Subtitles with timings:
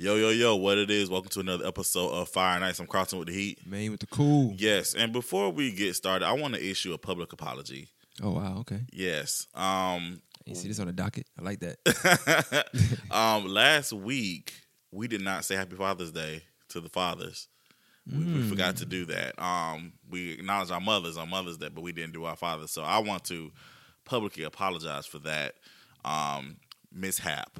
[0.00, 1.10] Yo, yo, yo, what it is.
[1.10, 2.80] Welcome to another episode of Fire Nights.
[2.80, 3.66] I'm crossing with the heat.
[3.66, 4.54] Man with the cool.
[4.56, 7.86] Yes, and before we get started, I want to issue a public apology.
[8.22, 8.80] Oh wow, okay.
[8.94, 9.46] Yes.
[9.54, 11.26] Um You see this on the docket?
[11.38, 12.66] I like that.
[13.10, 14.54] um last week
[14.90, 17.48] we did not say happy Father's Day to the fathers.
[18.10, 19.38] We, we forgot to do that.
[19.38, 22.70] Um we acknowledge our mothers on Mother's Day, but we didn't do our fathers.
[22.70, 23.52] So I want to
[24.06, 25.56] publicly apologize for that
[26.06, 26.56] um
[26.90, 27.58] mishap.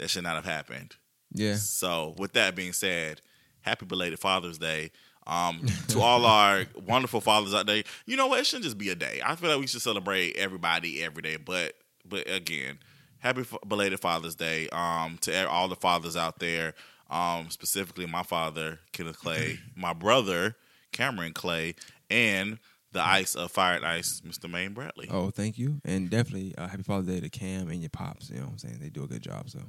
[0.00, 0.96] That should not have happened.
[1.32, 1.54] Yeah.
[1.56, 3.20] So, with that being said,
[3.60, 4.90] happy belated Father's Day.
[5.26, 8.40] Um, to all our wonderful fathers out there, you know what?
[8.40, 9.20] It shouldn't just be a day.
[9.24, 11.36] I feel like we should celebrate everybody every day.
[11.36, 11.74] But,
[12.04, 12.78] but again,
[13.18, 14.68] happy f- belated Father's Day.
[14.70, 16.74] Um, to all the fathers out there,
[17.10, 20.56] um, specifically my father Kenneth Clay, my brother
[20.92, 21.74] Cameron Clay,
[22.10, 22.58] and
[22.92, 24.50] the ice of Fire and Ice, Mr.
[24.50, 25.08] Maine Bradley.
[25.10, 28.30] Oh, thank you, and definitely uh, happy Father's Day to Cam and your pops.
[28.30, 28.78] You know what I'm saying?
[28.80, 29.48] They do a good job.
[29.50, 29.60] So.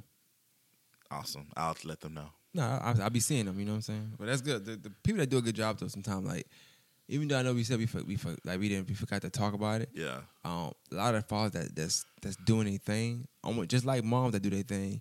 [1.12, 1.46] Awesome.
[1.56, 2.28] I'll let them know.
[2.54, 3.58] No, I, I'll be seeing them.
[3.58, 4.12] You know what I'm saying?
[4.18, 4.64] But that's good.
[4.64, 6.46] The, the people that do a good job though, sometimes like,
[7.08, 9.22] even though I know we said we for, we for, like we didn't we forgot
[9.22, 9.90] to talk about it.
[9.94, 10.18] Yeah.
[10.44, 14.40] Um, a lot of fathers that that's that's doing anything, almost just like moms that
[14.42, 15.00] do their thing,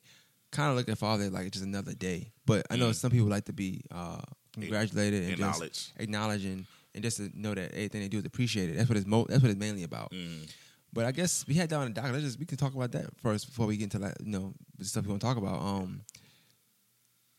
[0.52, 2.31] kind of look at father like just another day.
[2.45, 2.95] But I know Mm.
[2.95, 4.22] some people like to be uh,
[4.53, 5.72] congratulated and Acknowledge.
[5.73, 8.78] just acknowledging and just to know that everything they do is appreciated.
[8.78, 10.11] That's what it's mo- that's what it's mainly about.
[10.11, 10.52] Mm.
[10.94, 12.11] But I guess we had down the doc.
[12.11, 14.53] Let's just we can talk about that first before we get into like you know
[14.78, 15.61] the stuff we want to talk about.
[15.61, 16.02] Um,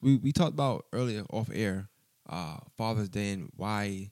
[0.01, 1.89] we we talked about earlier off air,
[2.29, 4.11] uh, Father's Day and why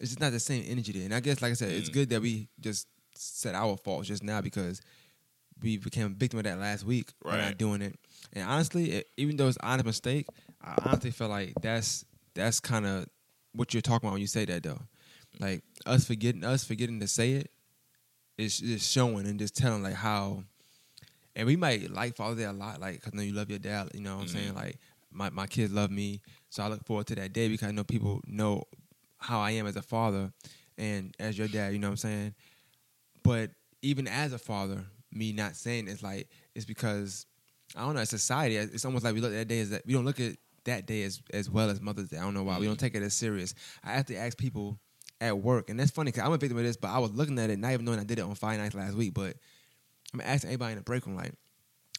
[0.00, 1.04] it's just not the same energy there.
[1.04, 1.94] And I guess like I said, it's Mm.
[1.94, 4.80] good that we just said our faults just now because
[5.62, 7.38] we became a victim of that last week by Right.
[7.46, 7.98] not doing it.
[8.34, 10.26] And honestly, it, even though it's an honest mistake,
[10.60, 13.06] I honestly feel like that's that's kind of
[13.52, 14.82] what you're talking about when you say that though.
[15.40, 17.50] Like us forgetting us forgetting to say it
[18.38, 20.42] is just showing and just telling like how
[21.34, 23.90] and we might like Father's Day a lot, like because know you love your dad.
[23.94, 24.52] You know what I'm saying?
[24.52, 24.56] Mhm.
[24.56, 24.78] Like
[25.10, 26.20] my my kids love me,
[26.50, 28.64] so I look forward to that day because I know people know
[29.18, 30.32] how I am as a father
[30.78, 31.72] and as your dad.
[31.72, 32.34] You know what I'm saying?
[33.22, 33.50] But
[33.82, 37.26] even as a father, me not saying it's like it's because
[37.74, 38.00] I don't know.
[38.00, 40.20] As society, it's almost like we look at that day as that we don't look
[40.20, 42.18] at that day as as well as Mother's Day.
[42.18, 43.54] I don't know why we don't take it as serious.
[43.84, 44.78] I have to ask people
[45.20, 46.76] at work, and that's funny because I'm a victim of this.
[46.76, 48.74] But I was looking at it, not even knowing I did it on Friday nights
[48.74, 49.14] last week.
[49.14, 49.36] But
[50.12, 51.32] I'm asking everybody in the break room, like,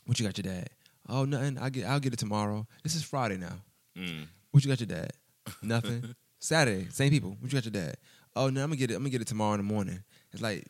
[0.05, 0.69] "What you got your dad?
[1.09, 1.57] Oh, nothing.
[1.57, 1.85] I get.
[1.85, 2.67] I'll get it tomorrow.
[2.83, 3.59] This is Friday now.
[3.97, 4.27] Mm.
[4.51, 5.11] What you got your dad?
[5.61, 6.15] Nothing.
[6.39, 7.35] Saturday, same people.
[7.39, 7.97] What you got your dad?
[8.35, 8.95] Oh no, I'm gonna get it.
[8.95, 10.03] I'm gonna get it tomorrow in the morning.
[10.31, 10.67] It's like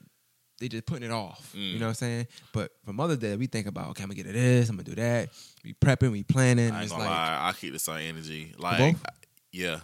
[0.60, 1.54] they just putting it off.
[1.56, 1.74] Mm.
[1.74, 2.28] You know what I'm saying?
[2.54, 4.70] But for Mother's Day, we think about okay, I'm gonna get it this.
[4.70, 5.30] I'm gonna do that.
[5.64, 6.72] We prepping, we planning.
[6.72, 8.54] I ain't it's gonna like lie, I keep the same energy.
[8.58, 8.96] Like,
[9.52, 9.80] yeah,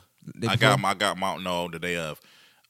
[0.47, 2.19] I got my I got my no the day of.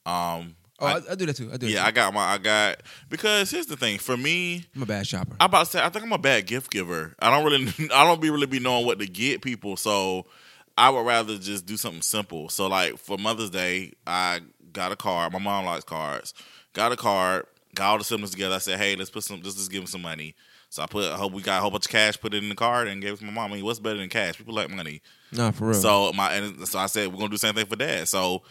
[0.05, 1.49] Um, Oh, I- I, do that too.
[1.53, 1.67] I do.
[1.67, 4.65] yeah, I got my I got because here's the thing for me.
[4.75, 5.35] I'm a bad shopper.
[5.39, 7.13] I about to say I think I'm a bad gift giver.
[7.19, 10.25] I don't really I don't be really be knowing what to get people, so
[10.77, 12.49] I would rather just do something simple.
[12.49, 14.41] So like for Mother's Day, I
[14.73, 15.31] got a card.
[15.31, 16.33] My mom likes cards.
[16.73, 17.45] Got a card.
[17.75, 18.55] Got all the siblings together.
[18.55, 19.41] I said, hey, let's put some.
[19.41, 20.35] Let's just give them some money.
[20.69, 21.05] So I put.
[21.11, 22.19] I hope we got a whole bunch of cash.
[22.19, 23.51] Put it in the card and gave it to my mom.
[23.51, 24.37] I mean, what's better than cash?
[24.37, 25.01] People like money.
[25.31, 25.73] Nah, for real.
[25.75, 28.07] So my and so I said we're gonna do the same thing for dad.
[28.07, 28.41] So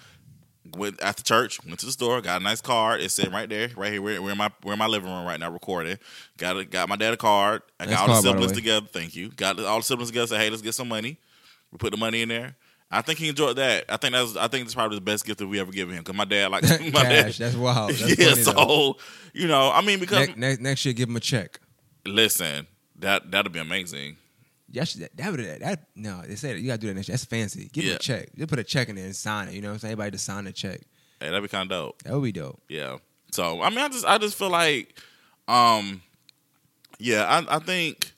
[0.77, 3.01] went after church, went to the store, got a nice card.
[3.01, 4.03] It's sitting right there, right here.
[4.03, 5.99] We're, we're in my we're in my living room right now recording.
[6.39, 7.63] Got a, got my dad a card.
[7.81, 8.57] I Nice got all the card, the siblings way.
[8.57, 8.87] together.
[8.93, 9.31] Thank you.
[9.31, 10.29] Got all the siblings together.
[10.29, 11.19] Said, hey, let's get some money.
[11.73, 12.57] We put the money in there.
[12.91, 13.87] I think he enjoyed that.
[13.89, 16.03] I think that's I think that's probably the best gift that we ever given him
[16.05, 16.63] because my dad like
[16.93, 17.39] my Cash.
[17.39, 17.47] dad.
[17.47, 17.91] That's wild.
[17.91, 18.97] That's yeah, so though.
[19.33, 21.59] you know, I mean, because next, next next year, give him a check.
[22.07, 22.67] listen,
[22.99, 24.17] that that'll be amazing.
[24.73, 27.13] Yeah, that, that, would- that, no, they say that you gotta do that next year.
[27.15, 27.69] That's fancy.
[27.73, 27.95] Give Yeah.
[27.95, 28.31] a check.
[28.35, 29.55] You put a check in there and sign it.
[29.55, 29.93] You know what I'm saying?
[29.93, 30.81] Everybody just sign the check.
[31.21, 32.03] Hey, that'd be kind of dope.
[32.03, 32.61] That would be dope.
[32.69, 32.97] Yeah.
[33.31, 34.99] So I mean, I just I just feel like,
[35.47, 36.03] um,
[36.99, 38.13] yeah, I I think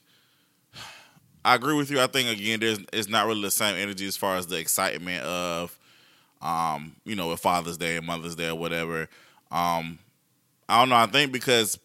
[1.43, 2.01] I agree with you.
[2.01, 5.23] I think again, there's it's not really the same energy as far as the excitement
[5.23, 5.77] of,
[6.41, 9.07] um, you know, with Father's Day and Mother's Day or whatever.
[9.51, 9.99] Um,
[10.67, 10.95] I don't know.
[10.95, 11.77] I think because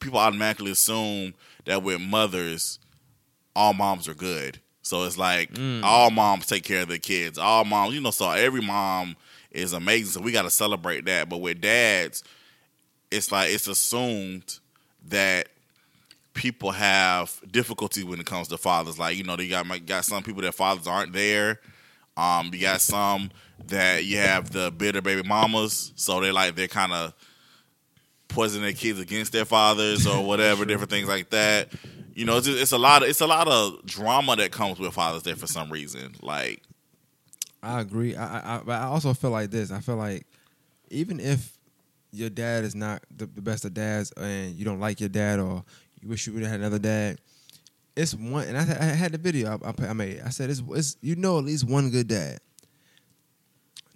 [0.00, 1.34] people automatically assume
[1.66, 2.78] that with mothers,
[3.56, 4.60] all moms are good.
[4.82, 5.50] So it's like
[5.82, 7.38] all moms take care of their kids.
[7.38, 9.16] All moms, you know, so every mom
[9.50, 10.12] is amazing.
[10.12, 11.28] So we got to celebrate that.
[11.28, 12.22] But with dads,
[13.10, 14.60] it's like it's assumed
[15.08, 15.48] that
[16.34, 18.98] people have difficulty when it comes to fathers.
[18.98, 21.60] Like you know, they got got some people that fathers aren't there.
[22.16, 23.30] Um, you got some
[23.66, 27.14] that you have the bitter baby mamas, so they're like they're kind of
[28.28, 31.68] poisoning their kids against their fathers or whatever, different things like that.
[32.16, 34.80] You know, it's, just, it's a lot of it's a lot of drama that comes
[34.80, 36.14] with Father's Day for some reason.
[36.22, 36.62] Like,
[37.62, 38.16] I agree.
[38.16, 39.70] I, I, I, also feel like this.
[39.70, 40.26] I feel like
[40.88, 41.58] even if
[42.12, 45.40] your dad is not the, the best of dads and you don't like your dad
[45.40, 45.62] or
[46.00, 47.18] you wish you would have had another dad,
[47.94, 50.22] it's one, and I, I had the video I, I made.
[50.24, 52.38] I said, it's, it's you know at least one good dad.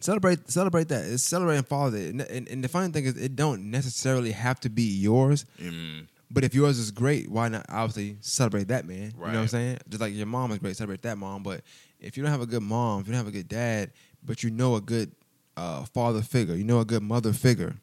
[0.00, 1.06] Celebrate, celebrate that.
[1.06, 4.60] It's celebrating Father Day, and, and, and the funny thing is, it don't necessarily have
[4.60, 5.46] to be yours.
[5.58, 9.12] Mm, But if yours is great, why not obviously celebrate that man?
[9.28, 9.78] You know what I'm saying?
[9.88, 11.42] Just like your mom is great, celebrate that mom.
[11.42, 11.62] But
[11.98, 13.90] if you don't have a good mom, if you don't have a good dad,
[14.22, 15.10] but you know a good
[15.56, 17.74] uh, father figure, you know a good mother figure,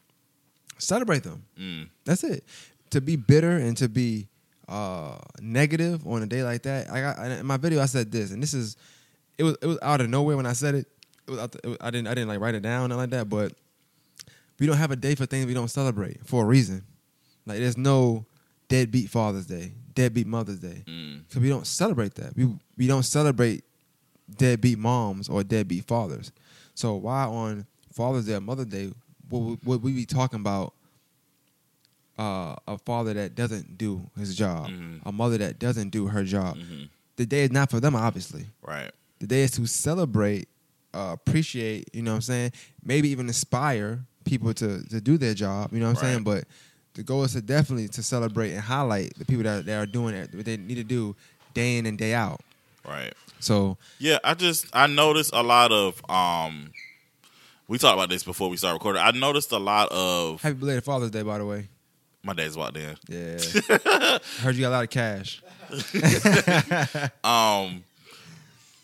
[0.78, 1.44] celebrate them.
[1.58, 2.44] mm, That's it.
[2.90, 4.28] To be bitter and to be
[4.66, 7.82] uh, negative on a day like that, I got in my video.
[7.82, 8.76] I said this, and this is
[9.36, 10.86] it was it was out of nowhere when I said it.
[11.26, 13.00] It was, out the, it was I didn't I didn't like write it down nothing
[13.00, 13.28] like that.
[13.28, 13.52] But
[14.58, 16.84] we don't have a day for things we don't celebrate for a reason.
[17.44, 18.24] Like there's no
[18.68, 21.26] deadbeat Father's Day, deadbeat Mother's Day, mm.
[21.26, 22.36] because we don't celebrate that.
[22.36, 23.64] We we don't celebrate
[24.36, 26.32] deadbeat moms or deadbeat fathers.
[26.74, 28.92] So why on Father's Day or Mother's Day
[29.30, 30.74] would, would we be talking about
[32.18, 35.00] uh, a father that doesn't do his job, Mhm.
[35.06, 36.56] a mother that doesn't do her job?
[36.56, 36.84] hmm
[37.16, 38.46] The day is not for them, obviously.
[38.62, 38.92] Right.
[39.18, 40.48] The day is to celebrate,
[40.94, 42.52] uh, appreciate, you know what I'm saying?
[42.84, 46.22] Maybe even inspire people to to do their job, you know what I'm saying?
[46.24, 46.44] But
[46.98, 50.16] the goal is to definitely to celebrate and highlight the people that, that are doing
[50.16, 51.14] it, what they need to do
[51.54, 52.40] day in and day out.
[52.84, 53.14] Right.
[53.38, 56.72] So Yeah, I just I noticed a lot of um
[57.68, 59.00] we talked about this before we started recording.
[59.00, 61.68] I noticed a lot of happy belated Father's Day, by the way.
[62.24, 62.96] my dad's walked in.
[63.08, 63.38] Yeah,
[64.40, 65.40] heard you got a lot of cash.
[67.22, 67.84] Um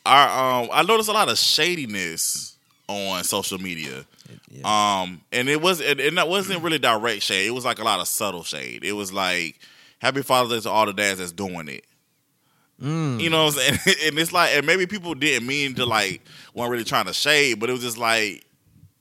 [0.06, 2.55] our um I noticed a lot of shadiness
[2.87, 4.05] on social media.
[4.50, 5.03] Yeah.
[5.03, 7.47] Um and it was and, and that wasn't really direct shade.
[7.47, 8.85] It was like a lot of subtle shade.
[8.85, 9.59] It was like
[9.99, 11.85] happy Father's Day to all the dads that's doing it.
[12.82, 13.21] Mm.
[13.21, 13.97] You know what I'm saying?
[14.06, 16.23] And it's like, and maybe people didn't mean to like,
[16.55, 18.44] weren't really trying to shade, but it was just like,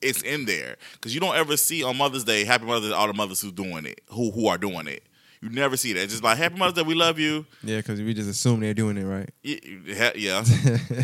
[0.02, 3.08] it's in there because you don't ever see on Mother's Day, Happy Mother's Day, all
[3.08, 5.04] the mothers who's doing it, who who are doing it.
[5.42, 6.04] You never see that.
[6.04, 7.46] It's just like Happy Mother's Day, we love you.
[7.64, 9.30] Yeah, because we just assume they're doing it right.
[9.44, 10.44] Yeah, yeah.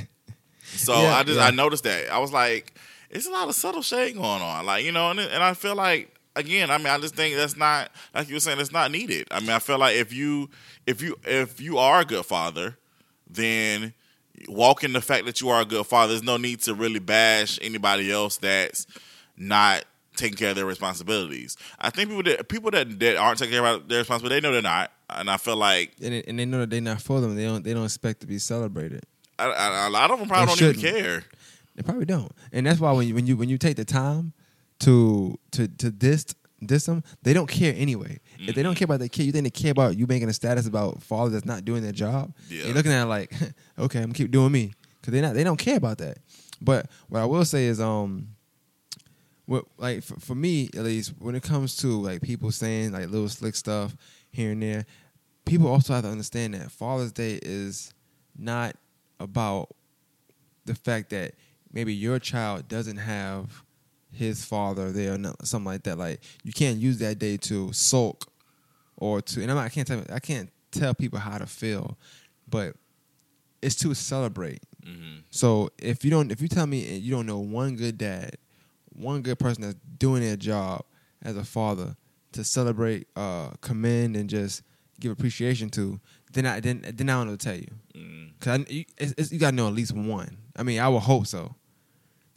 [0.76, 1.46] So Yeah, I just yeah.
[1.46, 2.12] I noticed that.
[2.12, 2.76] I was like,
[3.10, 4.66] it's a lot of subtle shade going on.
[4.66, 7.58] Like you know, and and I feel like again, I mean, I just think that's
[7.58, 9.28] not like you were saying, it's not needed.
[9.32, 10.50] I mean, I feel like if you
[10.86, 12.78] if you if you are a good father,
[13.30, 13.94] then
[14.48, 16.14] walk in the fact that you are a good father.
[16.14, 18.88] There's no need to really bash anybody else that's
[19.38, 19.86] not
[20.16, 21.56] taking care of their responsibilities.
[21.80, 24.54] I think people that people that, that aren't taking care of their responsibility, they know
[24.54, 27.22] they're not, and I feel like and, it, and they know that they're not for
[27.22, 27.36] them.
[27.36, 27.64] They don't.
[27.64, 29.04] They don't expect to be celebrated.
[29.38, 31.04] I, I, a lot of them probably They don't even shouldn't.
[31.04, 31.24] care.
[31.80, 32.30] They probably don't.
[32.52, 34.34] And that's why when you when you when you take the time
[34.82, 36.26] to to to diss
[36.66, 38.20] diss them, they don't care anyway.
[38.38, 40.34] If they don't care about their kid, you think they care about you making a
[40.34, 42.34] status about father that's not doing their job?
[42.50, 42.66] Yeah.
[42.66, 43.34] They're looking at it like,
[43.80, 46.18] okay, I'm gonna keep doing me because they not they don't care about that.
[46.60, 48.36] But what I will say is, um,
[49.46, 53.08] what like for, for me at least, when it comes to like people saying like
[53.10, 53.96] little slick stuff
[54.32, 54.86] here and there,
[55.46, 57.94] people also have to understand that Father's Day is
[58.38, 58.76] not
[59.18, 59.70] about
[60.66, 61.36] the fact that
[61.72, 63.64] maybe your child doesn't have
[64.12, 65.98] his father there or something like that.
[65.98, 68.32] Like you can't use that day to sulk
[68.98, 71.98] or to and I'm not, I can't tell I can't tell people how to feel,
[72.48, 72.76] but
[73.62, 74.64] it's to celebrate.
[74.84, 78.36] hmm So if you don't if you tell me you don't know one good dad,
[78.94, 80.84] one good person that's doing their job
[81.22, 81.96] as a father
[82.32, 84.64] to celebrate, uh, commend and just
[85.00, 86.00] give appreciation to,
[86.34, 87.72] then I then then I don't know to tell you.
[87.96, 88.86] mm Cause I, you,
[89.32, 90.38] you gotta know at least one.
[90.56, 91.56] I mean, I would hope so,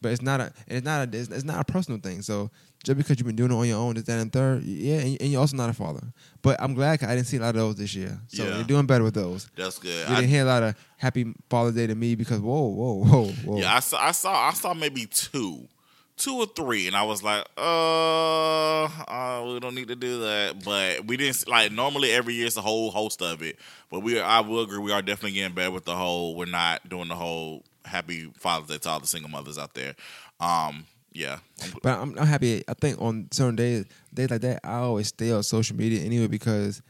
[0.02, 2.20] but it's not a it's not a it's, it's not a personal thing.
[2.22, 2.50] So
[2.84, 5.16] just because you've been doing it on your own, this, that, and third, yeah, and,
[5.22, 6.02] and you're also not a father.
[6.42, 8.18] But I'm glad I didn't see a lot of those this year.
[8.26, 8.56] So Yeah.
[8.56, 9.48] you're doing better with those.
[9.56, 10.08] That's good.
[10.08, 13.04] You I- didn't hear a lot of Happy Father's Day to me because whoa, whoa,
[13.04, 13.58] whoa, whoa.
[13.60, 15.68] Yeah, I saw, I saw, I saw maybe two,
[16.16, 20.64] two or three, and I was like, uh, uh, we don't need to do that.
[20.64, 23.58] But we didn't like normally every year it's a whole host of it.
[23.90, 26.34] But we, I will agree, we are definitely getting better with the whole.
[26.34, 29.94] We're not doing the whole Happy Father's Day to all the single mothers out there.
[30.40, 31.38] Um, yeah,
[31.82, 32.62] But I'm, I'm happy.
[32.66, 33.84] I think on certain days,
[34.14, 36.80] days like that, I always stay on social media anyway because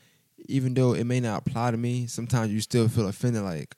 [0.48, 3.42] even though it may not apply to me, sometimes you still feel offended.
[3.42, 3.74] Like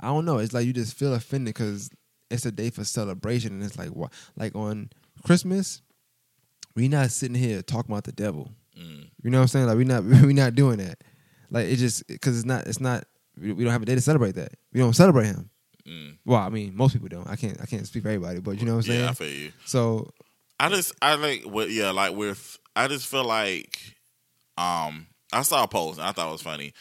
[0.00, 0.38] I don't know.
[0.38, 1.90] It's like you just feel offended because
[2.30, 4.12] it's a day for celebration, and it's like what?
[4.36, 4.90] Like on
[5.24, 5.80] Christmas,
[6.74, 8.50] we not sitting here talking about the devil.
[8.78, 9.66] mm, You know what I'm saying?
[9.66, 11.02] Like we not we not doing that.
[11.50, 13.04] Like it just because it's not it's not
[13.40, 14.52] we we don't have a day to celebrate that.
[14.72, 15.50] We don't celebrate him.
[15.86, 16.16] mm.
[16.24, 17.28] Well, I mean, most people don't.
[17.28, 19.00] I can't I can't speak for everybody, but you know what I'm saying.
[19.00, 19.52] yeah, I feel you.
[19.64, 20.10] So
[20.60, 23.78] I just I like what yeah like with I just feel like
[24.56, 26.72] um I saw a post and I thought it was funny.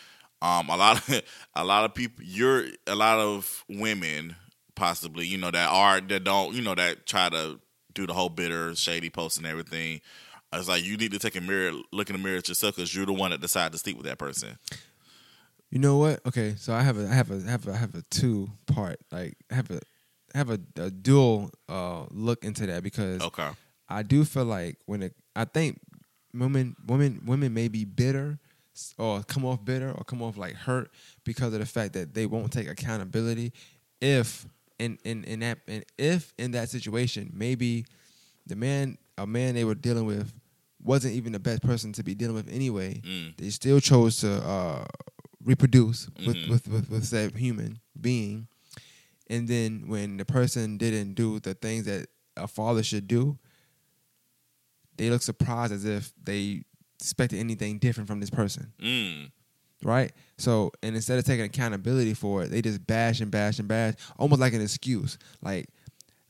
[0.42, 1.22] Um a lot of
[1.56, 4.36] a lot of people you're a lot of women
[4.76, 7.60] possibly you know that are that don't you know that try to
[7.94, 10.02] do the whole bitter shady post and everything.
[10.52, 12.94] It's like you need to take a mirror look in the mirror at yourself because
[12.94, 14.58] you're the one that decided to sleep with that person.
[15.74, 16.24] You know what?
[16.28, 18.48] Okay, so I have a I have a I have a I have a two
[18.68, 19.80] part like I have a
[20.36, 23.50] I have a, a dual uh look into that because Okay.
[23.90, 25.80] I do feel like when it I think
[26.32, 28.38] women women women may be bitter
[29.00, 30.92] or come off bitter or come off like hurt
[31.24, 33.52] because of the fact that they won't take accountability
[34.00, 34.46] if
[34.78, 37.84] in in in that and if in that situation maybe
[38.46, 40.32] the man a man they were dealing with
[40.84, 43.38] wasn't even the best person to be dealing with anyway Mm.
[43.38, 44.86] they still chose to uh,
[45.44, 46.50] reproduce with, Mhm.
[46.50, 48.48] with, with, with that human being.
[49.28, 52.08] And then when the person didn't do the things that
[52.38, 53.38] a father should do,
[54.98, 56.64] they look surprised as if they
[57.00, 59.32] expected anything different from this person, Mm.
[59.84, 60.12] right?
[60.38, 63.96] So, and instead of taking accountability for it, they just bash and bash and bash,
[64.18, 65.18] almost like an excuse.
[65.42, 65.68] Like,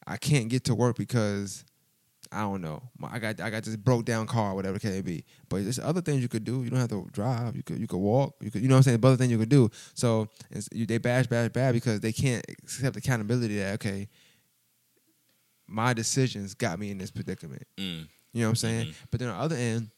[0.08, 1.66] I can't get to work because
[2.34, 2.82] I don't know.
[2.98, 5.24] My- I got I got this broke down car, whatever it can be.
[5.50, 6.64] But there's other things you could do.
[6.64, 7.56] You don't have to drive.
[7.56, 8.36] You could you could walk.
[8.42, 9.00] You could you know what I'm saying.
[9.00, 9.70] There's other things you could do.
[9.94, 14.08] So it's, you, they bash bash bash because they can't accept accountability that okay,
[15.68, 17.64] my decisions got me in this predicament.
[17.78, 18.08] Mm.
[18.34, 18.88] You know what I'm saying?
[18.88, 18.94] Mhm.
[19.12, 19.90] But then on the other end,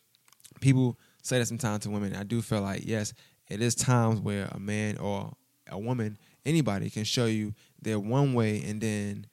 [0.62, 2.16] people say that sometimes to women.
[2.16, 3.14] I do feel like yes,
[3.50, 5.34] it is times where a man or
[5.70, 9.26] a woman, anybody can show you they're one way and then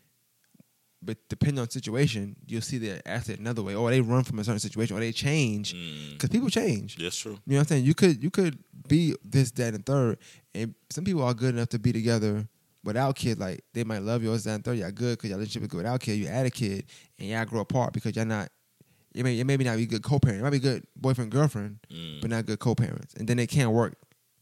[1.05, 4.39] but depending on situation, you'll see they act it another way, or they run from
[4.39, 6.13] a certain situation, or they change Mm.
[6.13, 6.97] because people change.
[6.97, 7.33] That's true.
[7.47, 7.85] You know what I'm saying?
[7.85, 10.19] You could you could be this, that, and third,
[10.55, 12.47] and some people are good enough to be together
[12.85, 13.41] without kids.
[13.41, 14.79] Like they might love you, this, that, and third.
[14.79, 16.15] Y'all good because y'all relationship is good without kid.
[16.15, 16.85] You add a kid,
[17.19, 18.49] and y'all grow apart because y'all not.
[19.15, 20.41] It may it maybe not be good co-parent.
[20.41, 22.21] It might be good boyfriend girlfriend, Mm.
[22.23, 23.95] but not good co-parents, and then they can't work.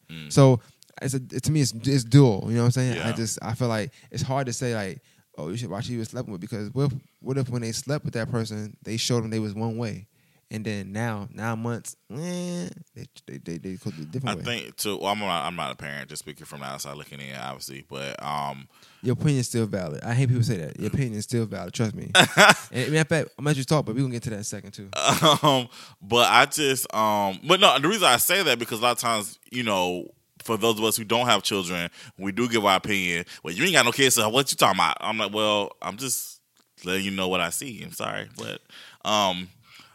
[0.08, 0.32] Mm.
[0.32, 0.60] So
[1.02, 2.44] it's a, it, to me, it's, it's dual.
[2.48, 3.00] You know what I'm saying?
[3.00, 5.00] I just I feel like it's hard to say like,
[5.38, 7.62] oh, you should watch who you was sleeping with because what if, what if when
[7.62, 10.06] they slept with that person, they showed them they was one way,
[10.50, 14.38] and then now nine months, eh, they they they, they could be a I different
[14.38, 14.44] way.
[14.44, 14.98] think too.
[14.98, 15.44] Well, I'm not.
[15.46, 16.08] I'm not a parent.
[16.08, 17.84] Just speaking from the outside looking in, obviously.
[17.88, 18.68] But um,
[19.02, 20.02] Your opinion is still valid.
[20.02, 20.78] I hate people say that.
[20.78, 21.72] Your opinion is still valid.
[21.72, 22.10] Trust me.
[22.16, 24.36] and matter of fact, I'm gonna you talk, but we are gonna get to that
[24.36, 24.88] in a second too.
[25.46, 25.68] um,
[26.02, 28.98] but I just um, but no, the reason I say that because a lot of
[28.98, 30.08] times, you know,
[30.42, 33.24] for those of us who don't have children, we do give our opinion.
[33.42, 34.96] Well, you ain't got no kids, so what you talking about?
[35.00, 36.40] I'm like, well, I'm just
[36.84, 37.82] letting you know what I see.
[37.82, 38.60] I'm sorry, but
[39.08, 39.48] um,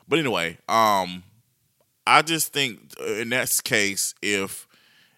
[0.08, 1.24] but anyway, um,
[2.06, 4.68] I just think in that case, if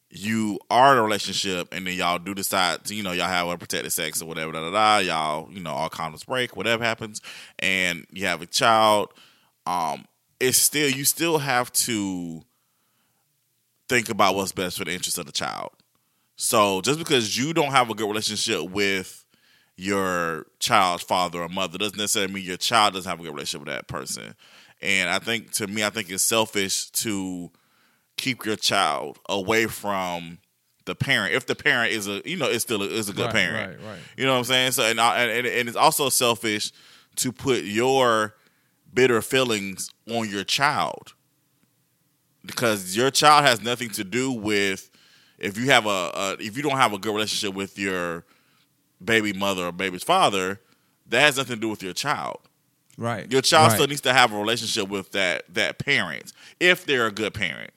[0.10, 3.48] you are in a relationship and then y'all do decide to, you know, y'all have
[3.48, 7.22] unprotected sex or whatever, da da da, y'all, you know, all condoms break, whatever happens,
[7.60, 9.14] and you have a child,
[9.66, 10.06] um,
[10.40, 12.42] it's still you still have to
[13.90, 15.72] think about what's best for the interest of the child.
[16.36, 19.26] So just because you don't have a good relationship with
[19.76, 23.66] your child's father or mother doesn't necessarily mean your child doesn't have a good relationship
[23.68, 24.36] with that person.
[24.82, 27.52] And I think to me, I think it's selfish to
[28.18, 30.40] keep your child away from
[30.86, 33.26] the parent if the parent is a you know is still a, is a good
[33.26, 33.80] Right, parent.
[33.82, 34.00] right, right.
[34.16, 34.72] You know what I'm saying?
[34.72, 36.72] So and, I- and and it's also selfish
[37.18, 38.36] to put your
[38.94, 41.14] bitter feelings on your child
[42.48, 44.90] because your child has nothing to do with
[45.38, 48.24] if you have a, a if you don't have a good relationship with your
[49.04, 50.60] baby mother or baby's father
[51.08, 52.40] that has nothing to do with your child
[52.98, 53.32] Right.
[53.32, 53.76] your child right.
[53.76, 57.72] still needs to have a relationship with that that parent if they're a good parent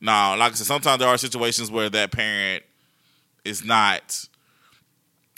[0.00, 2.64] now like i said sometimes there are situations where that parent
[3.44, 4.26] is not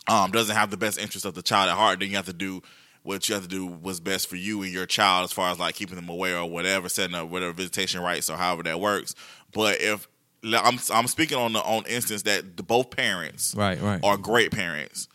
[0.09, 2.33] um doesn't have the best interest of the child at heart then you have to
[2.33, 2.63] do
[3.05, 5.59] what you have to do what's best for you and your child as far as
[5.61, 9.15] like keeping them away or whatever setting up whatever visitation rights or however that works
[9.53, 10.09] but if
[10.43, 13.81] i'm i'm speaking on the on instance that the, both parents Right.
[13.81, 14.01] Right.
[14.03, 15.07] are great parents,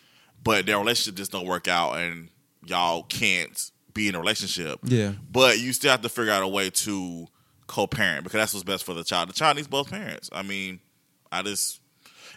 [0.44, 2.30] but their relationship just don't work out, and
[2.66, 4.80] y'all can't be in a relationship.
[4.84, 5.12] Yeah.
[5.32, 7.28] But you still have to figure out a way to
[7.68, 9.30] co-parent because that's what's best for the child.
[9.30, 10.30] The child needs both parents.
[10.32, 10.80] I mean,
[11.32, 11.82] I just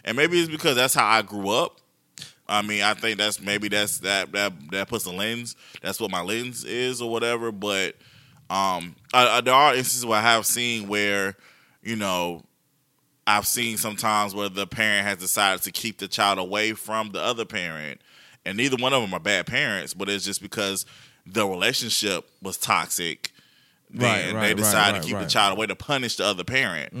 [0.03, 1.79] and maybe it's because that's how I grew up.
[2.47, 5.55] I mean, I think that's maybe that's that that that puts a lens.
[5.81, 7.51] That's what my lens is or whatever.
[7.51, 7.95] But
[8.49, 11.35] um, I, I, there are instances where I have seen where
[11.81, 12.43] you know
[13.25, 17.21] I've seen sometimes where the parent has decided to keep the child away from the
[17.21, 18.01] other parent,
[18.45, 20.85] and neither one of them are bad parents, but it's just because
[21.25, 23.31] the relationship was toxic.
[23.89, 26.25] Then Right, they right, decide right, to right, keep the child away to punish the
[26.25, 26.91] other parent,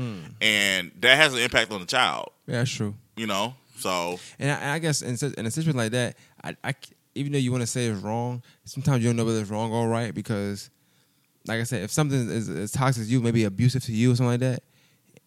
[0.41, 2.29] and that has an impact on the child.
[2.45, 2.93] Yeah, that's true.
[3.17, 6.73] You know, so And I, I guess in, in a situation like that, I, I
[7.15, 9.71] even though you want to say it's wrong, sometimes you don't know whether it's wrong
[9.71, 10.69] or right because,
[11.47, 14.15] like I said, if something is, is toxic to you, maybe abusive to you or
[14.15, 14.63] something like that,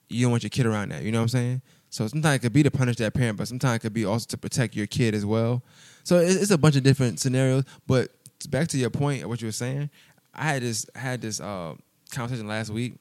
[0.08, 1.02] you don't want your kid around that.
[1.02, 1.62] You know what I'm saying?
[1.90, 4.26] So sometimes it could be to punish that parent, but sometimes it could be also
[4.28, 5.62] to protect your kid as well.
[6.04, 7.64] So it's, it's a bunch of different scenarios.
[7.86, 8.10] But
[8.48, 9.90] back to your point of what you were saying,
[10.34, 11.74] I had this I had this uh,
[12.10, 12.94] conversation last week.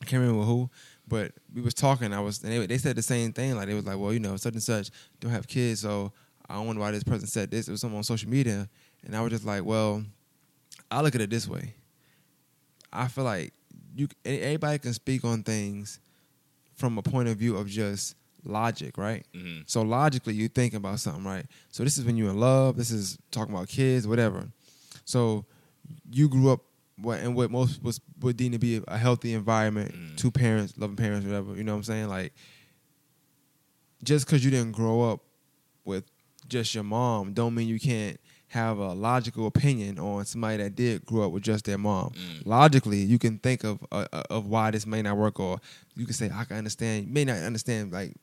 [0.00, 0.70] I can't remember who,
[1.08, 2.12] But we was talking.
[2.12, 3.54] I was, and they, they said the same thing.
[3.56, 6.12] Like they was like, well, you know, such and such don't have kids, so
[6.48, 7.68] I don't wonder why this person said this.
[7.68, 8.68] It was someone on social media,
[9.04, 10.04] and I was just like, well,
[10.90, 11.74] I look at it this way.
[12.92, 13.52] I feel like
[13.94, 16.00] you, everybody can speak on things
[16.74, 19.24] from a point of view of just logic, right?
[19.34, 21.46] hmm So logically, you think about something, right?
[21.70, 22.76] So this is when you're in love.
[22.76, 24.48] This is talking about kids, whatever.
[25.04, 25.44] So
[26.10, 26.60] you grew up
[26.98, 30.16] what and what most was would deem to be a healthy environment, Mm.
[30.16, 31.54] two parents, loving parents, whatever.
[31.56, 32.08] You know what I'm saying?
[32.08, 32.32] Like
[34.02, 35.20] just because you didn't grow up
[35.84, 36.04] with
[36.48, 41.04] just your mom, don't mean you can't have a logical opinion on somebody that did
[41.04, 42.10] grow up with just their mom.
[42.10, 42.46] Mm.
[42.46, 45.58] Logically, you can think of uh, uh, of why this may not work, or
[45.96, 47.06] you can say I can understand.
[47.08, 48.14] You may not understand like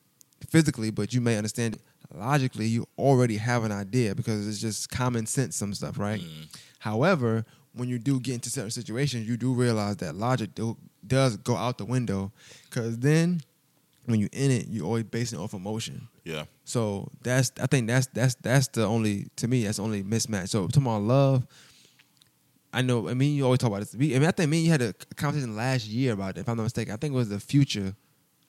[0.48, 1.78] physically, but you may understand
[2.14, 2.66] logically.
[2.66, 5.56] You already have an idea because it's just common sense.
[5.56, 6.20] Some stuff, right?
[6.20, 6.56] Mm.
[6.78, 10.76] However, when you do get into certain situations, you do realize that logic do,
[11.06, 12.32] does go out the window
[12.68, 13.40] because then
[14.06, 16.08] when you're in it, you're always basing it off emotion.
[16.24, 16.44] Yeah.
[16.64, 20.48] So that's I think that's that's that's the only to me that's the only mismatch.
[20.48, 21.46] So talking about love,
[22.72, 23.08] I know.
[23.08, 23.94] I mean, you always talk about this.
[23.94, 26.40] I mean, I think me and you had a conversation last year about it.
[26.40, 27.94] If I'm not mistaken, I think it was the future.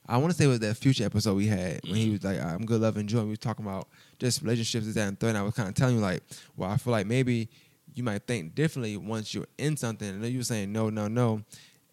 [0.08, 2.12] I want to say it was that future episode we had when he mm-hmm.
[2.14, 3.88] was like, "I'm good, love, and joy." We was talking about
[4.20, 5.30] just relationships, this, that, and third.
[5.30, 6.24] And I was kind of telling you like,
[6.56, 7.50] well, I feel like maybe
[7.96, 10.08] you might think differently once you're in something.
[10.08, 11.42] And then you were saying no, no, no,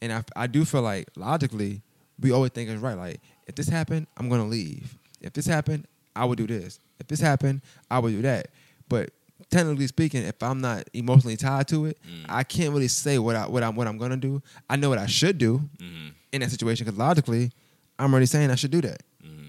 [0.01, 1.81] and I I do feel like logically
[2.21, 2.97] we always think it's right.
[2.99, 4.99] Like if this happened, I'm gonna leave.
[5.21, 6.79] If this happened, I would do this.
[7.01, 8.49] If this happened, I would do that.
[8.89, 9.11] But
[9.51, 12.27] technically speaking, if I'm not emotionally tied to it, Mm.
[12.29, 14.43] I can't really say what I what I'm what I'm gonna do.
[14.69, 17.51] I know what I should do hmm in that situation because logically,
[17.99, 19.03] I'm already saying I should do that.
[19.23, 19.49] hmm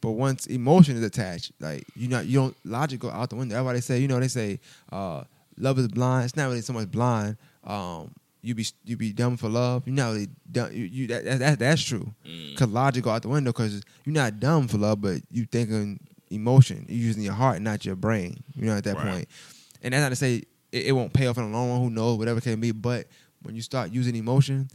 [0.00, 3.56] But once emotion is attached, like you know, you don't logic go out the window.
[3.56, 4.60] Everybody say, you know, they say
[4.92, 5.24] uh,
[5.60, 6.24] love is blind.
[6.24, 7.36] It's not really so much blind.
[7.64, 8.12] Um,
[8.42, 9.82] you be you be dumb for love.
[9.86, 10.72] You're not really dumb.
[10.72, 12.14] You, you that, that, that that's true.
[12.26, 12.56] Mm.
[12.56, 15.98] Cause logic go out the window because you're not dumb for love, but you thinking
[16.30, 16.86] emotion.
[16.88, 18.42] You're using your heart, not your brain.
[18.54, 19.06] You know, at that Right.
[19.12, 19.28] point.
[19.82, 21.80] And that's not to say it, it won't pay off in the long run.
[21.80, 22.18] Who knows?
[22.18, 22.70] Whatever it can be.
[22.70, 23.06] But
[23.42, 24.68] when you start using emotion,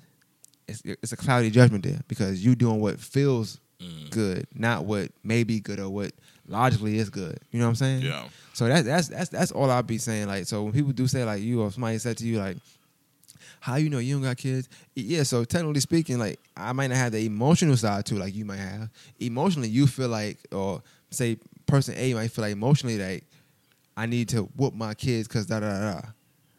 [0.67, 4.10] it's it's a cloudy judgment there because you doing what feels Mm.
[4.12, 6.13] good, not what may be good or what
[6.47, 7.39] logically it's good.
[7.51, 8.01] You know what I'm saying?
[8.01, 8.27] Yeah.
[8.53, 10.27] So that's that's that's that's all I'll be saying.
[10.27, 12.58] Like, so when people do say like you or somebody said to you like,
[13.60, 15.23] "How you know you don't got kids?" Yeah.
[15.23, 18.58] So technically speaking, like I might not have the emotional side too, like you might
[18.58, 18.89] have.
[19.19, 23.23] Emotionally, you feel like, or say person A might feel like emotionally like
[23.95, 25.93] I need to whoop my kids because da da da.
[25.93, 26.01] da.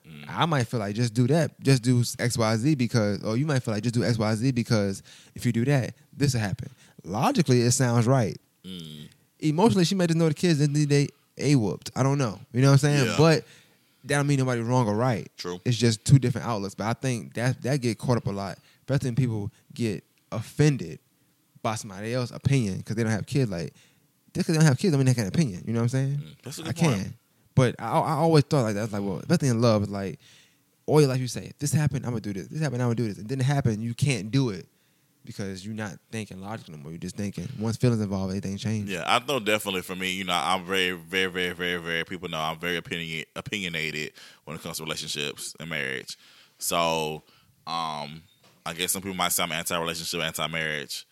[0.06, 0.24] Mm.
[0.28, 3.46] I might feel like just do that, just do X Y Z because, or you
[3.46, 5.02] might feel like just do X Y Z because
[5.34, 6.70] if you do that, this will happen.
[7.04, 9.08] Logically, it sounds right Mm.
[9.40, 11.90] Emotionally, she might just know the kids and they a whooped.
[11.96, 12.38] I don't know.
[12.52, 13.06] You know what I'm saying?
[13.06, 13.14] Yeah.
[13.18, 13.44] But
[14.04, 15.30] that don't mean nobody wrong or right.
[15.36, 15.58] True.
[15.64, 16.74] It's just two different outlets.
[16.74, 18.58] But I think that that get caught up a lot.
[18.80, 20.98] Especially when people get offended
[21.62, 23.50] by somebody else's opinion because they don't have kids.
[23.50, 23.72] Like
[24.34, 25.64] just because they don't have kids, don't mean they have an opinion.
[25.66, 26.16] You know what I'm saying?
[26.18, 26.36] Mm.
[26.42, 27.02] That's a good I point.
[27.02, 27.14] can.
[27.54, 28.80] But I, I always thought like that.
[28.80, 30.18] I was like, well, thing in love, is like
[30.86, 32.48] all your life you say, if this happened, I'm gonna do this.
[32.48, 33.18] This happened, I'm gonna do this.
[33.18, 34.66] And then it happened, you can't do it
[35.24, 36.92] because you're not thinking logically anymore.
[36.92, 37.48] You're just thinking.
[37.58, 38.94] Once feelings involved, everything changes.
[38.94, 42.04] Yeah, I know definitely for me, you know, I'm very, very, very, very, very.
[42.04, 44.12] People know I'm very opinion, opinionated
[44.44, 46.18] when it comes to relationships and marriage.
[46.58, 47.22] So,
[47.66, 48.22] um,
[48.66, 51.06] I guess some people might say I'm anti-relationship, anti-marriage,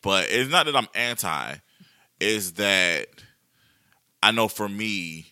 [0.00, 1.54] but it's not that I'm anti.
[2.20, 3.06] It's that
[4.22, 5.26] I know for me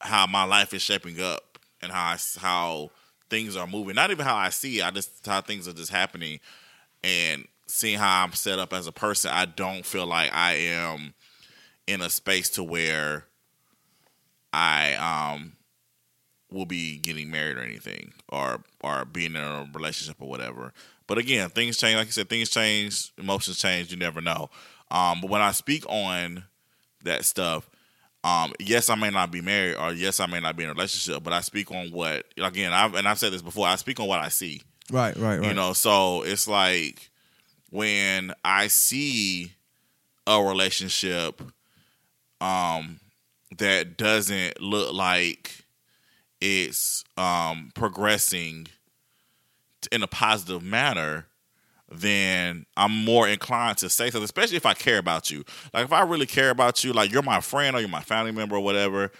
[0.00, 2.90] how my life is shaping up and how I, how
[3.30, 3.94] things are moving.
[3.94, 6.40] Not even how I see it, I just how things are just happening
[7.06, 11.14] and seeing how I'm set up as a person, I don't feel like I am
[11.86, 13.26] in a space to where
[14.52, 14.94] I
[15.34, 15.52] um
[16.50, 20.72] will be getting married or anything or or being in a relationship or whatever.
[21.06, 21.96] But again, things change.
[21.96, 23.92] Like I said, things change, emotions change.
[23.92, 24.50] You never know.
[24.90, 26.44] Um, but when I speak on
[27.04, 27.70] that stuff,
[28.24, 30.72] um, yes, I may not be married, or yes, I may not be in a
[30.72, 31.22] relationship.
[31.22, 32.72] But I speak on what again.
[32.72, 33.68] I've and I've said this before.
[33.68, 34.62] I speak on what I see.
[34.92, 35.48] Right, right, right.
[35.48, 37.10] You know, so it's like
[37.70, 39.52] when I see
[40.26, 41.40] a relationship
[42.40, 43.00] um
[43.58, 45.64] that doesn't look like
[46.40, 48.68] it's um progressing
[49.92, 51.26] in a positive manner,
[51.90, 55.44] then I'm more inclined to say something, especially if I care about you.
[55.72, 58.32] Like if I really care about you, like you're my friend or you're my family
[58.32, 59.12] member or whatever,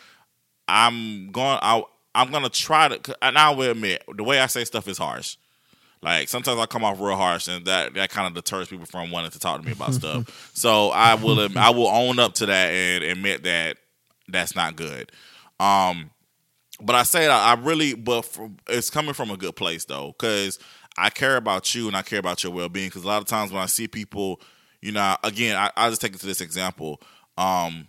[0.68, 1.82] I'm going I
[2.14, 5.36] I'm gonna try to and I will admit the way I say stuff is harsh.
[6.02, 9.10] Like sometimes I come off real harsh, and that that kind of deters people from
[9.10, 10.50] wanting to talk to me about stuff.
[10.54, 13.78] So I will I will own up to that and admit that
[14.28, 15.12] that's not good.
[15.58, 16.10] Um,
[16.80, 20.14] but I say that I really, but from, it's coming from a good place though,
[20.18, 20.58] because
[20.98, 23.28] I care about you and I care about your well being because a lot of
[23.28, 24.40] times when I see people,
[24.82, 27.00] you know, again, I, I just take it to this example.
[27.38, 27.88] Um,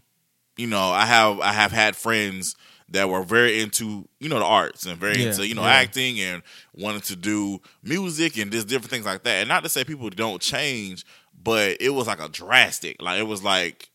[0.56, 2.56] you know, I have I have had friends
[2.90, 5.70] that were very into you know the arts and very Yeah, into you know yeah.
[5.70, 6.42] acting and
[6.74, 9.40] wanted to do music and just different things like that.
[9.40, 11.06] And not to say people don't change,
[11.44, 13.02] but it was like a drastic.
[13.02, 13.90] Like it was like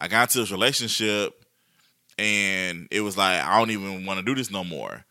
[0.00, 1.44] I got into this relationship
[2.18, 5.04] and it was like I don't even want to do this no more.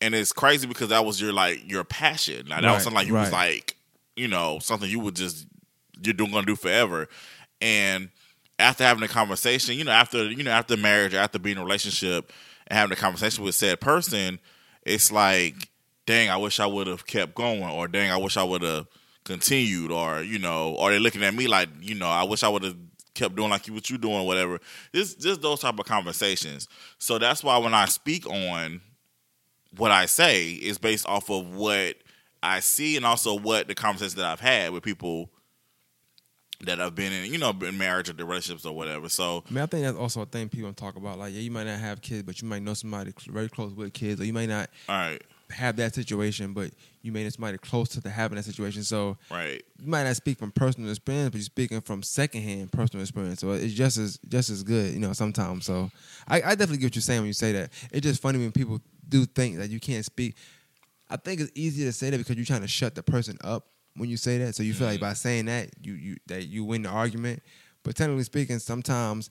[0.00, 2.46] And it's crazy because that was your like your passion.
[2.48, 3.76] Like that Right, was something like you was like,
[4.16, 5.46] you know, something you would just
[6.02, 7.08] you're doing gonna do forever.
[7.60, 8.10] And
[8.58, 11.64] after having a conversation, you know, after you know, after marriage, after being in a
[11.64, 12.32] relationship
[12.66, 14.38] and having a conversation with said person,
[14.82, 15.68] it's like,
[16.06, 18.86] dang, I wish I would have kept going, or dang, I wish I would have
[19.24, 22.48] continued, or you know, or they're looking at me like, you know, I wish I
[22.48, 22.76] would have
[23.14, 24.60] kept doing like you what you doing, whatever.
[24.94, 26.68] Just just those type of conversations.
[26.98, 28.80] So that's why when I speak on
[29.76, 31.96] what I say is based off of what
[32.42, 35.30] I see and also what the conversations that I've had with people
[36.64, 39.08] that I've been in, you know, in marriage or the relationships or whatever.
[39.08, 41.18] So I mean, I think that's also a thing people talk about.
[41.18, 43.92] Like, yeah, you might not have kids, but you might know somebody very close with
[43.92, 46.70] kids, or you might not all right, have that situation, but
[47.02, 48.82] you may know somebody close to the having that situation.
[48.82, 49.62] So right.
[49.78, 53.40] you might not speak from personal experience, but you're speaking from secondhand personal experience.
[53.40, 55.12] So it's just as just as good, you know.
[55.12, 55.90] Sometimes, so
[56.26, 57.70] I, I definitely get what you're saying when you say that.
[57.92, 60.36] It's just funny when people do think that you can't speak.
[61.08, 63.66] I think it's easier to say that because you're trying to shut the person up
[63.96, 64.54] when you say that.
[64.54, 65.08] So you feel like mm-hmm.
[65.08, 67.42] by saying that you you that you win the argument.
[67.82, 69.30] But technically speaking, sometimes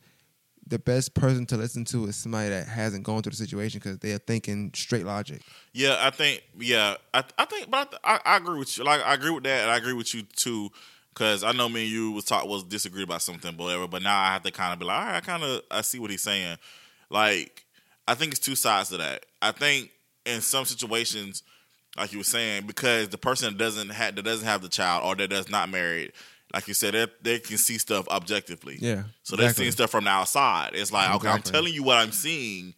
[0.67, 3.99] the best person to listen to is somebody that hasn't gone through the situation because
[3.99, 5.41] they are thinking straight logic.
[5.73, 6.43] Yeah, I think.
[6.57, 8.83] Yeah, I, I think, but I, I agree with you.
[8.83, 10.69] Like, I agree with that, and I agree with you too.
[11.13, 13.87] Because I know me and you was talk was disagreed about something, but whatever.
[13.87, 15.81] But now I have to kind of be like, all right, I kind of I
[15.81, 16.57] see what he's saying.
[17.09, 17.65] Like,
[18.07, 19.25] I think it's two sides to that.
[19.41, 19.91] I think
[20.25, 21.43] in some situations,
[21.97, 25.03] like you were saying, because the person that doesn't have that doesn't have the child
[25.05, 26.11] or that does not married,
[26.53, 28.77] like you said, they, they can see stuff objectively.
[28.79, 29.63] Yeah, So they're exactly.
[29.65, 30.71] seeing stuff from the outside.
[30.73, 32.73] It's like, okay, I'm telling you what I'm seeing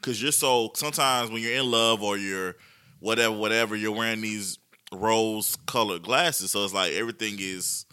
[0.00, 0.70] because you're so.
[0.74, 2.56] Sometimes when you're in love or you're
[3.00, 4.58] whatever, whatever, you're wearing these
[4.92, 6.50] rose colored glasses.
[6.50, 7.86] So it's like everything is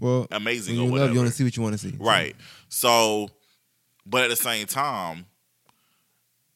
[0.00, 1.94] Well, amazing when you love, you want to see what you want to see.
[1.98, 2.34] Right.
[2.68, 3.28] So,
[4.06, 5.26] but at the same time,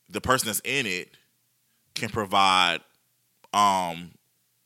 [0.09, 1.09] the person that's in it
[1.95, 2.81] can provide,
[3.55, 4.11] um,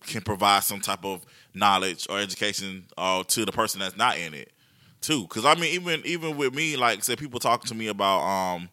[0.07, 1.25] can provide some type of
[1.55, 4.51] knowledge or education uh, to the person that's not in it,
[5.01, 5.23] too.
[5.23, 8.69] Because I mean, even even with me, like say, people talk to me about, um,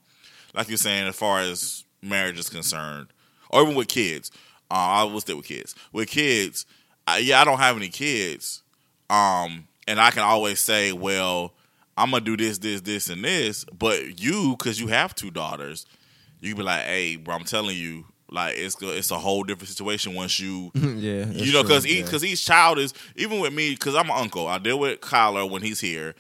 [0.53, 3.07] like you're saying, as far as marriage is concerned,
[3.49, 4.31] or even with kids.
[4.71, 5.75] Uh, I will stick with kids.
[5.91, 6.65] With kids,
[7.05, 8.63] I, yeah, I don't have any kids,
[9.11, 11.53] um, and I can always say, well,
[11.97, 13.63] I'm gonna do this, this, this, and this.
[13.65, 15.85] But you, because you have two daughters,
[16.41, 20.13] you be like, hey, bro, I'm telling you, like it's it's a whole different situation
[20.15, 21.99] once you yeah, you know, because yeah.
[21.99, 24.47] each because each child is even with me because I'm an uncle.
[24.47, 26.15] I deal with Kyler when he's here.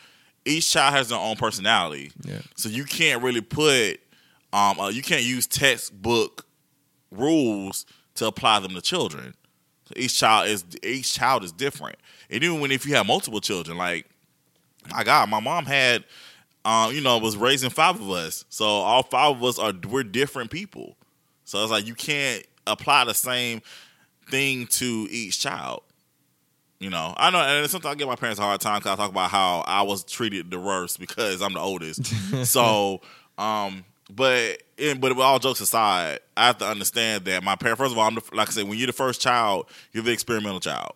[0.45, 2.39] Each child has their own personality, Yeah.
[2.55, 3.99] so you can't really put
[4.53, 6.45] um uh, you can't use textbook
[7.11, 9.33] rules to apply them to children.
[9.87, 11.97] So each child is each child is different,
[12.29, 14.07] and even when if you have multiple children, like
[14.89, 16.03] my God, my mom had
[16.63, 20.03] um you know was raising five of us, so all five of us are we're
[20.03, 20.97] different people.
[21.45, 23.61] So it's like you can't apply the same
[24.29, 25.83] thing to each child.
[26.79, 28.95] You know, I know, and sometimes I give my parents a hard time because I
[28.95, 32.05] talk about how I was treated the worst because I'm the oldest.
[32.45, 33.01] so,
[33.37, 37.79] um, but in, but all jokes aside, I have to understand that my parents.
[37.79, 40.11] First of all, I'm the, like I said, when you're the first child, you're the
[40.11, 40.91] experimental child.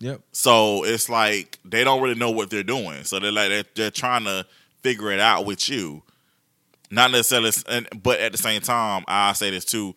[0.00, 0.20] Yep.
[0.32, 3.04] So it's like they don't really know what they're doing.
[3.04, 4.46] So they're like they're, they're trying to
[4.82, 6.02] figure it out with you.
[6.90, 7.50] Not necessarily,
[8.02, 9.94] but at the same time, I say this too: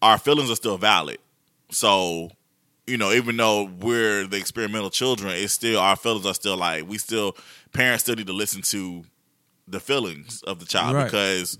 [0.00, 1.18] our feelings are still valid.
[1.70, 2.30] So,
[2.86, 6.88] you know, even though we're the experimental children, it's still our feelings are still like
[6.88, 7.36] we still
[7.72, 9.04] parents still need to listen to
[9.66, 11.04] the feelings of the child Right.
[11.04, 11.58] because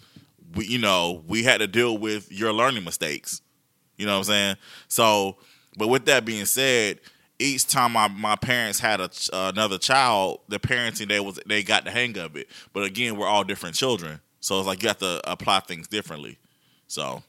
[0.55, 3.41] we, you know, we had to deal with your learning mistakes.
[3.97, 4.57] You know what I'm saying?
[4.89, 5.37] So,
[5.79, 7.01] but with that being said,
[7.43, 11.63] each time my, my parents had a ch- another child, the parenting they was they
[11.63, 12.49] got the hang of it.
[12.73, 16.39] But again, we're all different children, so it's like you have to apply things differently.
[16.87, 17.23] So,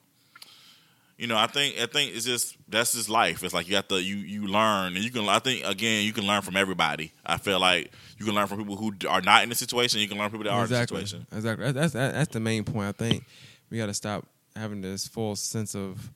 [1.17, 3.43] you know, I think I think it's just that's just life.
[3.43, 5.27] It's like you have to you you learn, and you can.
[5.27, 7.11] I think again, you can learn from everybody.
[7.25, 9.99] I feel like you can learn from people who are not in the situation.
[9.99, 10.97] You can learn from people that are exactly.
[10.97, 11.27] in the situation.
[11.37, 11.71] Exactly.
[11.71, 12.89] That's, that's that's the main point.
[12.89, 13.25] I think
[13.69, 16.11] we got to stop having this false sense of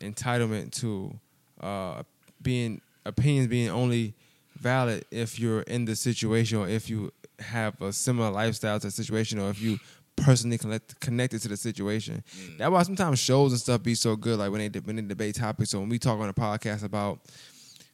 [0.00, 1.18] entitlement to
[1.60, 2.02] uh,
[2.42, 4.14] being opinions being only
[4.58, 8.90] valid if you're in the situation or if you have a similar lifestyle to the
[8.90, 9.78] situation or if you
[10.16, 12.22] personally connect, connected to the situation.
[12.36, 12.58] Mm.
[12.58, 14.38] That's why sometimes shows and stuff be so good.
[14.38, 15.70] Like when they when they debate topics.
[15.70, 17.20] So when we talk on a podcast about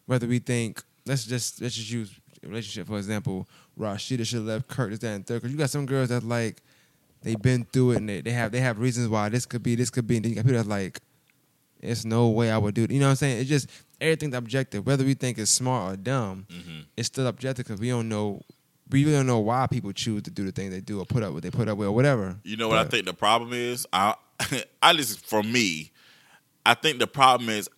[0.06, 2.12] whether we think let's just let's just use
[2.42, 3.46] relationship for example.
[3.78, 6.22] Rasheeda should have left Kirk this that and third because you got some girls that
[6.22, 6.62] like
[7.22, 9.74] they've been through it and they, they have they have reasons why this could be
[9.74, 11.00] this could be and then you got people that's like
[11.80, 12.90] it's no way I would do it.
[12.90, 13.40] You know what I'm saying?
[13.40, 13.68] It's just
[14.00, 14.86] everything's objective.
[14.86, 18.42] Whether we think it's smart or dumb, hmm it's still objective because we don't know
[18.90, 21.22] we really don't know why people choose to do the things they do or put
[21.22, 22.36] up what they put up with or whatever.
[22.44, 23.86] You know what I think the problem is?
[23.92, 24.14] I
[24.82, 25.90] I just for me,
[26.66, 27.68] I think the problem is,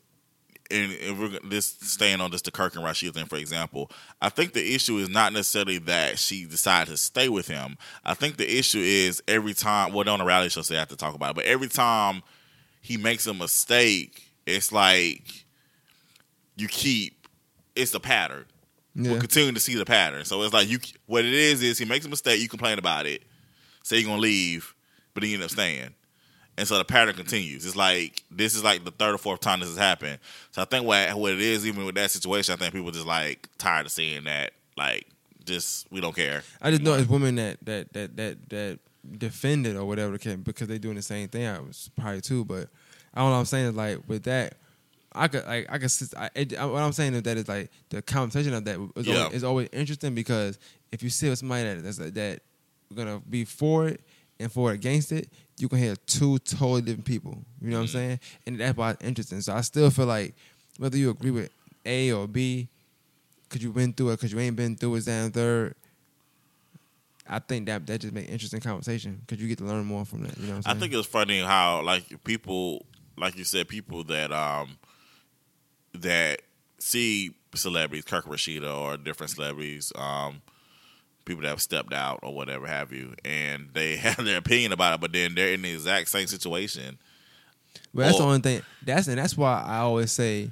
[0.70, 4.28] and if we're this staying on this the Kirk and Rashid thing, for example, I
[4.30, 7.78] think the issue is not necessarily that she decided to stay with him.
[8.04, 9.92] I think the issue is every time.
[9.92, 11.36] Well, on a reality show, so I have to talk about it.
[11.36, 12.22] But every time
[12.80, 15.45] he makes a mistake, it's like
[16.56, 17.28] you keep.
[17.74, 18.46] It's a pattern.
[18.94, 19.12] Yeah.
[19.12, 20.24] We're continuing to see the pattern.
[20.24, 20.78] So it's like you.
[21.06, 22.40] What it is is he makes a mistake.
[22.40, 23.22] You complain about it.
[23.82, 24.74] Say you're gonna leave,
[25.14, 25.94] but then you end up staying.
[26.58, 27.66] And so the pattern continues.
[27.66, 30.18] It's like this is like the third or fourth time this has happened.
[30.52, 33.06] So I think what what it is, even with that situation, I think people just
[33.06, 34.52] like tired of seeing that.
[34.76, 35.06] Like,
[35.44, 36.42] just we don't care.
[36.62, 38.78] I just know it's women that that that that that
[39.18, 41.46] defend it or whatever because they're doing the same thing.
[41.46, 42.68] I was probably too, but
[43.14, 43.32] I don't know.
[43.32, 44.54] What I'm saying is like with that,
[45.16, 45.90] I could like I could.
[46.16, 49.06] I, it, I- what I'm saying is that is like the conversation of that is,
[49.06, 49.22] Yeah.
[49.24, 50.58] always, is always interesting because
[50.92, 52.40] if you see with somebody that that's that
[52.94, 54.00] gonna be for it
[54.38, 57.42] and for or against it, you can hear two totally different people.
[57.62, 57.92] You know what I'm Mhm.
[57.92, 58.20] saying?
[58.46, 59.40] And that's why it's interesting.
[59.40, 60.34] So I still feel like
[60.78, 61.50] whether you agree with
[61.86, 62.68] A or B,
[63.48, 65.74] because you've been through it, because you ain't been through it, and third.
[67.28, 70.22] I think that that just make interesting conversation because you get to learn more from
[70.22, 70.36] that.
[70.38, 70.90] You know what I I'm saying?
[70.92, 74.76] think it's funny how like people, like you said, people that um
[76.02, 76.42] that
[76.78, 80.42] see celebrities, Kirk Rasheeda or different celebrities, um,
[81.24, 84.94] people that have stepped out or whatever have you, and they have their opinion about
[84.94, 86.98] it, but then they're in the exact same situation.
[87.94, 88.62] But that's the only thing.
[88.84, 90.50] That's and that's why I always say,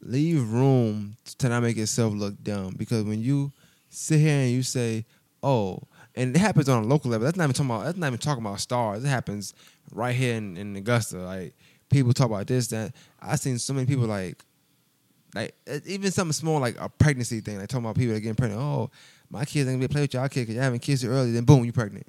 [0.00, 2.74] leave room to not make yourself look dumb.
[2.76, 3.52] Because when you
[3.88, 5.04] sit here and you say,
[5.42, 5.82] "Oh,"
[6.14, 7.24] and it happens on a local level.
[7.24, 7.84] That's not even talking about.
[7.84, 9.04] That's not even talking about stars.
[9.04, 9.54] It happens
[9.92, 11.18] right here in, in Augusta.
[11.18, 11.54] Like
[11.90, 12.94] people talk about this, that.
[13.20, 14.44] I've seen so many people like,
[15.34, 15.54] like
[15.86, 17.58] even something small like a pregnancy thing.
[17.58, 18.60] Like talking about people that getting pregnant.
[18.60, 18.90] Oh,
[19.30, 21.32] my kids ain't gonna be play with y'all kid because y'all having kids too early.
[21.32, 22.06] Then boom, you pregnant.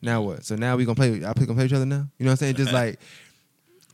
[0.00, 0.44] Now what?
[0.44, 1.10] So now we gonna play.
[1.10, 2.06] Y'all gonna play with each other now?
[2.18, 2.54] You know what I'm saying?
[2.56, 3.00] Just like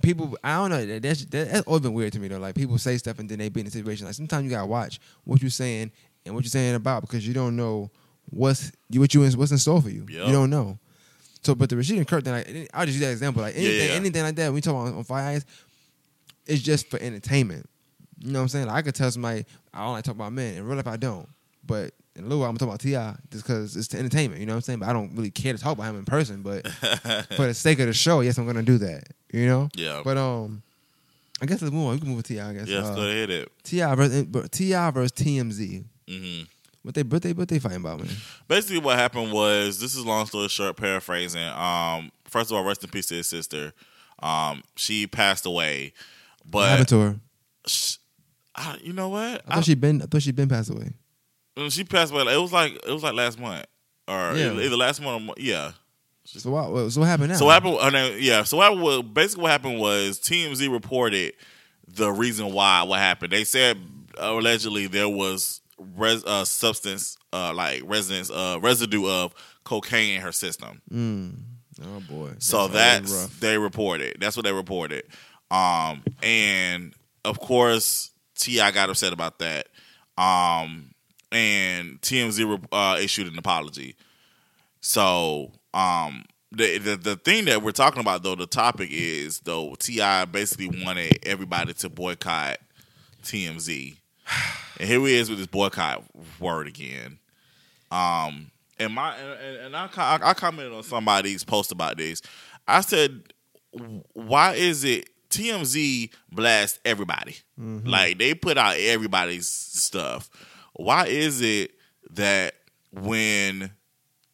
[0.03, 0.99] people, I don't know.
[0.99, 2.39] That's that's always been weird to me though.
[2.39, 4.07] Like people say stuff and then they be in a situation.
[4.07, 5.91] Like sometimes you gotta watch what you're saying
[6.27, 7.91] and what you're saying about because you don't know
[8.31, 10.07] what's you what you in, what's in store for you.
[10.09, 10.27] Yup.
[10.27, 10.79] You don't know.
[11.43, 13.43] So, but the Rashid and Kirk thing, like, I'll just use that example.
[13.43, 13.95] Like anything, yeah.
[13.95, 15.45] anything like that, when we talk on, on Fire Eyes,
[16.47, 17.69] it's just for entertainment.
[18.21, 18.67] You know what I'm saying?
[18.67, 20.55] Like, I could tell somebody I don't like talk about men.
[20.55, 21.29] In real life, I don't.
[21.67, 23.17] But in lieu, I'm talking about T.I.
[23.31, 24.41] just because it's entertainment.
[24.41, 24.79] You know what I'm saying?
[24.81, 26.43] But I don't really care to talk about him in person.
[26.43, 26.67] But
[27.37, 29.05] for the sake of the show, yes, I'm gonna do that.
[29.33, 29.69] You know.
[29.75, 30.63] yeah, But um,
[31.43, 31.95] I guess let's move on.
[31.95, 32.41] We can move to Ti.
[32.41, 32.69] I guess.
[32.69, 33.31] yes, Uh, go ahead.
[33.31, 33.51] It.
[33.65, 33.95] T.I.
[33.97, 34.91] versus T.I.
[34.93, 35.85] versus TMZ.
[36.09, 36.43] hmm
[36.83, 38.09] What they what they what they fighting about, man?
[38.47, 41.43] Basically, what happened was this is long story short, paraphrasing.
[41.49, 43.73] Um, first of all, rest in peace to his sister.
[44.23, 45.93] Um, she passed away,
[46.51, 47.17] what happened but to her?
[47.67, 47.97] sh-
[48.57, 49.43] I, you know what?
[49.49, 50.93] I thought she been I thought she been passed away.
[51.71, 52.23] She passed away.
[52.33, 53.67] It was like it was like last month,
[54.09, 54.53] or Yeah.
[54.55, 55.73] either, last month or yeah.
[56.25, 57.37] So what so what happened now?
[57.37, 58.21] So what happened?
[58.21, 58.45] yeah.
[58.45, 61.35] So what basically what happened was TMZ reported
[61.87, 63.33] the reason why what happened.
[63.33, 63.77] They said
[64.21, 70.23] uh, allegedly there was res, uh, substance uh, like residence uh, residue of cocaine in
[70.23, 70.81] her system.
[70.91, 71.35] Mm.
[71.85, 72.33] Oh boy.
[72.39, 74.17] So always that's they reported.
[74.21, 75.05] That's what they reported.
[75.51, 78.71] Um, and of course, T.I.
[78.71, 79.69] got upset about that.
[80.17, 80.95] Um,
[81.33, 83.97] and TMZ uh, issued an apology.
[84.81, 89.75] So, um, the, the the thing that we're talking about though, the topic is though
[89.75, 90.27] T.I.
[90.27, 92.59] basically wanted everybody to boycott
[93.25, 93.97] TMZ,
[94.79, 96.05] and here he is with this boycott
[96.39, 97.19] word again.
[97.91, 99.89] Um, and my and, and I,
[100.23, 102.23] I commented on somebody's post about this.
[102.67, 103.33] I said,
[104.13, 107.37] why is it TMZ blast everybody?
[107.59, 110.31] Like they put out everybody's stuff.
[110.75, 111.73] Why is it
[112.11, 112.55] that
[112.93, 113.71] when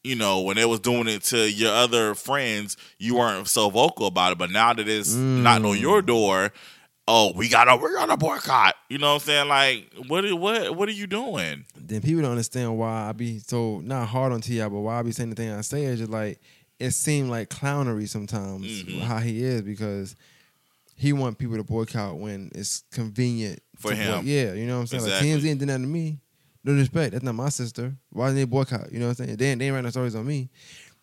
[0.02, 4.06] you know when they was doing it to your other friends, you weren't so vocal
[4.06, 6.52] about it, but now that it's not on your door,
[7.06, 8.74] oh, we gotta we gotta boycott.
[8.88, 9.48] You know what I'm saying?
[9.48, 11.64] Like, what are- what what are you doing?
[11.76, 15.02] then people don't understand why I be so not hard on T.I., but why I
[15.02, 16.40] be saying the thing I say is just like
[16.78, 19.00] it seemed like clownery sometimes Mhm.
[19.00, 20.16] how he is because
[21.00, 24.20] he want people to boycott when it's convenient For him.
[24.20, 25.02] boy- yeah, you know what I'm saying.
[25.04, 25.32] Exactly.
[25.32, 26.18] Like TMZ ain't did nothing to me.
[26.62, 27.12] No respect.
[27.12, 27.94] That's not my sister.
[28.10, 28.92] Why didn't they boycott?
[28.92, 29.36] You know what I'm saying?
[29.38, 30.50] They ain't, they ain't writing no stories on me.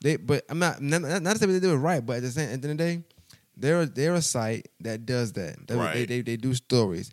[0.02, 2.30] They, but I'm not not, not to say they do it right, but at the
[2.30, 3.04] same at the end of the day,
[3.56, 5.68] they're they're a site that does that.
[5.68, 5.94] They, Right.
[5.96, 7.12] they, they they do stories.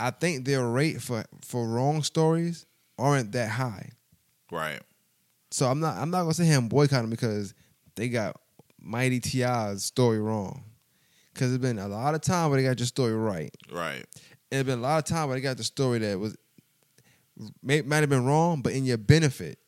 [0.00, 2.64] I think their rate for for wrong stories
[2.98, 3.90] aren't that high.
[4.50, 4.80] Right.
[5.50, 7.52] So I'm not I'm not gonna say him boycotting because
[7.94, 8.40] they got
[8.80, 10.64] Mighty T.I.'s story wrong.
[11.36, 13.54] Cause it's been a lot of time where they got your story right.
[13.70, 14.04] Right.
[14.50, 16.36] And it's been a lot of time where they got the story that was
[17.62, 19.58] may, might have been wrong, but in your benefit.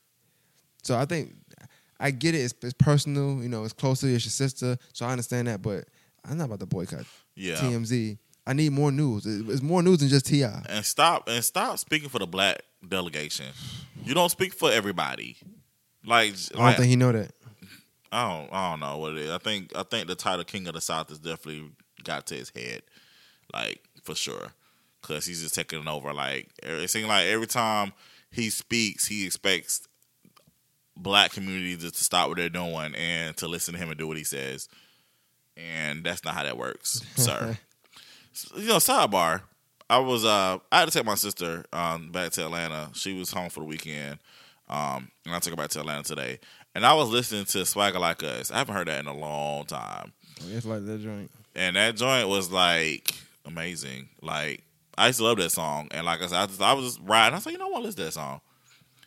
[0.82, 1.34] So I think
[2.00, 2.38] I get it.
[2.38, 3.42] It's, it's personal.
[3.42, 4.78] You know, it's close to it's your sister.
[4.92, 5.62] So I understand that.
[5.62, 5.84] But
[6.24, 7.04] I'm not about to boycott
[7.34, 7.56] Yeah.
[7.56, 8.18] TMZ.
[8.46, 9.26] I need more news.
[9.26, 10.62] It's more news than just T.I.
[10.70, 13.46] And stop and stop speaking for the black delegation.
[14.04, 15.36] You don't speak for everybody.
[16.06, 17.32] Like, I don't like think he know that.
[18.12, 19.30] I don't I don't know what it is.
[19.30, 21.70] I think I think the title King of the South has definitely
[22.04, 22.82] got to his head,
[23.52, 24.52] like for sure,
[25.00, 26.12] because he's just taking over.
[26.12, 27.92] Like it seems like every time
[28.30, 29.86] he speaks, he expects
[30.96, 34.16] black communities to stop what they're doing and to listen to him and do what
[34.16, 34.68] he says,
[35.56, 37.58] and that's not how that works, sir.
[38.56, 39.42] you know, sidebar.
[39.90, 42.90] I was uh I had to take my sister um back to Atlanta.
[42.92, 44.18] She was home for the weekend.
[44.68, 46.40] Um and I took her back to Atlanta today.
[46.78, 48.52] And I was listening to Swagger Like Us.
[48.52, 50.12] I haven't heard that in a long time.
[50.52, 51.28] It's like that joint.
[51.56, 53.12] And that joint was like
[53.44, 54.08] amazing.
[54.22, 54.62] Like
[54.96, 55.88] I used to love that song.
[55.90, 57.34] And like I said, I, just, I was just riding.
[57.34, 58.40] I said, you know what, listen to that song.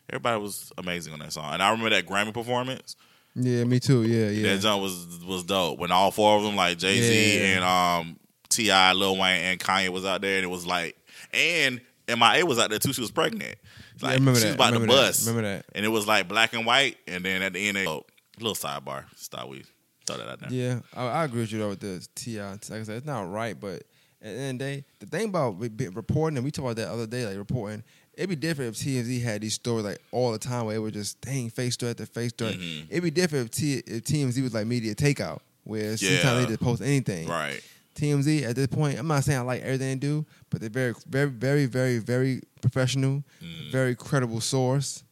[0.10, 1.53] Everybody was amazing on that song.
[1.53, 2.97] And I remember that Grammy performance.
[3.36, 4.03] Yeah, me too.
[4.03, 4.53] Yeah, yeah.
[4.55, 5.79] That joint was was dope.
[5.79, 7.55] When all four of them, like Jay Z Yeah.
[7.55, 10.97] and um T.I, Lil Wayne, and Kanye was out there, and it was like,
[11.34, 11.79] and
[12.10, 12.91] MIA was out there too.
[12.91, 13.55] She was pregnant.
[14.02, 14.50] Yeah, Like I remember she that.
[14.50, 15.02] was about to remember that.
[15.02, 15.66] bust, Remember that.
[15.76, 16.98] and it was like black and white.
[17.08, 18.06] And then at the end, they, oh,
[18.40, 19.06] a little sidebar.
[19.16, 19.50] Stop.
[19.50, 19.64] We
[20.08, 20.50] throw that out there.
[20.52, 22.52] Yeah, I, I agree with you though with the T.I.
[22.52, 23.84] Like I said, it's not right, but
[24.24, 26.90] at the end of the day, the thing about reporting, and we talked about that
[26.94, 27.84] other day, like reporting,
[28.14, 30.94] it'd be different if TMZ had these stories like all the time where it was
[30.94, 32.54] just dang face story after face story.
[32.54, 32.86] Mhm.
[32.90, 35.96] It'd be different if, T, if TMZ was like media takeout, where Yeah.
[36.20, 37.28] sometimes they just post anything.
[37.28, 37.62] Right.
[37.96, 40.94] TMZ at this point, I'm not saying I like everything they do, but they're very,
[41.08, 43.71] very, very, very, very professional, Mm.
[43.71, 45.04] very credible source.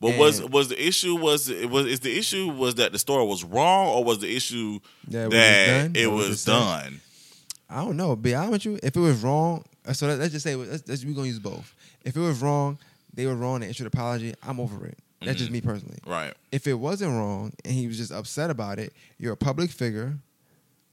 [0.00, 2.98] But was And- was the issue was it was is the issue was that the
[2.98, 7.00] story was wrong or was the issue That, that was done, it was done?
[7.68, 8.14] I don't know.
[8.16, 10.86] Be honest with you, if it was wrong, uh, so let, us just say let's,
[10.88, 11.74] let's, we're gonna use both.
[12.04, 12.78] If it was wrong,
[13.12, 13.60] they were wrong.
[13.60, 14.34] They issued an apology.
[14.42, 14.98] I'm over it.
[15.22, 15.54] That's just Mhm.
[15.54, 15.98] me personally.
[16.06, 16.34] Right.
[16.52, 20.18] If it wasn't wrong and he was just upset about it, you're a public figure.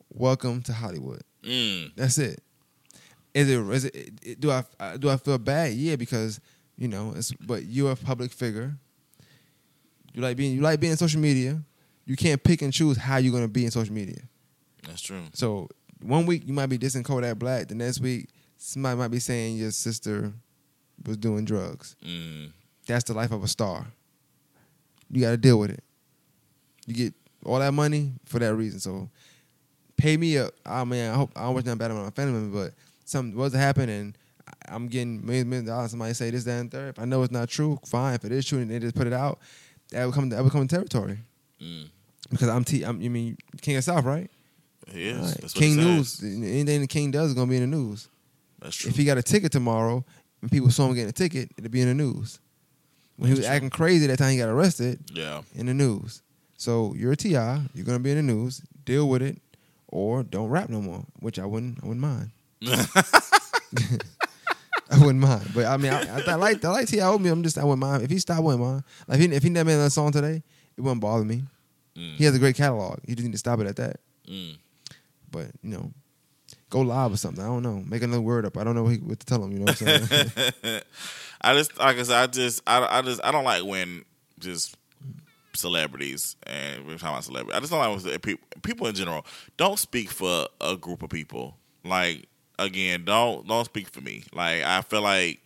[0.10, 1.22] Welcome to Hollywood.
[1.44, 1.92] Mm.
[1.96, 2.42] That's it.
[3.34, 3.60] Is it?
[3.60, 4.40] Is it?
[4.40, 5.74] Do I uh, do I feel bad?
[5.74, 6.40] Yeah, because
[6.78, 7.14] you know.
[7.16, 8.76] It's but you're a public figure.
[10.14, 11.62] You like being you like being in social media.
[12.06, 14.22] You can't pick and choose how you're gonna be in social media.
[14.86, 15.22] That's true.
[15.34, 15.70] So
[16.02, 17.68] one week you might be dissing Kodak Black.
[17.68, 20.34] The next week somebody might be saying your sister
[21.06, 21.96] was doing drugs.
[22.06, 22.52] Mm.
[22.88, 23.88] That's the life of a star.
[25.10, 25.84] You got to deal with it.
[26.86, 27.14] You get
[27.46, 28.80] all that money for that reason.
[28.80, 29.10] So
[29.98, 30.54] pay me up.
[30.66, 32.74] I mean, I hope I don't wish nothing bad on my family but
[33.12, 35.92] something was to happen and I- I'm getting millions, millions of dollars.
[35.92, 36.90] Somebody say this, that, and third.
[36.90, 38.16] If I know it's not true, fine.
[38.16, 39.40] If it is true and they just put it out,
[39.92, 41.20] that would come that would come territory.
[41.62, 41.90] Mm.
[42.30, 42.84] Because I'm T.
[42.84, 44.30] I'm, you mean King of South, right?
[44.92, 45.20] He is.
[45.20, 45.38] All right.
[45.42, 46.24] That's King News.
[46.24, 48.08] Anything the King does is gonna be in the news.
[48.60, 48.90] That's true.
[48.90, 50.04] If he got a ticket tomorrow
[50.42, 52.40] and people saw him getting a ticket, it'll be in the news.
[53.18, 53.54] When he was true.
[53.54, 55.42] acting crazy that time he got arrested, yeah.
[55.54, 56.22] in the news.
[56.58, 58.62] So you're a T.I, you're gonna be in the news.
[58.86, 59.40] Deal with it,
[59.88, 61.06] or don't rap no more.
[61.20, 62.32] Which I wouldn't, I wouldn't mind.
[64.92, 65.50] I wouldn't mind.
[65.54, 67.08] But I mean, I, I, I like, I like T.I.
[67.08, 68.40] I I'm just, I wouldn't mind if he stopped.
[68.40, 68.84] I wouldn't mind.
[69.08, 70.44] Like if he, if he never made another song today,
[70.78, 71.44] it wouldn't bother me.
[71.96, 72.16] Mm.
[72.16, 73.00] He has a great catalog.
[73.06, 74.00] You just need to stop it at that.
[74.28, 74.58] Mm.
[75.32, 75.92] But you know,
[76.70, 77.44] go live or something.
[77.44, 77.84] I don't know.
[77.86, 78.58] Make another word up.
[78.58, 79.52] I don't know what, he, what to tell him.
[79.52, 80.82] You know what I'm saying?
[81.42, 84.04] I just like I said, I just I, I just I don't like when
[84.40, 84.78] just
[85.54, 87.56] celebrities and we're talking about celebrities.
[87.56, 89.26] I just don't like when people people in general
[89.58, 91.58] don't speak for a group of people.
[91.84, 92.28] Like
[92.66, 94.24] again, don't don't speak for me.
[94.34, 95.42] Like I feel like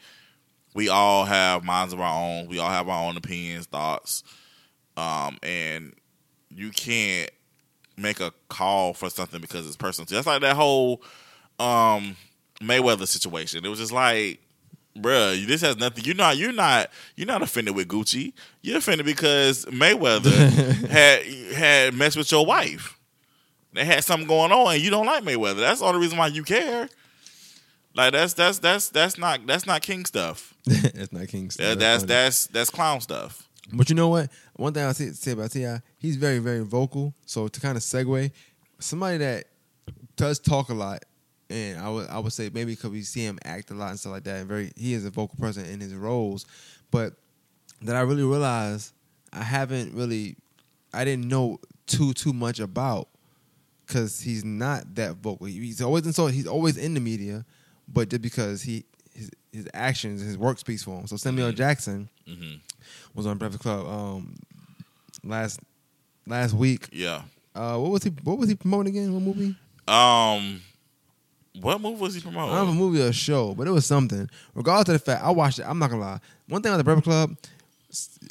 [0.74, 2.48] we all have minds of our own.
[2.48, 4.24] We all have our own opinions, thoughts,
[4.98, 5.94] um, and
[6.50, 7.32] you can't
[7.98, 10.06] make a call for something because it's personal.
[10.10, 11.02] That's like that whole
[11.60, 12.18] um,
[12.62, 13.66] Mayweather situation.
[13.66, 14.40] It was just like,
[14.98, 16.04] bruh, this has nothing.
[16.04, 16.38] You're not.
[16.38, 16.90] You're not.
[17.16, 18.34] You're not offended with Gucci.
[18.62, 23.00] You're offended because Mayweather had had messed with your wife.
[23.74, 25.58] They had something going on, and you don't like Mayweather.
[25.58, 26.88] That's the only reason why you care.
[27.96, 30.54] Like that's that's that's that's not that's not king stuff.
[30.66, 31.50] That's not King.
[31.58, 33.48] That, that's that's that's clown stuff.
[33.72, 34.30] But you know what?
[34.56, 37.14] One thing I say, say about T.I, he's very very vocal.
[37.26, 38.32] So to kind of segue,
[38.80, 39.46] somebody that
[40.16, 41.04] does talk a lot,
[41.50, 44.00] and I would I would say maybe because we see him act a lot and
[44.00, 46.46] stuff like that, and very he is a vocal person in his roles.
[46.92, 47.14] But
[47.82, 48.94] that I really realized
[49.32, 50.36] I haven't really,
[50.94, 53.08] I didn't know too too much about,
[53.86, 55.48] because he's not that vocal.
[55.48, 57.46] He's always in so he's always in the media,
[57.88, 61.08] but just because he his his actions, his work speaks for him.
[61.08, 61.56] So Samuel Mhm.
[61.56, 62.56] Jackson hmm
[63.14, 64.36] was on Breakfast Club um
[65.24, 65.60] last
[66.28, 66.90] last week.
[66.92, 67.22] Yeah.
[67.56, 68.10] Uh, what was he?
[68.24, 69.14] What was he promoting again?
[69.14, 69.56] What movie?
[69.88, 70.62] Um,
[71.62, 72.52] what movie was he promoting?
[72.54, 74.30] I don't know if a movie or a show, but it was something.
[74.56, 75.64] Regardless of the fact, I watched it.
[75.66, 76.20] I'm not gonna lie.
[76.50, 77.38] One thing on the Breakfast Club,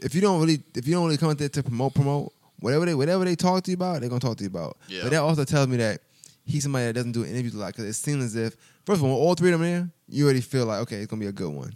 [0.03, 2.85] if you don't really, if you don't really come out there to promote, promote whatever
[2.85, 4.77] they, whatever they talk to you about, they're gonna talk to you about.
[4.89, 5.01] Yeah.
[5.05, 6.01] But that also tells me that
[6.45, 9.05] he's somebody that doesn't do interviews a lot because it seems as if, first of
[9.05, 11.33] all, all three of them there, you already feel like okay, it's gonna be a
[11.33, 11.75] good one.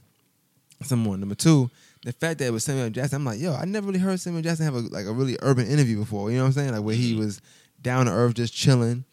[0.83, 1.71] Someone number two,
[2.05, 4.43] the fact that it was Samuel Jackson, I'm like, yo, I never really heard Samuel
[4.43, 6.31] Jackson have a like a really urban interview before.
[6.31, 6.73] You know what I'm saying?
[6.73, 7.19] Like where he Mhm.
[7.19, 7.41] was
[7.83, 9.05] down to earth, just chilling.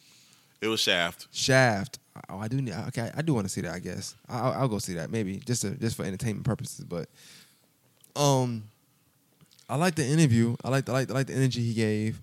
[0.61, 1.27] It was Shaft.
[1.31, 1.99] Shaft.
[2.29, 2.61] Oh, I do.
[2.61, 3.73] need- Okay, I do want to see that.
[3.73, 6.85] I guess I'll, I'll go see that maybe just to, just for entertainment purposes.
[6.85, 7.09] But
[8.15, 8.63] um,
[9.69, 10.55] I like the interview.
[10.63, 12.21] I like I like I like the energy he gave.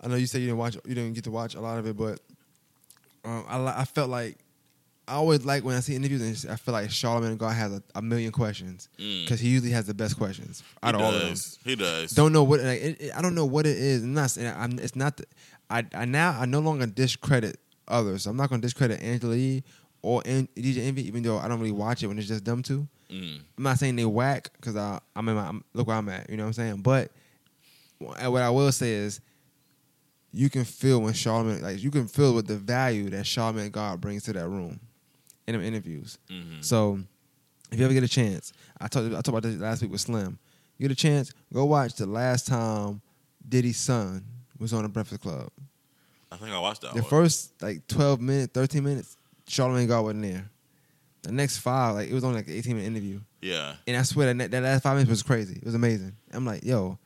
[0.00, 1.86] I know you said you didn't watch you didn't get to watch a lot of
[1.86, 2.20] it, but
[3.24, 4.36] um, I I felt like
[5.12, 7.82] I always like when I see interviews and I feel like Charlamagne God has a,
[7.94, 9.24] a million questions Mm.
[9.24, 11.36] because he usually has the best questions He out of all of them.
[11.64, 12.12] He does.
[12.12, 14.02] don't know what like, it, it- I don't know what it is.
[14.02, 15.16] I'm not saying I'm, it's not.
[15.18, 15.24] The,
[15.70, 17.58] I I now I no longer discredit
[17.88, 18.26] others.
[18.26, 19.62] I'm not going to discredit Angela Yee
[20.02, 22.88] or DJ Envy, even though I don't really watch it when it's just them two.
[23.10, 23.40] Mm.
[23.58, 26.28] I'm not saying they whack because I I'm in my I'm, look where I'm at.
[26.30, 26.76] You know what I'm saying?
[26.82, 27.10] But
[27.98, 29.20] what I will say is,
[30.32, 34.00] you can feel when Charlamagne like you can feel with the value that Charlamagne God
[34.00, 34.80] brings to that room
[35.52, 36.18] in them interviews.
[36.30, 36.62] Mhm.
[36.64, 37.00] So
[37.70, 40.00] if you ever get a chance, I talked I talked about this last week with
[40.00, 40.38] Slim.
[40.78, 43.00] You get a chance, go watch the last time
[43.48, 44.24] Diddy's son
[44.58, 45.48] was on the Breakfast Club.
[46.30, 47.10] I think I watched that The one.
[47.10, 49.16] first like twelve minutes, thirteen minutes,
[49.48, 50.48] Charlamagne God wasn't there.
[51.22, 53.74] The next five, like it was only like an eighteen minute interview, yeah.
[53.86, 55.56] and I swear that that last five minutes was crazy.
[55.56, 56.16] It was amazing.
[56.32, 56.98] I'm like, yo,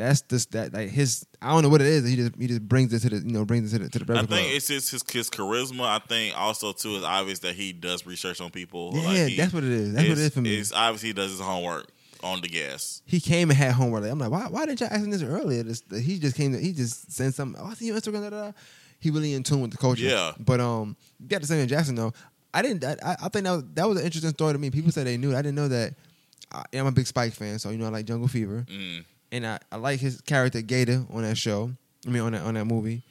[0.00, 1.24] that's just that like his.
[1.40, 2.08] I don't know what it is.
[2.08, 3.98] He just he just brings it to the you know brings it to the to
[4.04, 4.40] the I think Club.
[4.46, 5.82] it's just his, his charisma.
[5.86, 8.92] I think also too is obvious that he does research on people.
[8.94, 9.94] yeah, Like, he- that's what it is.
[9.94, 10.54] That's what it is for me.
[10.56, 11.86] It's obvious he does his homework
[12.22, 13.00] on the gas.
[13.06, 14.02] he came and had homework.
[14.02, 15.62] Like, I'm like, why, why didn't y'all ask him this earlier?
[15.62, 16.52] This, he just came.
[16.52, 17.60] To, he just sent something.
[17.62, 18.22] Oh, I see your Instagram.
[18.22, 18.52] Da, da, da.
[18.98, 20.04] He really in tune with the culture.
[20.04, 20.32] Yeah.
[20.38, 22.12] But um, you got to Samuel Jackson though.
[22.52, 22.84] I didn't.
[22.84, 24.70] I, I think that was, that was an interesting story to me.
[24.70, 25.32] People said they knew.
[25.34, 25.94] I didn't know that.
[26.52, 29.04] I, I'm a big Spike fan, so you know I like Jungle Fever, Mm.
[29.32, 31.70] And I, I like his character Gator on that show.
[32.06, 33.02] I mean on that on that movie.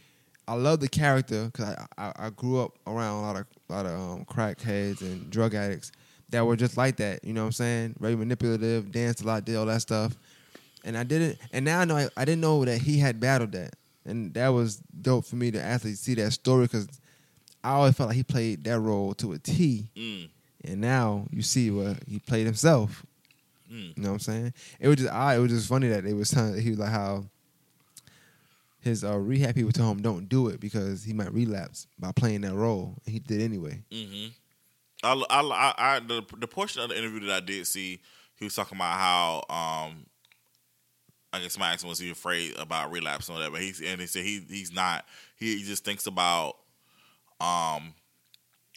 [0.48, 3.74] I love the character because I, I I grew up around a lot of a
[3.74, 5.92] lot of um, crackheads and drug addicts
[6.30, 7.24] that were just like that.
[7.24, 7.96] You know what I'm saying?
[8.00, 10.16] Very manipulative, danced a lot, did all that stuff.
[10.84, 11.38] And I didn't.
[11.52, 14.50] And now I know I, I didn't know that he had battled that, and that
[14.50, 16.88] was dope for me to actually see that story because
[17.64, 19.90] I always felt like he played that role to a T.
[19.96, 20.30] Mm.
[20.66, 23.06] And now you see what he played himself.
[23.72, 23.98] Mm.
[23.98, 24.54] You know what I'm saying?
[24.80, 25.38] It was just odd.
[25.38, 27.26] It was just funny that it was telling he was like how
[28.82, 32.42] his uh, rehab people told him don't do it because he might relapse by playing
[32.42, 33.82] that role, and he did anyway.
[33.92, 34.28] hmm
[35.02, 38.02] I, I, I, I, the, the portion of the interview that I did see,
[38.36, 40.06] he was talking about how, um,
[41.32, 43.54] I guess my him was he afraid about relapse or whatever.
[43.54, 45.06] But he's and he said he he's not.
[45.38, 46.58] He, he just thinks about,
[47.40, 47.94] um,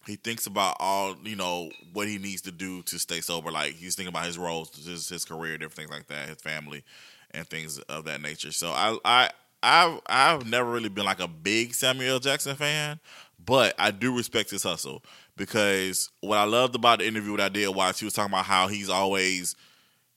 [0.07, 3.51] he thinks about all you know what he needs to do to stay sober.
[3.51, 6.85] Like he's thinking about his roles, his his career, different things like that, his family,
[7.33, 8.53] and things of that nature.
[8.53, 9.31] So I I
[9.63, 12.99] I've I've never really been like a big Samuel Jackson fan,
[13.45, 15.03] but I do respect his hustle
[15.37, 18.45] because what I loved about the interview that I did watch, he was talking about
[18.45, 19.55] how he's always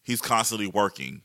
[0.04, 1.22] he's constantly working.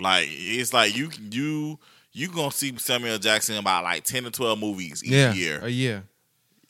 [0.00, 1.78] Like it's like you you
[2.12, 5.60] you gonna see Samuel Jackson about like ten to twelve movies each yeah, year.
[5.62, 6.04] a year.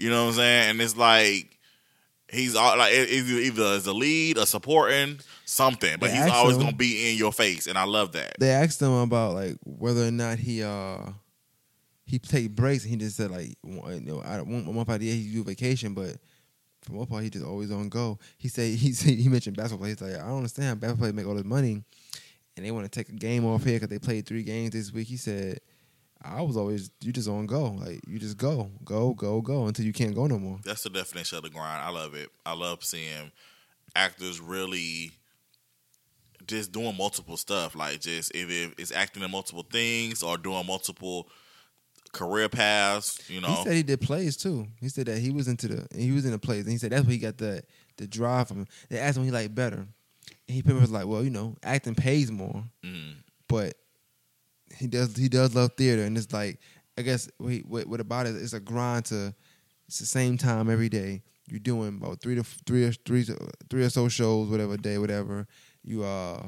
[0.03, 0.70] You know what I'm saying?
[0.70, 1.59] And it's like
[2.28, 6.57] he's all like it- either as a lead, a supporting, something, but They he's always
[6.57, 8.34] him- gonna be in your face, and I love that.
[8.40, 10.98] They asked him about like whether or not he uh
[12.05, 14.94] he take breaks, and he just said like you know I one, one month out
[14.94, 16.16] of the year he do vacation, but
[16.82, 18.18] for one part he just always on go.
[18.38, 19.86] He said he said he mentioned basketball.
[19.86, 21.82] He's like I don't understand how basketball players make all this money,
[22.57, 24.92] and they want to take a game off here because they played three games this
[24.92, 25.07] week.
[25.09, 25.61] He said.
[26.25, 29.85] I was always you just on go like you just go go go go until
[29.85, 30.59] you can't go no more.
[30.64, 31.83] That's the definition of the grind.
[31.83, 32.29] I love it.
[32.47, 33.33] I love seeing
[33.95, 35.12] actors really
[36.47, 37.75] just doing multiple stuff.
[37.75, 41.29] Like just if it's acting in multiple things or doing multiple
[42.12, 43.18] career paths.
[43.31, 44.66] You know, He said he did plays too.
[44.81, 46.93] He said that he was into the he was in the plays, and he said
[46.93, 47.62] that's where he got the
[47.97, 48.66] the drive from.
[48.89, 49.89] They asked him he liked better, and
[50.49, 53.14] he pretty much was like, well, you know, acting pays more, Mm.
[53.49, 53.75] but
[54.77, 56.59] he does he does love theater, and it's like
[56.99, 58.37] I guess what, what, what about it?
[58.37, 59.35] It's a grind to
[59.89, 61.23] it's the same time every day.
[61.49, 64.99] You're doing about three to three or three to- three or so shows, whatever day,
[64.99, 65.47] whatever.
[65.85, 66.47] You uh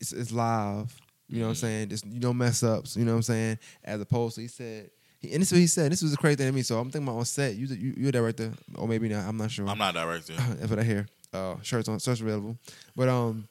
[0.00, 0.94] it's, it's live.
[1.28, 1.88] You know what I'm saying?
[1.88, 2.96] Just you know mess ups.
[2.96, 3.58] You know what I'm saying?
[3.82, 4.90] As opposed to he said.
[5.18, 5.90] He, and this is what he said.
[5.90, 6.62] This was a crazy thing to me.
[6.62, 7.54] So I'm thinking about on set.
[7.56, 9.26] You you you're director, or maybe not.
[9.26, 9.66] I'm not sure.
[9.66, 10.34] I'm not a director.
[10.36, 11.06] That's what I hear.
[11.32, 12.58] Uh, shirts on shirts available.
[12.94, 13.48] But um,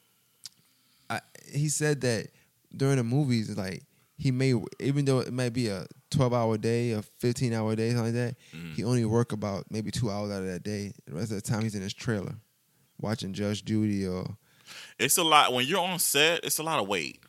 [1.09, 1.19] I,
[1.51, 2.27] he said that
[2.75, 3.83] during the movies, like
[4.17, 7.89] he may even though it might be a 12 hour day, a 15 hour day,
[7.91, 8.73] something like that, Mhm.
[8.75, 10.93] he only work about maybe two hours out of that day.
[11.05, 12.35] The rest of the time he's in his trailer,
[12.99, 14.37] watching Judge Judy or
[14.99, 16.43] It's a lot when you're on set.
[16.43, 17.19] It's a lot of weight.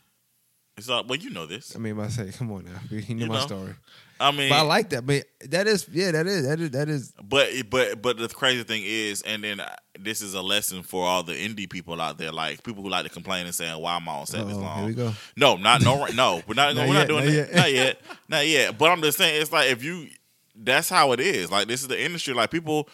[0.76, 1.74] It's a lot, well, you know this.
[1.76, 3.74] I mean, I say, come on now, you know You my story.
[4.20, 5.04] I mean, But I like that.
[5.06, 7.12] But that is, yeah, that is, that is, that is.
[7.22, 11.04] But but but the crazy thing is, and then uh, this is a lesson for
[11.04, 13.96] all the indie people out there, like people who like to complain and saying, "Why
[13.96, 15.12] am I on set this long?" here we go.
[15.36, 16.42] No, not no, no.
[16.46, 16.74] We're not.
[16.74, 17.34] Not we're yet, not doing not that.
[17.34, 17.54] yet.
[17.54, 18.00] Not yet.
[18.28, 18.78] Not yet.
[18.78, 20.08] But I'm just saying, it's like if you,
[20.56, 21.50] that's how it is.
[21.50, 22.34] Like this is the industry.
[22.34, 22.88] Like people,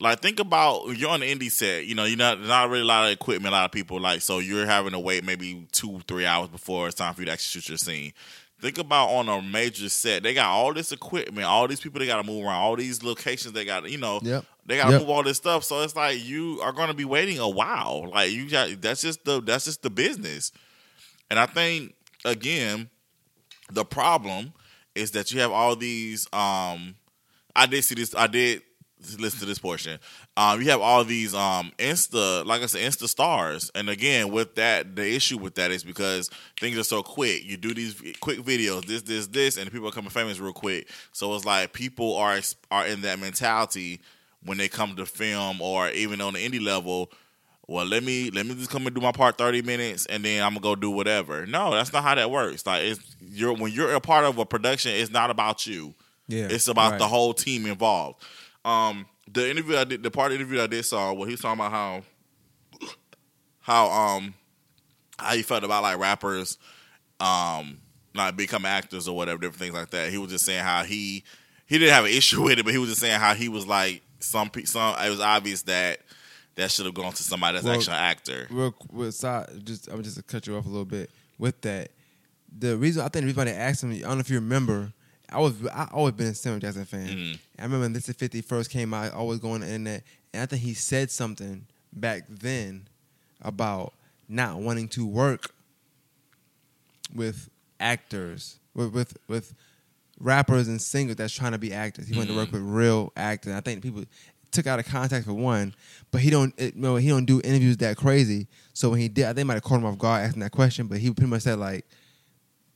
[0.00, 1.86] like think about you're on the indie set.
[1.86, 3.52] You know, you're not not really a lot of equipment.
[3.52, 6.86] A lot of people like so you're having to wait maybe two three hours before
[6.86, 8.12] it's time for you to actually shoot your scene.
[8.64, 10.22] Think about on a major set.
[10.22, 13.02] They got all this equipment, all these people they got to move around, all these
[13.02, 13.90] locations they got.
[13.90, 14.42] You know, Yep.
[14.64, 15.00] they got to Yep.
[15.02, 15.64] move all this stuff.
[15.64, 18.08] So it's like you are going to be waiting a while.
[18.10, 20.50] Like you got that's just the that's just the business.
[21.28, 21.94] And I think
[22.24, 22.88] again,
[23.70, 24.54] the problem
[24.94, 26.26] is that you have all these.
[26.32, 26.94] Um,
[27.54, 28.14] I did see this.
[28.14, 28.62] I did
[29.18, 29.98] listen to this portion.
[30.36, 34.56] Um, you have all these um Insta, like I said, Insta stars, and again with
[34.56, 36.28] that, the issue with that is because
[36.58, 37.44] things are so quick.
[37.44, 40.88] You do these quick videos, this, this, this, and people are coming famous real quick.
[41.12, 42.40] So it's like people are
[42.72, 44.00] are in that mentality
[44.44, 47.12] when they come to film or even on the indie level.
[47.68, 50.42] Well, let me let me just come and do my part thirty minutes, and then
[50.42, 51.46] I'm gonna go do whatever.
[51.46, 52.66] No, that's not how that works.
[52.66, 55.94] Like it's you're when you're a part of a production, it's not about you.
[56.26, 56.98] Yeah, It's about right.
[56.98, 58.20] the whole team involved.
[58.64, 61.32] Um, the interview I did, the part of the interview I did saw, where he
[61.34, 62.02] was talking about how,
[63.60, 64.34] how um,
[65.18, 66.58] how he felt about like rappers,
[67.20, 67.78] um,
[68.14, 70.10] not become actors or whatever, different things like that.
[70.10, 71.24] He was just saying how he
[71.66, 73.66] he didn't have an issue with it, but he was just saying how he was
[73.66, 74.94] like some some.
[75.04, 76.00] It was obvious that
[76.56, 78.46] that should have gone to somebody that's Well, actually an actor.
[78.50, 81.90] real with side, just I'm just to cut you off a little bit with that.
[82.56, 84.36] The reason I think the reason why they asked him, I don't know if you
[84.36, 84.92] remember,
[85.30, 87.08] I was I always been a Samuel Jackson fan.
[87.08, 87.38] Mhm.
[87.58, 90.04] I remember when this is 50 first came out, I always going on the internet,
[90.32, 92.88] and I think he said something back then
[93.40, 93.94] about
[94.28, 95.52] not wanting to work
[97.14, 97.48] with
[97.80, 99.54] actors, with with, with
[100.20, 102.06] rappers and singers that's trying to be actors.
[102.08, 103.52] He wanted to work with real actors.
[103.52, 104.04] I think people
[104.52, 105.74] took out of context for one,
[106.12, 108.46] but he don't it, you know, he don't do interviews that crazy.
[108.72, 110.52] So when he did, I think they might have caught him off guard asking that
[110.52, 111.84] question, but he pretty much said like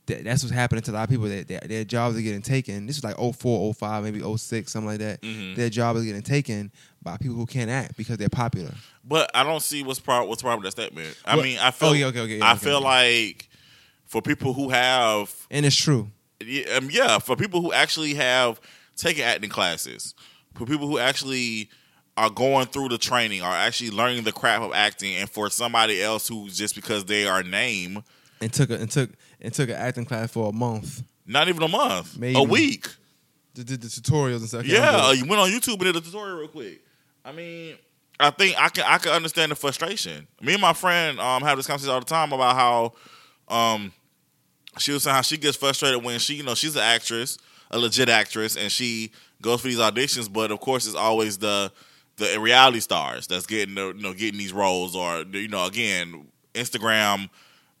[0.09, 1.27] that, that's what's happening to a lot of people.
[1.27, 2.85] That their, their jobs are getting taken.
[2.85, 5.21] This is like 04, 05, maybe 06, something like that.
[5.21, 5.55] Mhm.
[5.55, 8.73] Their job is getting taken by people who can't act because they're popular.
[9.03, 10.29] But I don't see what's problem.
[10.29, 11.15] What's problem with that statement?
[11.25, 11.89] I mean, I feel.
[11.89, 13.49] Oh, yeah, okay, okay, yeah, I okay, feel like
[14.05, 16.11] for people who have And it's true.
[16.45, 18.59] yeah, um, yeah, for people who actually have
[18.97, 20.13] taken acting classes,
[20.55, 21.69] for people who actually
[22.17, 26.03] are going through the training, are actually learning the craft of acting, and for somebody
[26.03, 28.03] else who's just because they are name,
[28.41, 29.11] And took a, and took
[29.41, 31.03] and took an acting class for a month.
[31.25, 32.37] not even a month, Maybe.
[32.39, 32.87] a week.
[33.53, 34.65] Did, did the tutorials and stuff.
[34.65, 36.81] Yeah, you went on YouTube and did a tutorial real quick.
[37.25, 37.75] I mean,
[38.19, 40.27] I think I can I can understand the frustration.
[40.41, 42.93] Me and my friend um have this conversation all the time about how
[43.53, 43.91] um
[44.77, 47.37] she was saying how she gets frustrated when she you know she's an actress,
[47.71, 49.11] a legit actress, and she
[49.41, 51.71] goes for these auditions, but of course it's always the
[52.17, 56.27] the reality stars that's getting the you know getting these roles or you know again
[56.53, 57.29] Instagram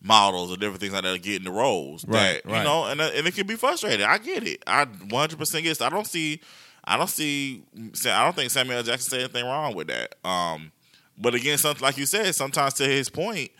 [0.01, 3.01] models or different things like that are getting the roles Right, that you know and
[3.01, 4.05] and it can be frustrating.
[4.05, 4.63] I get it.
[4.65, 5.79] I 100 percent get.
[5.79, 5.81] It.
[5.81, 6.41] I don't see.
[6.83, 7.63] I don't see.
[8.05, 10.15] I don't think Samuel Jackson said anything wrong with that.
[10.23, 10.71] Um,
[11.17, 13.51] but again, something like you said, sometimes to his point,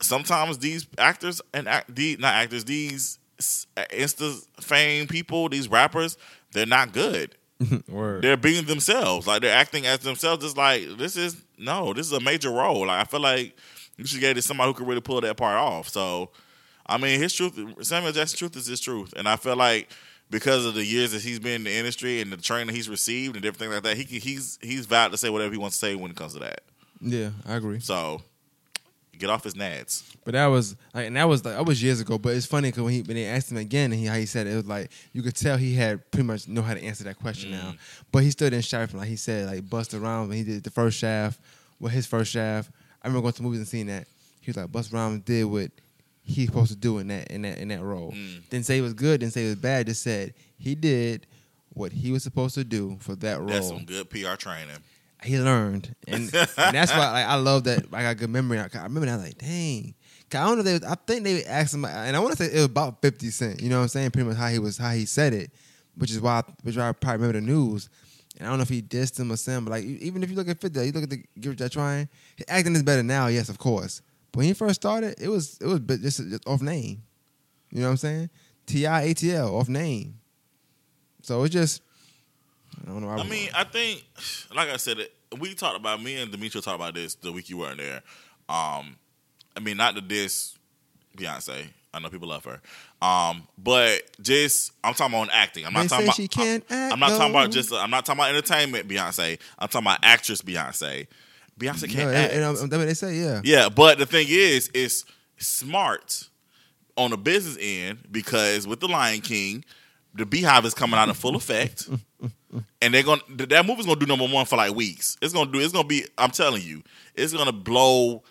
[0.00, 6.16] sometimes these actors and act, the, not actors, these Insta fame people, these rappers,
[6.52, 7.36] they're not good.
[8.20, 10.44] They're being themselves, like they're acting as themselves.
[10.44, 12.86] It's like this is no, this is a major role.
[12.86, 13.56] Like I feel like
[13.96, 15.88] you should get it to somebody who could really pull that part off.
[15.88, 16.30] So,
[16.86, 19.88] I mean, his truth, Samuel Jackson's truth is his truth, and I feel like
[20.30, 23.36] because of the years that he's been in the industry and the training he's received
[23.36, 25.86] and everything like that, he can, he's he's valid to say whatever he wants to
[25.86, 26.62] say when it comes to that.
[27.00, 27.80] Yeah, I agree.
[27.80, 28.22] So,
[29.18, 30.04] get off his nads.
[30.24, 32.18] But that was like, and that was like that was years ago.
[32.18, 34.26] But it's funny because when he when they asked him again, and he how he
[34.26, 36.82] said it, it was like you could tell he had pretty much know how to
[36.82, 37.54] answer that question mm.
[37.54, 37.74] now.
[38.12, 40.64] But he still didn't shy from like he said like bust around when he did
[40.64, 41.40] the first shaft,
[41.80, 42.70] well his first shaft.
[43.06, 44.08] I remember going to movies and seeing that
[44.40, 45.70] he was like Busta Rhymes did what
[46.22, 48.10] he's supposed to do in that in that in that role.
[48.10, 48.48] Mm.
[48.50, 49.86] Didn't say it was good, didn't say it was bad.
[49.86, 51.28] Just said he did
[51.68, 53.46] what he was supposed to do for that role.
[53.46, 54.78] That's some good PR training.
[55.22, 57.84] he learned, and, and that's why like, I love that.
[57.92, 58.58] I got good memory.
[58.58, 59.94] I, I remember that like, dang.
[60.34, 60.62] I don't know.
[60.64, 63.30] They, I think they asked him, and I want to say it was about Fifty
[63.30, 63.62] Cent.
[63.62, 64.10] You know what I'm saying?
[64.10, 65.52] Pretty much how he was, how he said it,
[65.94, 67.88] which is why, which is why I probably remember the news.
[68.36, 70.36] And I don't know if he dissed him or something, but like even if you
[70.36, 73.28] look at Fifty, you look at the Give That Trying, his acting is better now.
[73.28, 74.02] Yes, of course.
[74.32, 77.02] But when he first started, it was it was just, just off name.
[77.70, 78.30] You know what I'm saying?
[78.66, 80.18] T I A T L off name.
[81.22, 81.82] So it's just
[82.82, 83.08] I don't know.
[83.08, 84.04] I mean, I think,
[84.54, 84.98] like I said,
[85.38, 88.02] we talked about me and Demetria talked about this the week you weren't there.
[88.48, 88.96] Um,
[89.56, 90.56] I mean, not to diss
[91.16, 91.68] Beyonce.
[91.94, 92.60] I know people love her.
[93.06, 95.64] Um, but just I'm talking about acting.
[95.66, 96.16] I'm not They talking about.
[96.16, 97.72] she can't I'm, act, I'm not talking about just.
[97.72, 99.38] I'm not talking about entertainment Beyonce.
[99.58, 101.06] I'm talking about actress Beyonce.
[101.58, 102.34] Beyonce can't and, act.
[102.34, 103.14] and, um, that's what they say.
[103.16, 103.40] Yeah.
[103.44, 105.04] Yeah, but the thing is, it's
[105.38, 106.28] smart
[106.96, 109.64] on the business end because with the Lion King,
[110.14, 111.88] the BeyHive is coming out in full effect,
[112.82, 115.16] and they're gonna that movie's gonna do number one for like weeks.
[115.22, 115.60] It's gonna do.
[115.60, 116.04] It's gonna be.
[116.18, 116.82] I'm telling you,
[117.14, 118.22] it's gonna blow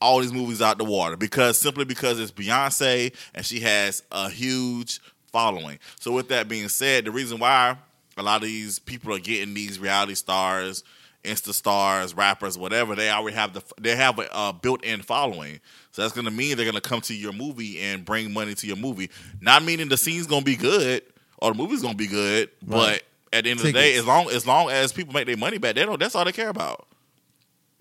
[0.00, 4.30] all these movies out the water because simply because it's Beyonce and she has a
[4.30, 5.78] huge following.
[6.00, 7.76] So with that being said, the reason why
[8.16, 10.82] a lot of these people are getting these reality stars,
[11.24, 15.60] Insta stars, rappers, whatever, they already have the they have a uh, built-in following.
[15.92, 18.76] So that's gonna mean they're gonna come to your movie and bring money to your
[18.76, 19.10] movie.
[19.40, 21.02] Not meaning the scene's gonna be good
[21.38, 23.02] or the movie's gonna be good, Right.
[23.30, 25.36] but at the end of the day, as long as long as people make their
[25.36, 26.00] money back, they don't.
[26.00, 26.86] That's all they care about.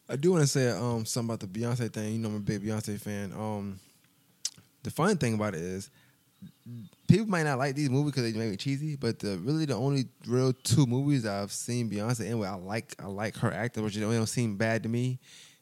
[0.10, 2.14] I do want to say um something about the Beyonce thing.
[2.14, 3.32] You know, I'm a big Beyonce fan.
[3.32, 3.80] Um,
[4.84, 5.90] the funny thing about it is,
[7.08, 9.76] people might not like these movies because they may be cheesy, but the really the
[9.76, 13.84] only real two movies I've seen Beyonce in where I like I like her acting,
[13.84, 15.20] which they don't seem bad to me,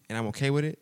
[0.08, 0.80] and I'm okay with it.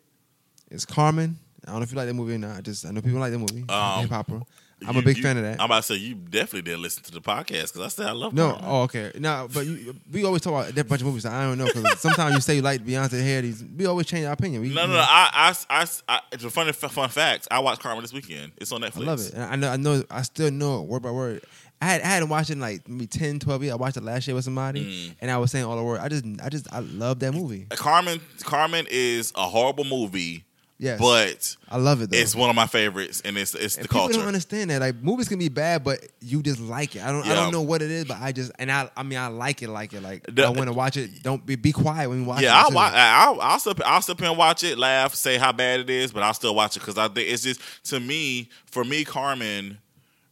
[0.70, 0.74] it.
[0.74, 1.38] Is Carmen.
[1.66, 2.58] I don't know if you like that movie or not.
[2.58, 3.64] I just I know people like that movie.
[3.68, 4.42] Um, Hip Hopera.
[4.86, 5.58] I'm You- a big you- fan of that.
[5.60, 8.12] I'm about to say you definitely didn't listen to the podcast because I said I
[8.12, 9.10] love No, oh okay.
[9.18, 11.24] No, but you, we always talk about a different bunch of movies.
[11.24, 13.40] I don't know because sometimes you say you like Beyonce hair.
[13.40, 14.60] These we always change our opinion.
[14.62, 14.98] We, No, no, no.
[15.00, 17.48] I, I, I, I, it's a funny fun fact.
[17.50, 18.52] I watched Carmen this weekend.
[18.58, 19.02] It's on Netflix.
[19.02, 19.32] I love it.
[19.34, 21.42] And I know, I know, I still know it word by word.
[21.80, 23.72] I had, I hadn't watched it in like maybe 10, 12 years.
[23.72, 25.14] I watched it last year with somebody, Mm.
[25.20, 26.02] and I was saying all the words.
[26.02, 27.66] I just, I just, I love that movie.
[27.70, 30.44] Carmen, Carmen is a horrible movie,
[30.78, 32.18] Yes, but I love it though.
[32.18, 34.18] it's one of my favorites, and it's it's and the people culture.
[34.18, 34.82] don't understand that.
[34.82, 37.02] Like movies can be bad, but you just like it.
[37.02, 39.18] I don't, I don't know what it is, but I just, and I, I mean,
[39.18, 40.02] I like it, like it.
[40.02, 41.22] Like The- I want to watch it.
[41.22, 42.44] Don't be, be quiet when you watch it.
[42.44, 42.74] Yeah, I'll, too.
[42.74, 46.12] wa- I'll, I'll, sit, I'll here and watch it, laugh, say how bad it is,
[46.12, 49.78] but I'll still watch it because I think it's just to me, for me, Carmen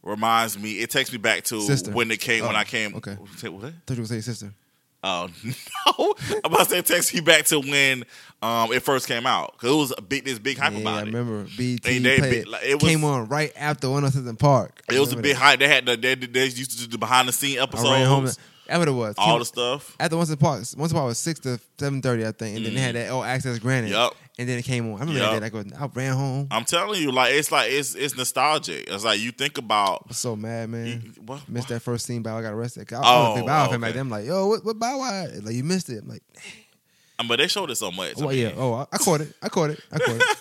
[0.03, 0.73] reminds me.
[0.79, 1.89] It takes me back to Sister.
[1.91, 2.95] when it came when Oh, I came.
[2.97, 3.15] okay.
[3.15, 3.29] What?
[3.87, 4.53] thought you were say sister.
[5.07, 6.15] Oh no!
[6.43, 8.03] I'm about to say takes me back to when
[8.41, 10.95] um, it first came out because it was a big this big hype yeah, about
[10.95, 11.05] I it.
[11.05, 14.81] remember BT And they- played, like, it was- came on right after One Hundred Park.
[14.91, 15.41] It was a big that.
[15.41, 15.59] hype.
[15.59, 18.37] They had the they, they used to do the behind the scene episodes.
[18.67, 19.13] That's what it was.
[19.19, 19.95] all Came- the stuff.
[19.99, 22.81] After Once Upon Once Upon was six to seven thirty, I think, and then they
[22.81, 23.91] had that all access granted.
[23.91, 24.05] Mm.
[24.09, 24.13] Yep.
[24.37, 24.97] And then it came on.
[24.97, 25.39] I remember Yep.
[25.41, 25.57] that day.
[25.71, 26.47] Like, I ran home.
[26.51, 28.89] I'm telling you, like it's like it's it's nostalgic.
[28.89, 30.09] It's like you think about.
[30.09, 30.87] was so mad, man.
[31.15, 32.21] you- what- Missed that first scene.
[32.21, 32.91] Bow I got arrested.
[32.91, 33.91] I, I Oh, big Bow back okay.
[33.93, 34.01] then.
[34.01, 35.25] I'm like, yo, what, what Bow Wow?
[35.41, 36.03] Like you missed it.
[36.03, 36.21] I'm like,
[37.17, 38.21] Um, but they showed it so much.
[38.21, 39.33] I oh yeah, oh I, I caught it.
[39.41, 39.79] I caught it.
[39.91, 40.23] I caught it.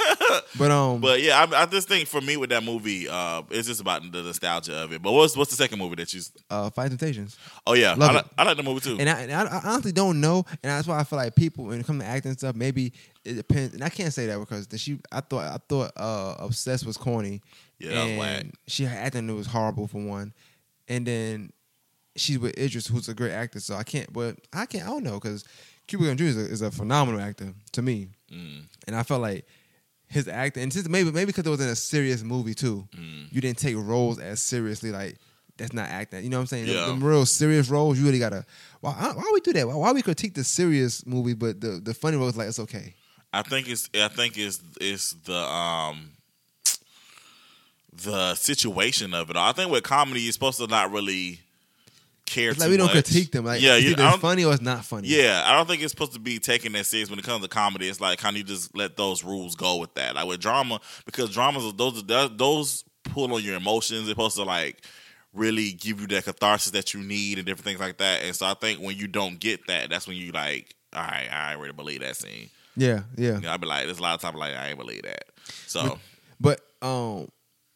[0.59, 3.69] But um, But yeah, I, I just think for me with that movie, uh, it's
[3.69, 5.01] just about the nostalgia of it.
[5.01, 6.21] But what's what's the second movie that you?
[6.51, 7.37] uh, Fight Temptations.
[7.65, 8.15] Oh yeah, Love I, it.
[8.17, 8.97] like, I like the movie too.
[8.99, 11.67] And I, and I, I honestly don't know, and that's why I feel like people
[11.67, 12.93] when it comes to acting stuff, maybe
[13.25, 13.75] it depends.
[13.75, 16.97] And I can't say that because the, she, I thought, I thought, uh, obsessed was
[16.97, 17.41] corny.
[17.79, 18.55] Yeah, that was and.
[18.67, 20.33] She acting it was horrible for one,
[20.89, 21.53] and then
[22.17, 23.61] she's with Idris, who's a great actor.
[23.61, 25.45] So I can't, but I can't, I don't know because
[25.87, 26.25] Cuba Gooding Jr.
[26.25, 29.47] Is a, is a phenomenal actor to me, Mm, and I felt like
[30.09, 33.33] his acting, and just maybe maybe because it was in a serious movie too, mm.
[33.33, 35.19] you didn't take roles as seriously like.
[35.57, 36.25] That's not acting.
[36.25, 36.67] You know what I'm saying?
[36.67, 36.87] Yeah.
[36.87, 38.45] Them, real serious roles, you really gotta.
[38.81, 39.69] Why, why we do that?
[39.69, 42.93] Why, why we critique the serious movie, but the, the funny roles like it's okay?
[43.35, 46.13] I think it's I think it's it's the um
[47.93, 49.37] the situation of it.
[49.37, 49.49] all.
[49.49, 51.41] I think with comedy, you're supposed to not really
[52.27, 52.51] care.
[52.51, 53.05] It's too like we don't much.
[53.05, 53.45] critique them.
[53.45, 55.09] Like, yeah, it's you, either funny or it's not funny.
[55.09, 57.49] Yeah, I don't think it's supposed to be taken that serious when it comes to
[57.49, 57.89] comedy.
[57.89, 60.15] It's like kind of you just let those rules go with that.
[60.15, 64.07] Like with drama, because dramas those those pull on your emotions.
[64.07, 64.83] They're supposed to like
[65.33, 68.23] really give you that catharsis that you need and different things like that.
[68.23, 71.29] And so I think when you don't get that, that's when you like, all right,
[71.31, 72.51] I ain't really believe that scene.
[72.77, 73.35] Yeah, yeah.
[73.35, 75.25] You know, I'd be like, there's a lot of times like I ain't believe that.
[75.67, 75.99] So
[76.41, 77.29] But um,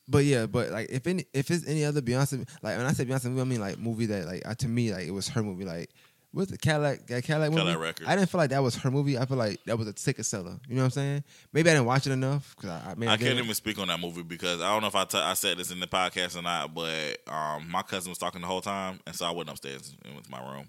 [0.08, 3.04] but yeah, but like if any if it's any other Beyonce, like when I say
[3.04, 5.64] Beyonce movie, I mean like movie that like to me like it was her movie.
[5.64, 5.90] Like
[6.32, 7.62] what's the Cadillac that Cadillac movie?
[7.62, 8.08] Cadillac Records.
[8.08, 9.18] I didn't feel like that was her movie.
[9.18, 10.58] I feel like that was a ticket seller.
[10.68, 11.24] You know what I'm saying?
[11.52, 13.20] Maybe I didn't watch it enough because I, I, I didn't.
[13.20, 15.58] can't even speak on that movie because I don't know if I t- I said
[15.58, 19.00] this in the podcast or not, but um, my cousin was talking the whole time,
[19.06, 20.66] and so I went upstairs and went to my room.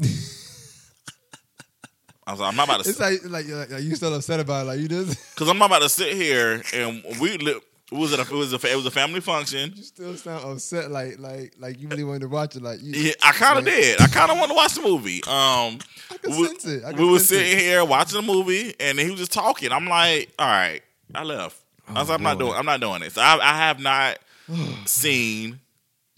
[2.26, 4.40] I was like, I'm not about to It's like like, like, like you still upset
[4.40, 7.60] about it, like you just because I'm not about to sit here and we li-
[7.92, 9.72] it was a, it was a it was a family function.
[9.76, 12.92] you still sound upset, like like like you really wanted to watch it, like you.
[12.98, 14.00] Yeah, I kind of Like- did.
[14.00, 15.22] I kind of want to watch the movie.
[15.24, 15.78] Um,
[16.10, 16.84] I can we, sense it.
[16.84, 17.44] I can we were sense it.
[17.44, 19.70] sitting here watching the movie, and he was just talking.
[19.70, 20.80] I'm like, all right,
[21.14, 21.60] I left.
[21.86, 22.52] I was Oh, like, I'm not doing.
[22.54, 23.16] I'm not doing it.
[23.18, 24.18] I, I have not
[24.86, 25.60] seen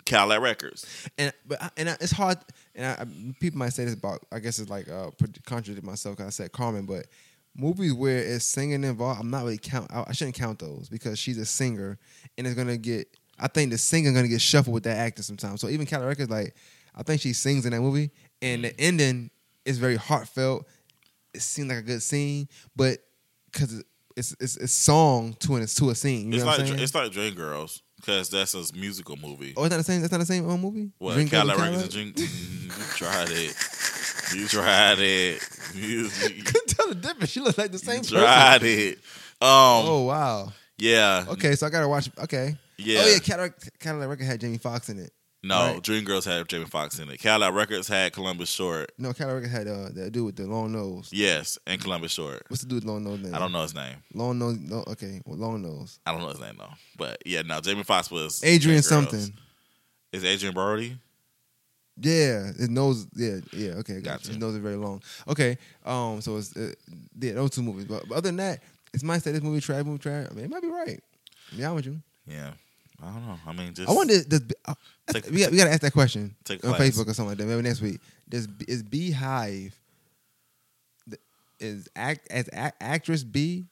[0.05, 0.87] Cadillac Records.
[1.19, 2.39] and but and it's hard.
[2.77, 4.21] And I, I- people might say this about.
[4.31, 5.11] I guess it's like uh,
[5.45, 7.07] contradict myself because I said Carmen, but
[7.57, 9.91] movies where it's singing involved, I'm not really count.
[9.93, 11.99] I, I shouldn't count those because she's a singer,
[12.39, 13.09] and it's gonna get.
[13.39, 15.61] I think the singer gonna get shuffled with that actor sometimes.
[15.61, 16.55] So even Cadillac Records, like
[16.95, 18.11] I think she sings in that movie,
[18.43, 19.31] and the ending
[19.65, 20.67] is very heartfelt.
[21.35, 22.99] It seemed like a good scene, but
[23.53, 23.83] because
[24.17, 26.29] it's it's it's song to and it's to a scene.
[26.29, 26.81] You It's know what like I'm saying?
[26.83, 29.55] it's like Dreamgirls because that's a musical movie.
[29.57, 30.01] oh, it's not the same.
[30.01, 30.91] That's not the same uh, movie.
[30.99, 32.13] What and Cadillac Records and Dream?
[32.13, 33.57] Mm, you tried it.
[34.35, 35.49] You tried it.
[35.75, 37.31] You, you- couldn't tell the difference.
[37.31, 38.19] She looked like the you same person.
[38.19, 38.99] tried it.
[39.41, 40.53] Um, Oh wow.
[40.79, 41.25] yeah.
[41.29, 42.09] Okay, so I gotta watch.
[42.19, 42.57] Okay.
[42.79, 43.01] Yeah.
[43.05, 45.11] Oh yeah, Cadillac, Cadillac Record had Jamie Foxx in it.
[45.47, 45.83] No, Right.
[45.83, 47.19] Dreamgirls had Jamie Foxx in it.
[47.19, 48.91] Cadillac Records had Columbus Short.
[48.99, 51.09] No, Cadillac Record had uh, that dude with the long nose.
[51.13, 52.43] Yes, and Columbus Short.
[52.49, 53.35] What's the dude with long nose name?
[53.35, 53.97] I don't know his name.
[54.15, 54.59] Long nose.
[54.59, 55.99] No, okay, well, long nose.
[56.07, 56.73] I don't know his name though.
[56.97, 59.33] But yeah, no, Jamie Foxx was Adrien something.
[60.13, 60.99] Is Adrien Brody?
[61.99, 63.07] Yeah, his nose.
[63.15, 63.71] Yeah, yeah.
[63.75, 64.29] Okay, gotcha.
[64.29, 65.03] His nose is very long.
[65.29, 66.73] Okay, um, so it's uh,
[67.19, 67.87] yeah, those two movies.
[67.87, 70.27] But, but other than that, it's my say this movie trash, movie trash.
[70.31, 71.01] I mean, it might be right.
[71.53, 72.01] Yeah, I'm with you.
[72.27, 72.53] Yeah.
[73.03, 73.39] I don't know.
[73.47, 74.23] I mean, just I wonder.
[74.25, 74.75] Does uh,
[75.09, 76.89] Take- we got we got to ask that question Take on class.
[76.89, 77.47] Facebook or something like that.
[77.47, 78.01] Maybe next week.
[78.29, 79.73] Does is BeyHive
[81.61, 83.67] is act as actress B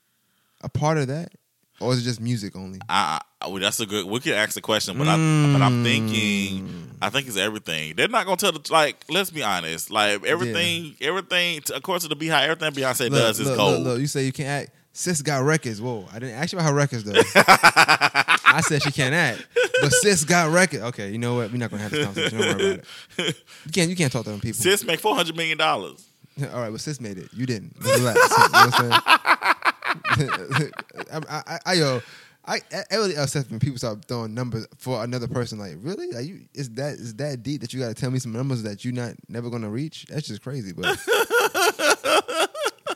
[0.63, 1.33] a part of that,
[1.81, 2.81] or is it just music only?
[2.89, 4.07] I, I well, that's a good.
[4.07, 6.69] We could ask the question, but I but I'm thinking.
[6.69, 6.85] Mm.
[7.03, 7.95] I think it's everything.
[7.97, 9.05] They're not gonna tell the like.
[9.09, 9.91] Let's be honest.
[9.91, 11.61] Like everything, everything.
[11.75, 13.79] According to the BeyHive, everything Beyonce Look, does is look, gold.
[13.79, 14.71] Look, look, you say you can't act.
[14.97, 15.81] Sis got records.
[15.83, 17.21] Whoa, I didn't ask you about her records though.
[17.35, 19.45] I said she can't act,
[19.81, 20.85] but sis got records.
[20.85, 21.51] Okay, you know what?
[21.51, 22.39] We're not gonna have this conversation.
[22.39, 22.87] Don't worry about
[23.19, 23.43] it.
[23.67, 23.91] You can't.
[23.91, 24.63] You can't talk to them people.
[24.63, 26.07] Sis make four hundred million dollars.
[26.41, 27.29] All right, but sis made it.
[27.33, 27.75] You didn't.
[27.81, 28.21] Relax.
[28.21, 30.71] you know what I'm saying?
[31.13, 32.01] I, I, I, I, yo,
[32.47, 35.59] I, I really upset when people start throwing numbers for another person.
[35.59, 36.13] Like, really?
[36.13, 38.63] Like, you is that is that deep that you got to tell me some numbers
[38.63, 40.07] that you're not never gonna reach?
[40.09, 40.73] That's just crazy.
[40.73, 40.87] But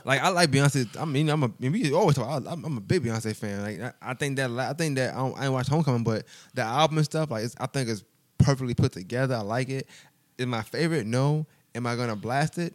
[0.09, 0.89] like, I like Beyonce.
[0.99, 1.47] I mean, I'm a.
[1.47, 2.29] I mean, we always talk.
[2.29, 3.63] I, I'm, I'm a big Beyonce fan.
[3.63, 4.51] Like, I, I think that.
[4.51, 7.45] I think that I, don't, I ain't watched Homecoming, but the album and stuff, like,
[7.45, 8.03] it's, I think it's
[8.39, 9.35] perfectly put together.
[9.35, 9.87] I like it.
[10.39, 11.07] Is my favorite?
[11.07, 11.47] No.
[11.75, 12.73] Am I gonna blast it?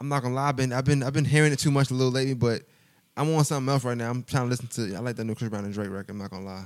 [0.00, 0.48] I'm not gonna lie.
[0.48, 2.62] I've been I've been I've been hearing it too much a little lately, but
[3.14, 4.10] I'm on something else right now.
[4.10, 4.96] I'm trying to listen to.
[4.96, 6.10] I like that new Chris Brown and Drake record.
[6.10, 6.64] I'm not gonna lie.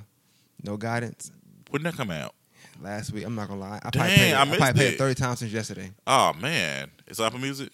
[0.62, 1.32] No guidance.
[1.70, 2.32] When did that come out?
[2.80, 3.80] Last week, I'm not gonna lie.
[3.82, 4.94] I Dang, probably paid, I I probably it.
[4.94, 5.90] it 30 times since yesterday.
[6.06, 7.70] Oh man, it's Apple Music.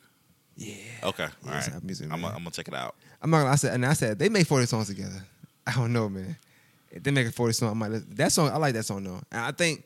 [0.66, 1.08] Yeah.
[1.08, 1.82] Okay, Yeah, all it's right.
[1.84, 2.94] Music, I'm gonna check it out.
[3.20, 3.46] I'm not.
[3.46, 5.22] I said and I said they made 40 songs together.
[5.66, 6.36] I don't know, man.
[6.90, 7.90] If they make a 40 song, I might.
[7.90, 8.08] Listen.
[8.16, 9.20] That song, I like that song though.
[9.30, 9.84] And I think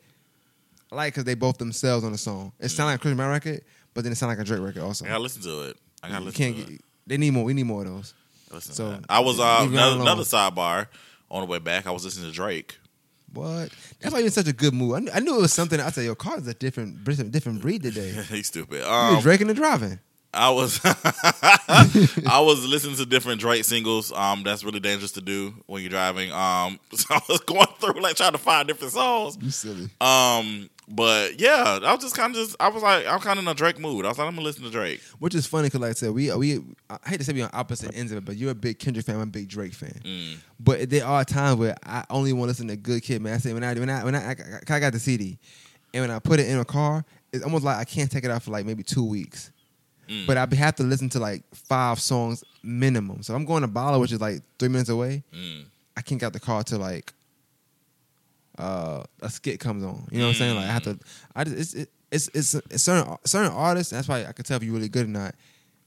[0.92, 2.52] I like because they both themselves on the song.
[2.60, 3.62] It sound like a Chris Brown record,
[3.94, 5.04] but then it sound like a Drake record also.
[5.04, 5.76] I gotta listen to it.
[6.02, 6.74] I gotta You listen can't to get.
[6.74, 6.80] it.
[7.06, 7.44] They need more.
[7.44, 8.14] We need more of those.
[8.50, 9.00] Listen so.
[9.08, 10.86] I was uh, another, another sidebar
[11.30, 11.86] on the way back.
[11.86, 12.76] I was listening to Drake.
[13.32, 13.70] What?
[14.00, 14.96] That's why you're in such a good mood.
[14.96, 15.78] I knew, I knew it was something.
[15.80, 18.12] I said, your car's a different, different, breed today.
[18.30, 18.78] He's stupid.
[18.82, 19.98] You Um, were drinking and driving.
[20.36, 24.12] I was I was listening to different Drake singles.
[24.12, 26.30] Um, that's really dangerous to do when you're driving.
[26.32, 29.38] Um, so I was going through like trying to find different songs.
[29.40, 29.88] You silly.
[30.00, 33.44] Um, but yeah, I was just kind of just I was like I'm kind of
[33.44, 34.04] in a Drake mood.
[34.04, 35.00] I was like I'm gonna listen to Drake.
[35.18, 37.50] Which is funny because, like I said, we we I hate to say we on
[37.52, 39.16] opposite ends of it, but you're a big Kendrick fan.
[39.16, 40.00] I'm a big Drake fan.
[40.04, 40.36] Mm.
[40.60, 43.34] But there are times where I only want to listen to Good Kid, man.
[43.34, 44.34] I say when I when I when I, I,
[44.68, 45.38] I got the CD,
[45.92, 48.30] and when I put it in a car, it's almost like I can't take it
[48.30, 49.50] out for like maybe two weeks.
[50.08, 50.26] Mm.
[50.26, 53.22] But I have to listen to like five songs minimum.
[53.22, 55.24] So I'm going to Bala, which is like three minutes away.
[55.32, 55.64] Mm.
[55.96, 57.12] I can't get the car till like
[58.58, 60.06] uh, a skit comes on.
[60.10, 60.56] You know what I'm saying?
[60.56, 60.98] Like I have to.
[61.34, 63.92] I just it's it, it's, it's it's certain certain artists.
[63.92, 65.34] That's why I can tell if you're really good or not.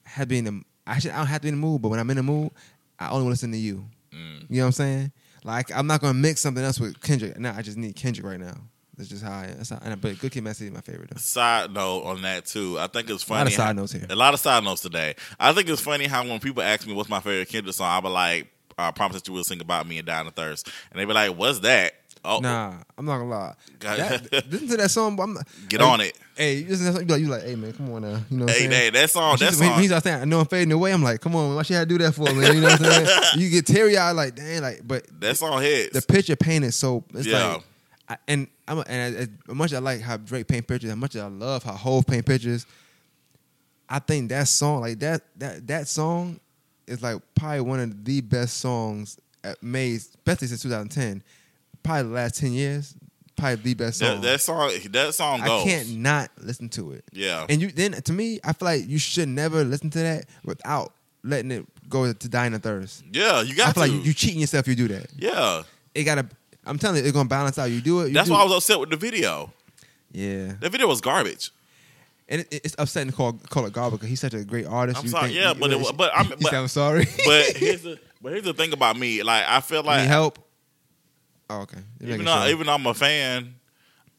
[0.04, 0.60] Have been in.
[0.60, 2.24] The, actually, I don't have to be in the mood, but when I'm in the
[2.24, 2.52] mood,
[2.98, 3.86] I only listen to you.
[4.12, 4.46] Mm.
[4.50, 5.12] You know what I'm saying?
[5.44, 7.38] Like I'm not gonna mix something else with Kendrick.
[7.40, 8.58] No, I just need Kendrick right now.
[9.00, 9.46] That's just how I.
[9.48, 11.10] That's how, and, but Good Kid, Mad City is my favorite.
[11.10, 11.18] Though.
[11.20, 12.78] Side note on that too.
[12.78, 13.48] I think it's A lot funny.
[13.48, 14.06] of side notes here.
[14.10, 15.16] A lot of side notes today.
[15.40, 18.02] I think it's funny how when people ask me what's my favorite Kendrick song, I'll
[18.02, 18.48] be like,
[18.78, 21.14] I promise that you will sing about me and down the thirst, and they be
[21.14, 21.94] like, "What's that?"
[22.26, 23.54] Oh, Nah, I'm not gonna lie.
[23.80, 25.16] That, listen to that song.
[25.16, 26.18] but I'm not, get like, on it.
[26.36, 28.20] Hey, you listen to that song, you like, you like, hey man, come on now.
[28.30, 28.84] You know what Hey, I'm saying?
[28.84, 29.70] hey, that song, that song.
[29.72, 30.92] when he's saying, I know I'm fading away.
[30.92, 32.56] I'm like, come on, why she had to do that for, man?
[32.56, 33.22] You know what I'm saying?
[33.38, 35.94] you get teary eyed, like, dang, like, but That song hits.
[35.98, 37.54] the picture painted so it's Yeah.
[37.54, 37.64] like,
[38.10, 39.16] I, and I'm and as,
[39.48, 41.74] as much as I like how Drake paint pictures, as much as I love how
[41.74, 42.66] Hov paint pictures,
[43.88, 46.40] I think that song, like that that that song,
[46.88, 51.24] is like probably one of the best songs at- made, especially since 2010.
[51.82, 52.94] Probably the last 10 years,
[53.38, 54.22] probably the best song.
[54.22, 57.06] That, that song, that song I can't not listen to it.
[57.14, 57.46] Yeah.
[57.48, 60.94] And you then to me, I feel like you should never listen to that without
[61.24, 63.04] letting it go to dying in a thirst.
[63.12, 63.70] yeah, you got.
[63.70, 63.92] I feel to.
[63.92, 65.08] like you, you cheating yourself if you do that.
[65.16, 65.64] yeah.
[65.96, 66.28] It gotta.
[66.66, 67.66] I'm telling you, it's gonna balance out.
[67.72, 68.10] You do it.
[68.10, 69.52] You That's do why I was upset with the video.
[70.12, 71.52] Yeah, the video was garbage.
[72.28, 75.00] and it, it's upsetting to call call it garbage because he's such a great artist.
[75.00, 77.06] I'm You sorry, think- yeah, but it, wa- but I'm but, I'm sorry.
[77.26, 79.24] but here's the but here's the thing about me.
[79.24, 80.40] Like I feel Need like help.
[81.50, 81.78] Oh, okay.
[82.00, 82.50] Just even though sure.
[82.52, 83.56] even though I'm a fan,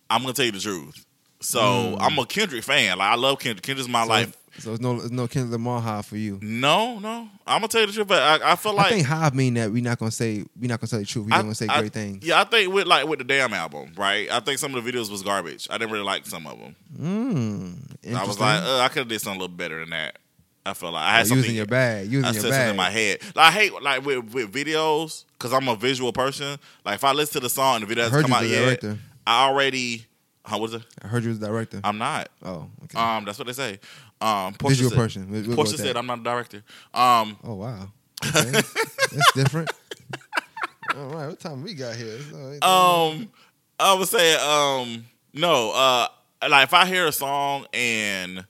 [0.08, 1.04] I'm gonna tell you the truth.
[1.40, 1.96] So Mm.
[2.00, 2.98] I'm a Kendrick fan.
[2.98, 3.62] Like I love Kendrick.
[3.62, 4.36] Kendrick's my so, life.
[4.60, 6.38] So it's no it's no Kendrick Lamar high for you.
[6.42, 7.28] No, no.
[7.46, 9.54] I'm gonna tell you the truth, but I, I feel like I think hive mean
[9.54, 11.26] that we're not gonna say we're not gonna tell the truth.
[11.26, 12.24] We're I- gonna say I- great things.
[12.24, 14.30] Yeah, I think with like with the damn album, right?
[14.30, 15.66] I think some of the videos was garbage.
[15.70, 16.76] I didn't really like some of them.
[16.98, 20.18] Mm, I was like, uh, I could have did something a little better than that.
[20.64, 22.70] I felt like I had oh, something using your bag, using I your bag.
[22.70, 23.20] in my head.
[23.34, 26.58] Like, I hate like with, with videos because I'm a visual person.
[26.84, 28.64] Like if I listen to the song and the video I hasn't come out yet,
[28.64, 28.98] director.
[29.26, 30.06] I already.
[30.44, 30.82] How was it?
[31.02, 31.80] I heard you was a director.
[31.84, 32.28] I'm not.
[32.42, 32.98] oh, okay.
[32.98, 33.78] Um, that's what they say.
[34.20, 35.30] Um, Portia Visual said, person.
[35.30, 35.96] We'll- we'll Portia said.
[35.96, 36.62] I'm not a director.
[36.92, 37.88] Um, Oh wow,
[38.26, 38.50] okay.
[38.50, 39.70] that's different.
[40.96, 42.16] All right, what time we got here?
[42.18, 43.12] It's all right.
[43.12, 43.30] um,
[43.78, 46.08] I would say, um, no, uh,
[46.48, 48.44] like if I hear a song and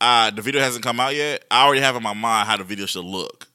[0.00, 2.64] uh, the video hasn't come out yet, I already have in my mind how the
[2.64, 3.48] video should look.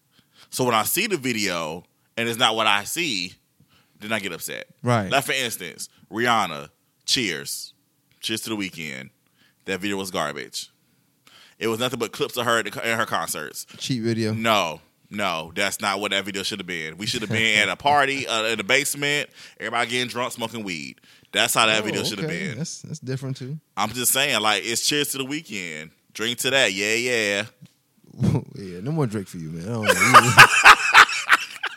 [0.50, 1.86] So when I see the video
[2.18, 3.34] and it's not what I see,
[4.02, 4.68] then I get upset.
[4.84, 5.10] right.
[5.10, 6.70] Like for instance, Rihanna,
[7.06, 7.74] Cheers,
[8.20, 9.12] Cheers to the Weekend.
[9.66, 10.70] That video was garbage.
[11.64, 13.66] It was nothing but clips of her at the- in her concerts.
[13.78, 14.34] Cheap video.
[14.34, 16.98] No, no, that's not what that video should have been.
[16.98, 20.64] We should have been at a party uh, in the basement, everybody getting drunk, smoking
[20.64, 21.00] weed.
[21.32, 22.48] That's how that Oh, video should have okay.
[22.50, 22.58] been.
[22.58, 23.58] That's that's different too.
[23.78, 25.92] I'm just saying, like, it's Cheers to the Weekend.
[26.14, 27.46] Drink to that, yeah, yeah.
[28.56, 29.64] yeah, no more Drake for you, man.
[29.64, 30.44] I don't know.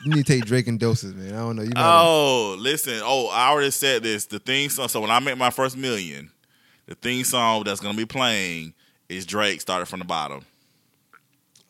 [0.04, 1.32] You, need to take Drake in doses, man.
[1.32, 1.62] I don't know.
[1.62, 3.00] You Oh, listen.
[3.02, 4.26] Oh, I already said this.
[4.26, 4.88] The theme song.
[4.88, 6.30] So when I make my first million,
[6.86, 8.74] the theme song that's gonna be playing
[9.08, 9.60] is Drake.
[9.60, 10.44] Started from the bottom.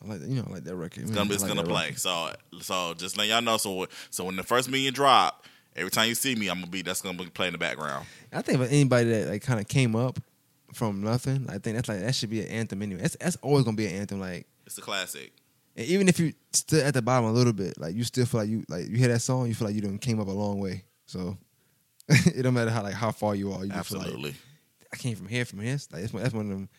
[0.03, 1.03] I like that, you know I like that record.
[1.03, 1.93] It's gonna, it's gonna play.
[1.93, 2.31] So,
[2.61, 3.57] so just let y'all know.
[3.57, 6.81] So, so when the first million drop, every time you see me, I'm gonna be.
[6.81, 8.05] That's gonna be playing in the background.
[8.31, 10.19] I think for anybody that like kind of came up
[10.73, 13.01] from nothing, I think that's like that should be an anthem anyway.
[13.01, 14.19] That's that's always gonna be an anthem.
[14.19, 15.31] Like It's a classic.
[15.75, 18.41] and even if you still at the bottom a little bit, like you still feel
[18.41, 20.31] like you like you hear that song, you feel like you done came up a
[20.31, 20.83] long way.
[21.07, 21.37] So
[22.09, 23.65] it don't matter how like how far you are.
[23.65, 24.35] You just feel like Absolutely.
[24.93, 25.77] I came from here, from here.
[25.91, 26.69] Like that's one, that's one of them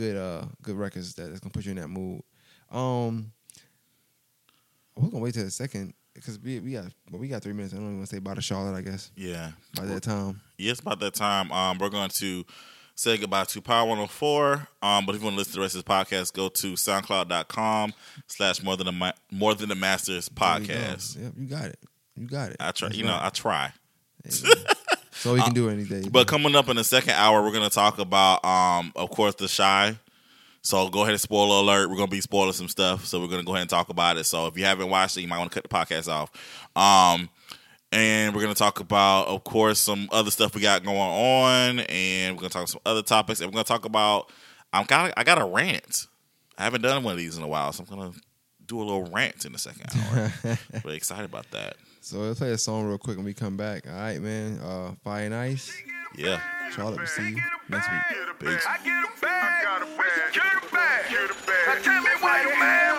[0.00, 2.22] good uh good records that's gonna put you in that mood.
[2.70, 3.32] Um,
[4.96, 7.72] we're gonna wait till the second because we we got well, we got three minutes.
[7.74, 8.76] I don't even want to say about the Charlotte.
[8.76, 9.52] I guess Yeah.
[9.76, 10.40] by that time.
[10.58, 11.50] Yes, by that time.
[11.52, 12.44] Um, we're going to
[12.94, 14.68] say goodbye to Power 104.
[14.82, 16.72] Um, but if you want to listen to the rest of this podcast, go to
[16.74, 17.94] soundcloud.com
[18.26, 20.74] slash more than a Ma- more than the masters There you go.
[20.74, 21.22] podcast.
[21.22, 21.78] Yep, you got it.
[22.16, 22.56] You got it.
[22.60, 23.18] I try, That's you know.
[23.20, 23.72] I try.
[25.22, 25.40] There you go.
[25.40, 26.08] so we can do it any day.
[26.10, 29.34] But coming up in the second hour, we're going to talk about, um, of course,
[29.34, 29.96] the Chi.
[30.62, 31.88] So go ahead and spoiler alert.
[31.88, 33.06] We're going to be spoiling some stuff.
[33.06, 34.24] So we're going to go ahead and talk about it.
[34.24, 36.30] So if you haven't watched it, you might want to cut the podcast off.
[36.76, 37.30] Um,
[37.92, 41.80] and we're going to talk about, of course, some other stuff we got going on.
[41.80, 43.40] And we're going to talk some other topics.
[43.40, 44.30] And we're going to talk about,
[44.72, 46.06] I'm kind of I got a rant.
[46.58, 47.72] I haven't done one of these in a while.
[47.72, 48.20] So I'm going to
[48.66, 50.32] do a little rant in the second hour.
[50.84, 51.76] really excited about that.
[52.00, 53.86] So let's play a song real quick when we come back.
[53.86, 54.58] All right, man.
[54.58, 55.72] Uh, Fire and Ice.
[56.16, 56.40] Yeah.
[56.72, 58.00] Charlotte, we'll see you next week.
[58.38, 58.64] Peace.
[58.68, 59.52] I get a bag.
[59.60, 60.32] I got a bag.
[60.32, 61.04] Secure the bag.
[61.04, 61.66] Secure the bag.
[61.66, 62.89] Now tell me why you mad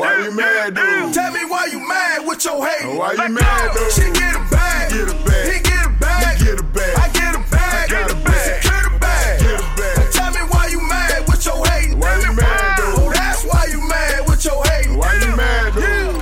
[0.00, 1.12] Why you mad, dude?
[1.12, 2.96] Tell me why you mad with your hate.
[2.96, 3.92] Why you mad, dude?
[3.92, 4.90] She get a bag.
[4.90, 5.52] Get a bag.
[5.52, 6.38] He get a bag.
[6.38, 6.96] Get a bag.
[6.96, 7.84] I get a bag.
[7.84, 8.62] I got a bag.
[8.62, 9.40] Get a bag.
[9.40, 10.12] Get a bag.
[10.12, 11.92] Tell me why you mad with your hate.
[11.98, 12.94] Why you mad, dude?
[12.96, 14.88] Oh, that's why you mad with your hate.
[14.96, 16.16] Why you mad, dude?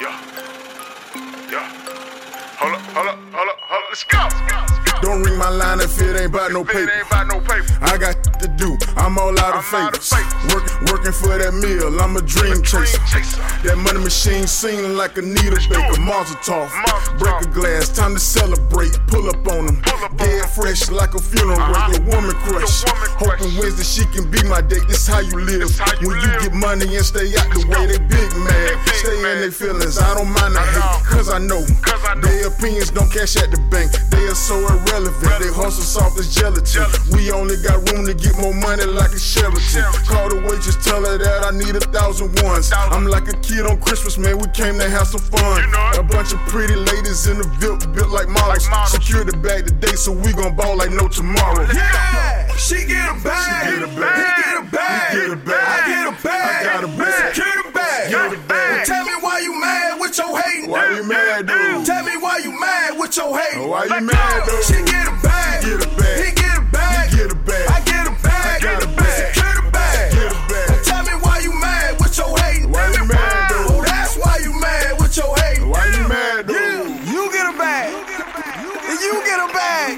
[0.00, 0.16] Yeah.
[1.52, 1.68] Yeah.
[2.56, 3.88] Hold up, hold up, hold up, hold up.
[3.90, 4.18] Let's go.
[4.18, 4.71] Let's go.
[5.02, 6.90] Don't ring my line if it ain't about no paper.
[6.90, 7.66] ain't about no paper.
[7.82, 8.78] I got to do.
[8.96, 10.14] I'm all out of I'm out of favors.
[10.14, 10.54] favors.
[10.54, 11.90] Work, working for that meal.
[12.00, 13.02] I'm a dream chaser.
[13.66, 15.98] That money machine sing like a needle baker.
[16.00, 16.38] Mazel.
[17.18, 17.90] Break a glass.
[17.90, 18.94] Time to celebrate.
[19.10, 19.82] Pull up on them.
[19.82, 21.58] Pull up on Dead fresh like a funeral.
[21.58, 21.90] Uh-huh.
[21.98, 22.86] Your woman crush.
[22.86, 23.42] Your woman crush.
[23.42, 24.86] Hoping Wednesday she can be my date.
[24.86, 25.66] This how you live.
[25.66, 28.78] This how you when you get money and stay out the way, they big mad.
[29.02, 29.98] Stay in their feelings.
[29.98, 31.02] I don't mind the hate.
[31.10, 31.66] Cause I know.
[31.82, 32.22] 'Cause I know.
[32.30, 33.90] Their opinions don't cash at the bank.
[34.14, 34.91] They are so irrelevant.
[34.92, 36.64] They hustle soft as gelatin.
[36.68, 37.16] Gelatin.
[37.16, 39.58] We only got room to get more money like a Sheraton.
[39.58, 40.04] Sheraton.
[40.04, 42.70] Call the waitress, tell her that I need a thousand ones.
[42.76, 44.36] I'm like a kid on Christmas, man.
[44.36, 45.64] We came to have some fun.
[45.64, 45.98] You know it.
[45.98, 48.68] A bunch of pretty ladies in the VIP, built like models.
[48.68, 48.92] Like models.
[48.92, 51.64] Secure the bag today, so we gon' ball like no tomorrow.
[51.72, 53.72] Yeah, she get a bag.
[53.72, 54.28] She get a bag.
[54.28, 55.08] He get a bag.
[55.08, 55.72] He get a bag.
[55.72, 56.52] I get a bag.
[56.52, 57.01] I got a bag.
[63.32, 63.68] Mad with your.
[63.68, 64.52] Why you Let mad, go.
[64.52, 64.64] dude?
[64.64, 65.62] She get a bag.
[65.62, 66.18] She get a bag.
[66.24, 67.08] He get a bag.
[67.10, 67.68] He get a bag.
[67.68, 68.42] I get a bag.
[68.44, 69.34] I got a bag.
[69.34, 70.12] Secure the bag.
[70.12, 70.84] Get a bag.
[70.84, 72.70] Tell me why you mad with your hating.
[72.70, 73.66] Why you mad, dude?
[73.70, 75.68] Oh, that's why you mad with your hating.
[75.68, 77.08] Why you mad, dude?
[77.08, 77.90] You get a bag.
[77.92, 79.96] And you get a bag.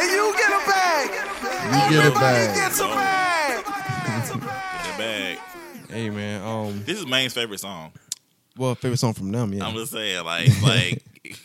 [0.00, 1.06] And you get a bag.
[1.10, 2.54] You get a Everybody bag.
[2.56, 3.64] gets a bag.
[3.64, 5.38] The bag.
[5.88, 7.92] Hey man, um, This is Maine's favorite song.
[8.56, 9.66] Well, favorite song from them, yeah.
[9.66, 11.02] I'm just saying, like, like.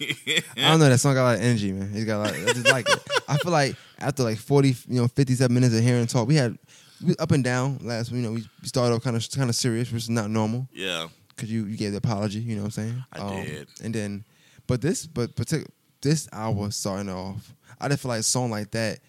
[0.57, 0.89] I don't know.
[0.89, 1.93] That song got a lot of energy, man.
[1.93, 2.33] He's got a lot.
[2.33, 2.99] I just like it.
[3.27, 6.57] I feel like after like forty, you know, fifty-seven minutes of hearing talk, we had
[7.05, 7.77] we up and down.
[7.83, 10.67] Last, you know, we started off kind of kind of serious, which is not normal
[10.73, 12.39] yeah, because you you gave the apology.
[12.39, 13.03] You know what I'm saying?
[13.13, 13.67] I um, did.
[13.83, 14.25] And then,
[14.65, 18.71] but this, but particular this hour starting off, I just feel like a song like
[18.71, 18.99] that,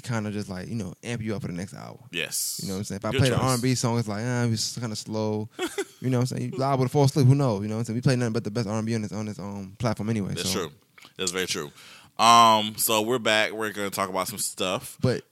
[0.00, 1.98] it kind of just like you know amp you up for the next hour.
[2.10, 2.60] yes.
[2.62, 2.96] You know what I'm saying?
[2.98, 3.36] If I Good play the.
[3.36, 5.48] R&B song, it's like, ah, it's kind of slow.
[6.00, 6.52] you know what I'm saying?
[6.52, 7.26] You liable to fall asleep.
[7.26, 7.62] Who knows?
[7.62, 7.94] You know what I'm saying?
[7.96, 10.34] We play nothing but the best R&B on this on this um platform anyway.
[10.34, 10.58] That's so.
[10.66, 10.70] true.
[11.16, 11.70] That's very true.
[12.18, 13.52] Um, so we're back.
[13.52, 14.98] We're gonna talk about some stuff.
[15.00, 15.22] But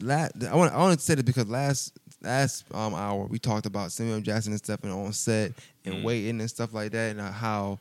[0.00, 1.92] la I want I want to say this because last
[2.22, 5.52] last um hour we talked about Samuel Jackson and stuff and on set
[5.84, 6.02] and Mm.
[6.04, 7.78] waiting and stuff like that and uh, how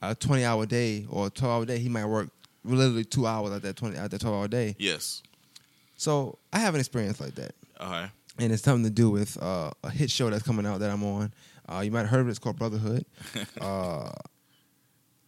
[0.00, 2.28] a 20 hour day or a 12 hour day he might work
[2.64, 4.74] literally two hours at that 20 at that 12 hour day.
[4.78, 5.22] Yes.
[5.96, 7.52] So I have an experience like that.
[7.80, 8.06] Okay.
[8.38, 11.04] and it's something to do with uh, a hit show that's coming out that I'm
[11.04, 11.32] on.
[11.68, 12.30] Uh, you might have heard of it.
[12.30, 13.04] It's called Brotherhood.
[13.60, 14.10] uh,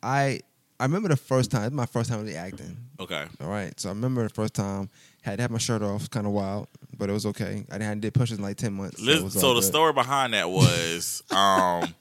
[0.03, 0.41] I
[0.78, 1.64] I remember the first time.
[1.64, 2.76] It's my first time really acting.
[3.01, 3.24] Okay.
[3.41, 4.91] All right, so I remember the first time
[5.22, 6.11] had to have my shirt off.
[6.11, 7.64] Kind of wild, but it was okay.
[7.70, 8.99] I didn't did pushes in like ten months.
[8.99, 11.95] So, Listen, was so the story behind that was, um,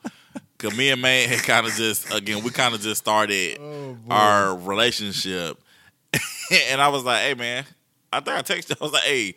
[0.58, 3.98] cause me and May had kind of just again we kind of just started Oh,
[4.10, 5.58] our relationship,
[6.70, 7.66] and I was like, hey man,
[8.14, 8.70] I think I texted.
[8.72, 8.76] you.
[8.82, 9.36] I was like, hey,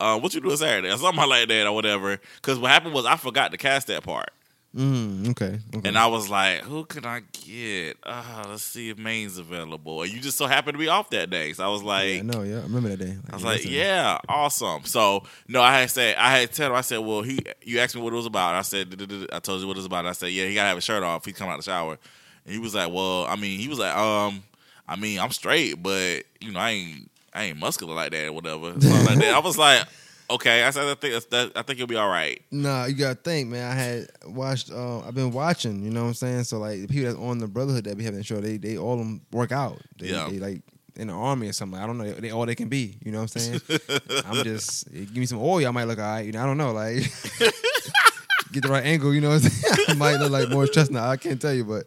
[0.00, 2.20] uh, what you doing Saturday or something like that or whatever.
[2.36, 4.30] Because what happened was I forgot to cast that part.
[4.78, 5.88] Mm, okay, okay.
[5.88, 7.96] And I was like, who can I get?
[8.04, 10.02] Uh, let's see if Maine's available.
[10.02, 11.52] And you just so happened to be off that day.
[11.52, 13.16] So I was like, yeah, no, yeah, I remember that day.
[13.28, 14.84] I was like, yeah, awesome.
[14.84, 17.96] So no, I had said, I had told him, I said, well, he, you asked
[17.96, 18.54] me what it was about.
[18.54, 18.94] I said,
[19.32, 20.06] I told you what it was about.
[20.06, 21.24] I said, yeah, he gotta have a shirt off.
[21.24, 21.98] He come out of the shower,
[22.44, 24.44] and he was like, well, I mean, he was like, um,
[24.86, 28.32] I mean, I'm straight, but you know, I ain't, I ain't muscular like that or
[28.32, 28.80] whatever.
[28.80, 29.28] Something like.
[29.28, 29.84] I was like,
[30.30, 30.64] okay.
[30.64, 32.40] I said, I think, that, I think you'll be all right.
[32.50, 33.70] Nah, you gotta think, man.
[33.70, 34.70] I had watched.
[34.70, 35.82] Uh, I've been watching.
[35.82, 36.44] You know what I'm saying?
[36.44, 38.76] So like the people that's on the Brotherhood that be having the show, they they
[38.78, 39.80] all them work out.
[39.98, 40.28] They, Yeah.
[40.30, 40.62] they like
[40.96, 41.78] in the army or something.
[41.80, 42.12] I don't know.
[42.12, 42.96] They all they can be.
[43.04, 43.60] You know what I'm saying?
[44.26, 45.66] I'm just give me some oil.
[45.66, 46.26] I might look alright.
[46.26, 46.72] You know, I don't know.
[46.72, 46.96] Like
[48.52, 49.14] get the right angle.
[49.14, 49.84] You know, what I'm saying?
[49.88, 51.02] I might look like Morris Chestnut.
[51.04, 51.86] I can't tell you, but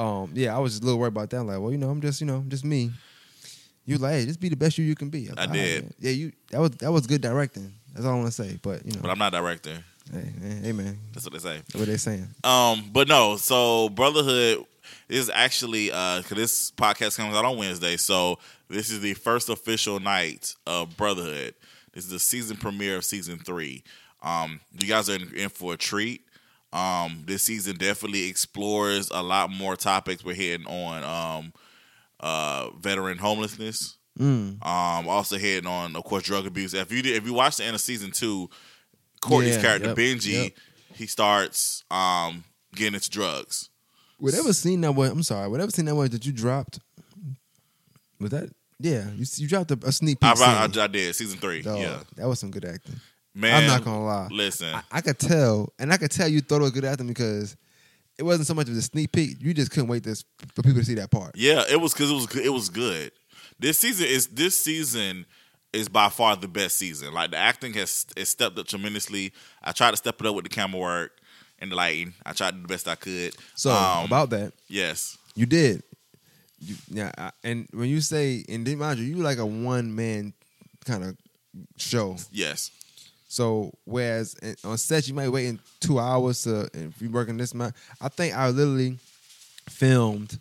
[0.00, 1.38] um, yeah, I was just a little worried about that.
[1.38, 2.90] I'm like, well, you know, I'm just you know, just me.
[3.86, 5.28] You like, hey, just be the best you you can be.
[5.28, 5.84] was I did.
[5.84, 6.32] Man." Yeah, you.
[6.50, 7.72] That was that was good directing.
[7.94, 8.58] That's all I want to say.
[8.60, 9.78] But you know, But I'm not director.
[10.12, 11.62] hey, man, hey, man, That's what they say.
[11.72, 12.28] what they saying?
[12.44, 14.64] Um, but no, so Brotherhood
[15.08, 19.48] is actually uh cause this podcast comes out on Wednesday, so this is the first
[19.48, 21.54] official night of Brotherhood.
[21.94, 23.82] This is the season premiere of season three.
[24.22, 26.22] Um, you guys are in, in for a treat.
[26.72, 30.24] Um, this season definitely explores a lot more topics.
[30.24, 31.52] We're hitting on um
[32.20, 33.98] uh veteran homelessness.
[34.18, 34.64] Mm.
[34.66, 36.72] Um, also hitting on, of course, drug abuse.
[36.72, 38.48] If you did, if you watched the end of season two,
[39.20, 40.52] Courtney's Yeah, character yep, Benji, yep.
[40.94, 42.44] he starts um
[42.74, 43.68] getting into drugs.
[44.18, 45.48] Whatever scene that was, I'm sorry.
[45.48, 46.78] Whatever scene that was that you dropped,
[48.18, 48.48] was that?
[48.78, 50.30] Yeah, you you dropped a, a sneak peek.
[50.30, 50.80] I, scene.
[50.80, 51.62] I, I did season three.
[51.62, 52.96] Dog, Yeah, that was some good acting.
[53.34, 53.62] man.
[53.62, 54.28] I'm not gonna lie.
[54.30, 57.06] Listen, I, I could tell, and I could tell you thought it was good acting
[57.06, 57.56] because
[58.18, 59.36] it wasn't so much of a sneak peek.
[59.40, 61.32] You just couldn't wait this for people to see that part.
[61.36, 63.12] yeah, it was because it was good- it was good.
[63.58, 65.26] This season is this season
[65.72, 67.12] is by far the best season.
[67.12, 69.32] Like the acting has is stepped up tremendously.
[69.62, 71.12] I tried to step it up with the camera work
[71.58, 72.14] and the lighting.
[72.24, 73.34] I tried to do the best I could.
[73.54, 75.82] So Um, about that, yes, you did.
[76.60, 79.94] you, yeah, I, and when you say and then mind you, you like a one
[79.94, 80.32] man
[80.84, 81.16] kind of
[81.76, 82.16] show.
[82.30, 82.70] Yes.
[83.36, 84.34] So whereas
[84.64, 87.74] on set you might wait in two hours to if you're working this month.
[88.00, 88.96] I think I literally
[89.68, 90.40] filmed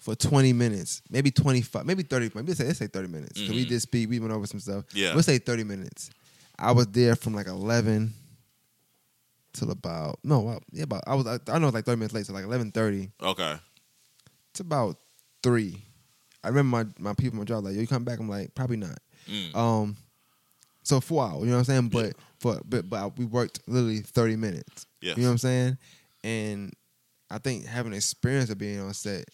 [0.00, 2.32] for twenty minutes, maybe twenty five, maybe thirty.
[2.34, 3.38] Maybe let's say, let's say thirty minutes.
[3.40, 4.08] 'Cause we did speed.
[4.08, 4.86] We went over some stuff.
[4.92, 5.14] Yeah.
[5.14, 6.10] let's say thirty minutes.
[6.58, 8.12] I was there from like eleven
[9.52, 12.26] till about no, yeah, about I was I, I know it's like thirty minutes late,
[12.26, 13.54] so like eleven thirty Okay.
[14.50, 14.96] it's about
[15.44, 15.80] three.
[16.42, 18.18] I remember my, my people, my job, like, yo, you come back?
[18.18, 18.98] I'm like, probably not.
[19.30, 19.54] Mm.
[19.54, 19.96] Um,
[20.82, 21.88] so four hours, you know what I'm saying?
[21.90, 22.12] But Yeah.
[22.42, 24.86] For but but we worked literally 30 minutes.
[25.00, 25.16] Yes.
[25.16, 25.78] You know what I'm saying?
[26.24, 26.72] And
[27.30, 29.24] I think having experience of being on set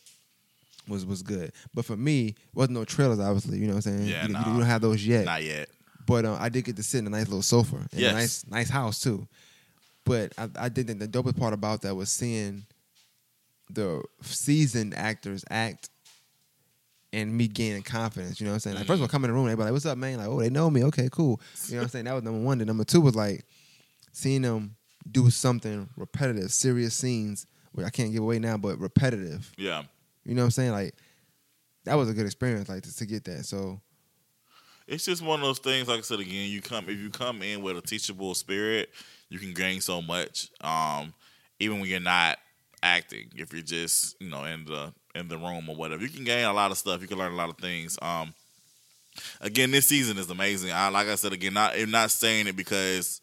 [0.87, 1.53] was was good.
[1.75, 3.59] But for me, wasn't no trailers, obviously.
[3.59, 4.09] You know what I'm saying?
[4.09, 4.45] Yeah, you, you nah.
[4.45, 5.25] don't have those yet.
[5.25, 5.69] Not yet.
[6.07, 8.13] But uh, I did get to sit in a nice little sofa in Yes.
[8.13, 9.27] a nice nice house too.
[10.05, 12.65] But I, I did think the dopest part about that was seeing
[13.71, 15.91] the seasoned actors act
[17.13, 18.41] and me gaining confidence.
[18.41, 18.77] You know what I'm saying?
[18.77, 20.29] Like first of all, come in the room, they be like, "What's up, man?" Like,
[20.29, 20.85] "Oh, they know me.
[20.85, 22.05] Okay, cool." You know what I'm saying?
[22.05, 22.59] That was number one.
[22.59, 23.45] Then number two was like
[24.13, 24.77] seeing them
[25.11, 29.53] do something repetitive, serious scenes, which I can't give away now, but repetitive.
[29.57, 29.85] Yeah.
[30.25, 30.73] You know what I'm saying?
[30.73, 30.95] Like
[31.85, 33.47] that was a good experience, like to, to get that.
[33.47, 33.81] So
[34.87, 35.89] It's just one of those things.
[35.89, 38.91] Like I said again, you come if you come in with a teachable spirit,
[39.31, 40.51] you can gain so much.
[40.61, 41.15] Um,
[41.61, 42.39] even when you're not
[42.83, 46.25] acting, if you're just you know in the in the room or whatever, you can
[46.25, 47.01] gain a lot of stuff.
[47.01, 47.99] You can learn a lot of things.
[48.01, 48.35] Um,
[49.41, 50.73] again, this season is amazing.
[50.73, 53.21] I like I said again, not I'm not saying it because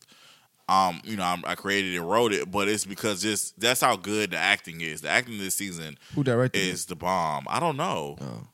[0.68, 3.96] um you know I'm, I created and wrote it, but it's because just that's how
[3.96, 5.02] good the acting is.
[5.02, 6.68] The acting this season who directed it?
[6.68, 7.46] is the bomb.
[7.50, 8.18] I don't know.
[8.20, 8.48] Oh.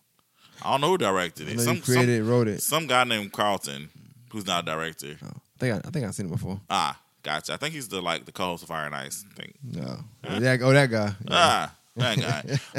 [0.63, 1.59] I don't know who directed it.
[1.59, 2.61] Some, created it, wrote it.
[2.61, 3.89] some some guy named Carlton,
[4.31, 5.17] who's not a director.
[5.23, 6.61] Oh, I think I, I think I've seen it before.
[6.69, 7.53] Ah, gotcha.
[7.53, 9.25] I think he's the like the co-host of Fire and Ice.
[9.29, 9.55] I think.
[9.63, 11.05] No, oh, that, oh, that guy.
[11.05, 11.29] Yeah.
[11.31, 12.19] Ah, that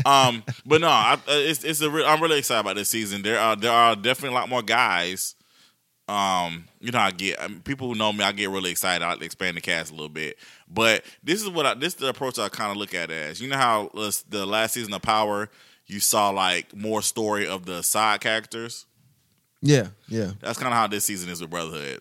[0.05, 0.29] guy.
[0.29, 1.91] um, but no, I, uh, it's it's a.
[1.91, 3.23] Re- I'm really excited about this season.
[3.23, 5.35] There are there are definitely a lot more guys.
[6.09, 8.25] Um, you know, I get I mean, people who know me.
[8.25, 9.05] I get really excited.
[9.05, 10.37] I expand the cast a little bit.
[10.69, 13.41] But this is what I, this is the approach I kind of look at as.
[13.41, 15.49] You know how uh, the last season of Power,
[15.87, 18.87] you saw like more story of the side characters.
[19.63, 22.01] yeah, yeah, That's kind of how this season is with Brotherhood.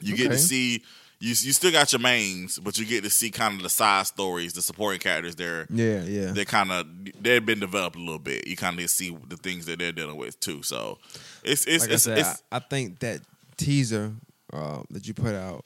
[0.00, 0.84] You get to see
[1.20, 1.28] you.
[1.28, 4.52] You still got your mains, but you get to see kind of the side stories,
[4.52, 5.34] the supporting characters.
[5.34, 6.32] They're yeah, yeah.
[6.32, 6.86] they kind of
[7.20, 8.46] they've been developed a little bit.
[8.46, 10.62] You kind of see the things that they're dealing with too.
[10.62, 10.98] So
[11.42, 13.20] it's it's like it's, I said, it's I, I think that
[13.56, 14.12] teaser
[14.52, 15.64] uh, that you put out,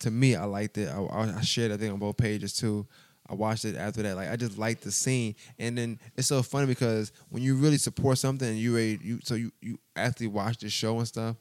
[0.00, 0.88] to me, I liked it.
[0.88, 2.86] I, I, I shared that thing on both pages too.
[3.28, 4.16] I watched it after that.
[4.16, 7.78] Like I just liked the scene, and then it's so funny because when you really
[7.78, 11.36] support something, and you you so you you actually watch the show and stuff.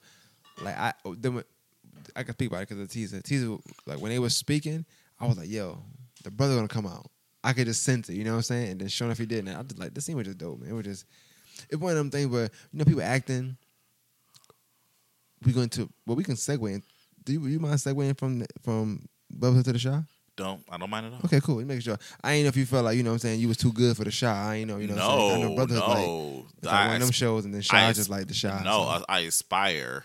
[0.61, 1.43] Like I then
[2.15, 3.21] I can speak about it because of the teaser.
[3.21, 4.85] Teaser like when they were speaking,
[5.19, 5.83] I was like, "Yo,
[6.23, 7.07] the brother gonna come out."
[7.43, 8.69] I could just sense it, you know what I'm saying?
[8.71, 9.45] And then sure enough, he did.
[9.45, 10.69] And I just like this scene was just dope, man.
[10.69, 11.05] It was just
[11.69, 13.57] it's one of them things where you know people acting.
[15.45, 16.73] We going to well, we can segue.
[16.73, 16.81] In.
[17.25, 20.03] Do you, you mind segueing from the- from Bubba to the shot?
[20.35, 21.19] don't I don't mind at all.
[21.25, 21.59] Okay, cool.
[21.59, 21.97] You make sure.
[22.23, 23.71] I ain't know if you felt like you know what I'm saying you was too
[23.71, 24.35] good for the shot.
[24.35, 24.95] I ain't know you know.
[24.95, 25.31] what I'm saying?
[25.31, 26.45] I know no, Brotherhood, like, no.
[26.57, 28.63] it's like one I, of them shows, and then Chi I- just like the shot.
[28.63, 30.03] no, I, I aspire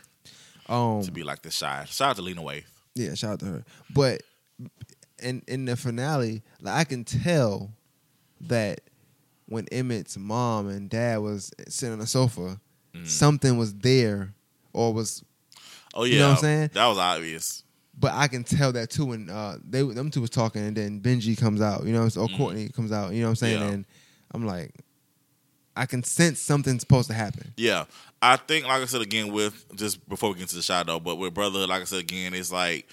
[0.69, 1.85] um, to be like the Chi.
[1.87, 2.65] Shout out to Lena Waithe.
[2.95, 3.65] Yeah, shout out to her.
[3.91, 4.23] But
[5.23, 7.71] in in the finale, like I can tell
[8.43, 8.81] that
[9.47, 12.61] when Emmett's mom and dad was sitting on the sofa,
[12.95, 13.07] Mm.
[13.07, 14.35] something was there
[14.73, 15.23] or was
[15.95, 16.71] Oh yeah, You know what I'm saying?
[16.73, 17.63] That was obvious.
[17.99, 21.01] but I can tell that too when uh they them two was talking and then
[21.01, 22.37] Benji comes out, you know, or Mhm.
[22.37, 23.61] Courtney comes out, you know what I'm saying?
[23.61, 23.69] Yeah.
[23.69, 23.87] And
[24.33, 24.75] I'm like
[25.79, 27.53] I can sense something's supposed to happen.
[27.57, 27.85] Yeah,
[28.21, 30.99] I think, like I said again, with just before we get into the shot shadow,
[30.99, 32.89] but with brother, like I said again, it's like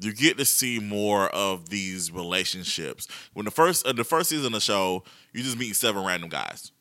[0.00, 3.06] you get to see more of these relationships.
[3.34, 6.30] When the first uh, the first season of the show, you just meet seven random
[6.30, 6.72] guys,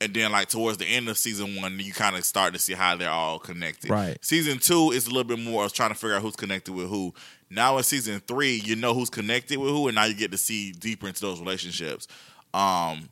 [0.00, 2.74] and then like towards the end of season one, you kind of start to see
[2.74, 3.90] how they're all connected.
[3.90, 4.18] Right.
[4.20, 6.88] Season two is a little bit more of trying to figure out who's connected with
[6.88, 7.14] who.
[7.50, 10.38] Now in season three, you know who's connected with who, and now you get to
[10.38, 12.08] see deeper into those relationships.
[12.52, 13.08] Um,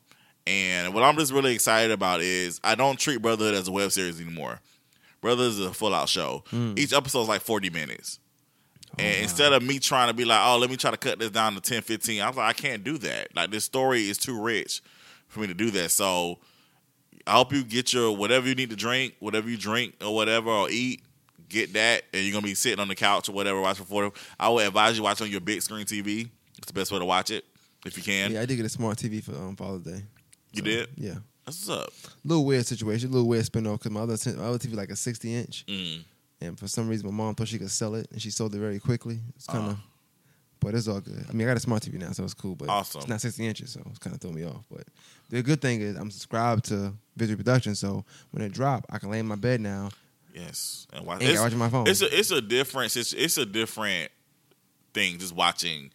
[0.46, 3.92] and what I'm just really excited about is I don't treat Brotherhood as a web
[3.92, 4.60] series anymore.
[5.20, 6.42] Brotherhood is a full out show.
[6.76, 8.18] Each episode is like 40 minutes.
[8.98, 11.30] and instead of me trying to be like, oh, let me try to cut this
[11.30, 13.34] down to 10, 15, I was like, I can't do that.
[13.34, 14.82] Like, this story is too rich
[15.28, 15.90] for me to do that.
[15.92, 16.38] So
[17.26, 20.50] I hope you get your whatever you need to drink, whatever you drink or whatever,
[20.50, 21.02] or eat,
[21.48, 24.10] get that, and you're going to be sitting on the couch or whatever, watching for
[24.40, 26.28] I would advise you watch on your big screen TV.
[26.58, 27.44] It's the best way to watch it
[27.86, 28.32] if you can.
[28.32, 30.02] Yeah, I did get a smart TV for um, Father's Day.
[30.52, 30.88] You So, did?
[30.96, 31.14] Yeah.
[31.44, 31.92] That's what's up.
[32.24, 34.74] A little weird situation, a little weird spin off because my other my other TV
[34.74, 36.04] like a 60 inch, Mm.
[36.40, 38.58] and for some reason my mom thought she could sell it, and she sold it
[38.58, 39.20] very quickly.
[39.36, 39.82] It's kind of Uh-huh.
[40.60, 41.26] But it's all good.
[41.28, 42.54] I mean, I got a smart TV now, so it's cool.
[42.54, 43.00] But Awesome.
[43.00, 44.64] it's not 60 inches, so it's kind of throwing me off.
[44.70, 44.86] But
[45.28, 49.10] the good thing is I'm subscribed to Visual Production, so when it drop, I can
[49.10, 49.90] lay in my bed now.
[50.32, 51.88] Yes, and watch, it's, gotta my phone.
[51.88, 52.96] It's a it's a difference.
[52.96, 54.12] It's it's a different
[54.94, 55.90] thing just watching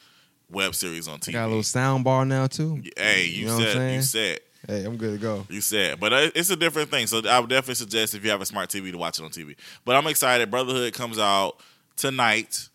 [0.52, 1.32] web series on I TV.
[1.32, 2.84] got a little sound bar now too.
[2.98, 5.45] hey, you, You know what I'm said you said Hey, I'm good to go.
[5.49, 7.07] you said, but uh, it's a different thing.
[7.07, 9.30] So I would definitely suggest if you have a smart TV to watch it on
[9.30, 9.56] TV.
[9.85, 10.52] But I'm excited.
[10.52, 11.61] Brotherhood comes out
[11.95, 12.68] tonight,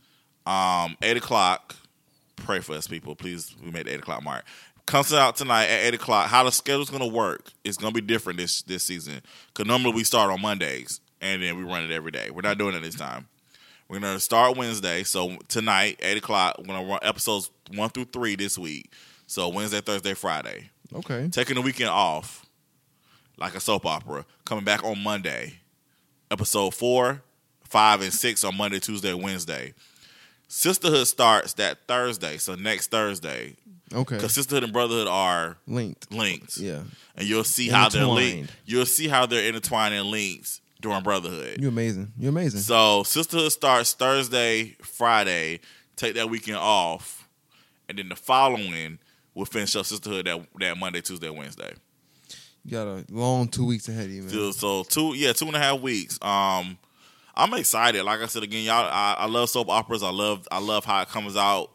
[0.47, 1.77] um, eight o'clock.
[2.36, 3.14] Pray for us, people.
[3.14, 4.44] Please, we made the eight o'clock mark.
[4.86, 6.28] Comes out tonight at eight o'clock.
[6.28, 7.52] How the schedule's gonna work?
[7.62, 9.20] It's gonna be different this this season.
[9.52, 12.31] Cause normally we start on Mondays and then we run it every day.
[12.31, 13.28] We're not doing it this time.
[13.89, 15.02] We're gonna start Wednesday.
[15.02, 16.56] So tonight, eight o'clock.
[16.59, 18.90] We're gonna run episodes one through three this week.
[19.27, 21.28] So Wednesday, Thursday, Friday Okay.
[21.31, 22.44] taking the weekend off,
[23.39, 25.55] like a soap opera, coming back on Monday.
[26.31, 27.23] Episode four,
[27.64, 29.74] five, and six on Monday, Tuesday, Wednesday.
[30.48, 33.56] Sisterhood starts that Thursday, so next Thursday.
[33.93, 34.16] Okay.
[34.16, 36.10] Because Sisterhood and Brotherhood are Linked.
[36.12, 36.56] linked.
[36.59, 36.81] Yeah.
[37.16, 38.51] And you'll see how they're linked.
[38.64, 41.59] You'll see how they're intertwined and linked during Brotherhood.
[41.60, 42.12] You're amazing.
[42.19, 42.60] You're amazing.
[42.60, 45.60] So Sisterhood starts Thursday, Friday.
[45.97, 47.28] Take that weekend off,
[47.89, 48.98] and then the following
[49.35, 51.73] we'll finish up Sisterhood that that Monday, Tuesday, Wednesday.
[52.65, 54.53] you got a long two weeks ahead of you, man.
[54.53, 56.19] So, two, yeah, two and a half weeks.
[56.23, 56.79] Um,
[57.35, 58.03] I'm excited.
[58.05, 60.03] Like I said again, y'all, I, I love soap operas.
[60.03, 61.71] I love, I love how it comes out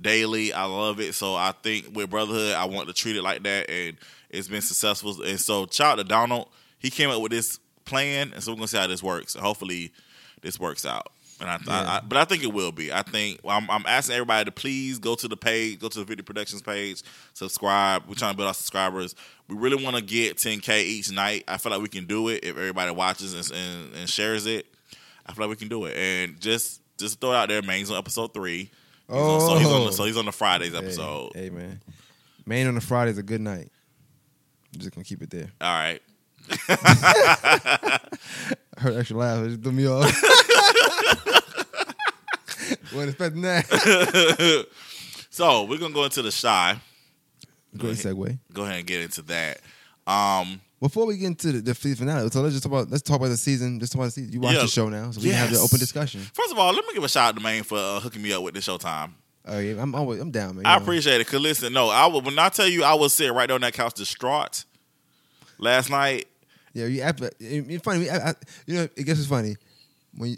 [0.00, 0.52] daily.
[0.52, 1.14] I love it.
[1.14, 3.96] So I think with Brotherhood, I want to treat it like that, and
[4.30, 5.22] it's been successful.
[5.22, 6.48] And so, shout out to Donald.
[6.78, 9.34] He came up with this plan, and so we're gonna see how this works.
[9.34, 9.92] And hopefully,
[10.42, 11.10] this works out.
[11.40, 11.90] And I, Yeah.
[11.90, 12.92] I, but I think it will be.
[12.92, 16.04] I think I'm, I'm asking everybody to please go to the page, go to the
[16.04, 17.02] Video Productions page,
[17.32, 18.02] subscribe.
[18.08, 19.14] We're trying to build our subscribers.
[19.48, 21.44] We really want to get 10k each night.
[21.48, 24.66] I feel like we can do it if everybody watches and, and, and shares it.
[25.26, 25.96] I feel like we can do it.
[25.96, 27.62] And just just throw it out there.
[27.62, 28.70] Main's on episode three.
[29.08, 29.90] He's on- so, he's on the, Oh.
[29.90, 30.78] so he's on the Fridays oh.
[30.78, 31.32] episode.
[31.34, 31.80] Hey, man.
[32.46, 33.70] Main on the Friday is a good night.
[34.74, 35.50] I'm just gonna keep it there.
[35.60, 36.02] All right.
[36.68, 37.98] I
[38.78, 39.44] heard extra laugh.
[39.44, 40.04] It just threw me off.
[42.92, 44.66] Wasn't expecting that.
[45.30, 46.80] So we're gonna go into the Chi.
[47.76, 48.38] Great segue.
[48.52, 49.60] Go ahead and get into that.
[50.06, 53.16] Um, Before we get into the, the finale, so let's just talk about let's talk
[53.18, 53.78] about the season.
[53.78, 54.32] Let's talk about the season.
[54.32, 54.62] You watch Yeah.
[54.62, 56.22] the show now, so we can have the open discussion.
[56.32, 58.32] first of all, let me give a shout out to Maine for uh, hooking me
[58.32, 59.12] up with the Showtime.
[59.46, 60.66] Oh yeah, I'm always, I'm down, man.
[60.66, 60.82] I know.
[60.82, 61.26] appreciate it.
[61.28, 63.60] Cause listen, no, I would, when I tell you I was sitting right there on
[63.60, 64.64] that couch distraught
[65.58, 66.26] last night.
[66.72, 67.02] Yeah, you.
[67.38, 68.10] It's funny.
[68.10, 68.34] I, I,
[68.66, 69.56] you know, it gets it's funny
[70.16, 70.36] when you,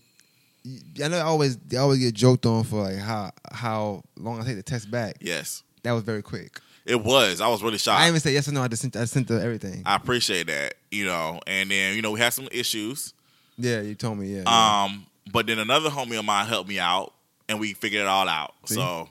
[1.03, 4.45] I know I always they always get joked on for like how how long I
[4.45, 5.17] take the test back.
[5.21, 6.61] Yes, That was very quick.
[6.87, 7.41] it was.
[7.41, 7.99] I was really shocked.
[7.99, 8.63] I didn't even say yes or no.
[8.63, 9.83] I just sent I sent the everything.
[9.87, 10.75] I appreciate that.
[10.91, 13.15] You know, and then you know we had some issues.
[13.57, 14.29] yeah, you told me.
[14.35, 14.43] Yeah.
[14.47, 14.85] yeah.
[14.85, 17.15] Um, but then another homie of mine helped me out,
[17.49, 18.55] and we figured it all out.
[18.67, 18.75] See?
[18.75, 19.09] So,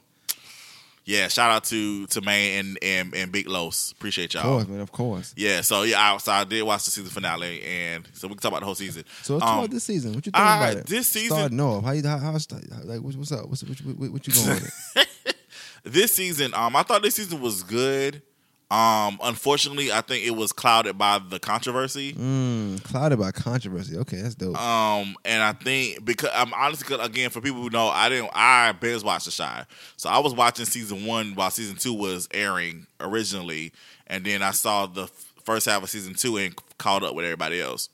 [1.10, 3.91] yeah, shout out to to Maine and and, and Big Los.
[3.94, 4.44] Appreciate y'all.
[4.44, 4.80] course, man.
[4.80, 5.34] Of course.
[5.36, 8.41] Yeah, so yeah, I, so I did watch the season finale, and so we can
[8.41, 9.03] talk about the whole season.
[9.23, 10.14] So let's talk Um, about this season.
[10.14, 10.86] What you think I- about it?
[10.86, 12.38] this season- Starting off, how you how, how, how
[12.84, 13.49] like what's, what's up?
[13.49, 15.36] What's what, what, what you going with it?
[15.84, 18.22] this season, um, I thought this season was good.
[18.71, 22.13] Um, unfortunately, I think it was clouded by the controversy.
[22.13, 23.97] Mm, clouded by controversy.
[23.97, 24.55] Okay, that's dope.
[24.61, 28.73] Um, and I think because I'm honestly, again, for people who know, I didn't, I
[28.73, 29.65] binge watched The Chi,
[29.97, 33.71] so I was watching season one while season two was airing originally,
[34.05, 37.25] and then I saw the f- first half of season two and caught up with
[37.25, 37.89] everybody else.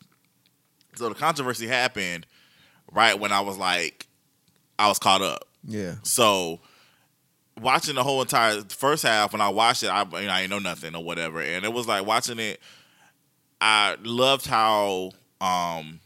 [0.95, 2.25] So the controversy happened
[2.91, 4.07] right when I was like,
[4.77, 5.47] I was caught up.
[5.65, 5.95] yeah.
[6.03, 6.59] So
[7.59, 10.51] watching the whole entire first half when I watched it, I you know, I didn't
[10.51, 12.59] know nothing or whatever, and it was like watching it.
[13.61, 15.11] I loved how
[15.41, 15.99] um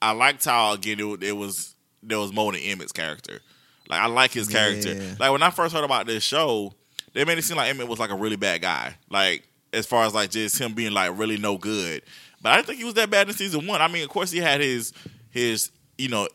[0.00, 3.40] I liked how again it, it was there was more than Emmett's character.
[3.88, 4.94] Like I like his character.
[4.94, 5.14] Yeah.
[5.18, 6.74] Like when I first heard about this show,
[7.12, 8.96] they made it seem like Emmett was like a really bad guy.
[9.10, 12.02] Like as far as like just him being like really no good.
[12.42, 13.80] But I didn't think he was that bad in season one.
[13.80, 14.92] I mean, of course he had his
[15.30, 16.28] his you know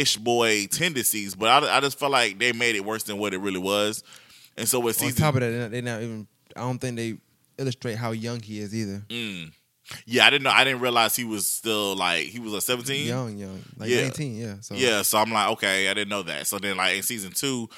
[0.00, 3.34] ish boy tendencies, but I, I just felt like they made it worse than what
[3.34, 4.02] it really was.
[4.56, 6.26] And so with On top of that, they're not, even.
[6.56, 7.16] I don't think they
[7.58, 9.04] illustrate how young he is either.
[9.08, 9.52] Mm.
[10.06, 10.50] Yeah, I didn't know.
[10.50, 13.06] I didn't realize he was still like he was a seventeen.
[13.06, 14.02] Young, young, like Yeah.
[14.02, 14.36] 19.
[14.36, 14.54] Yeah.
[14.60, 16.46] So Yeah, so I'm like, okay, I didn't know that.
[16.46, 17.68] So then, like in season two,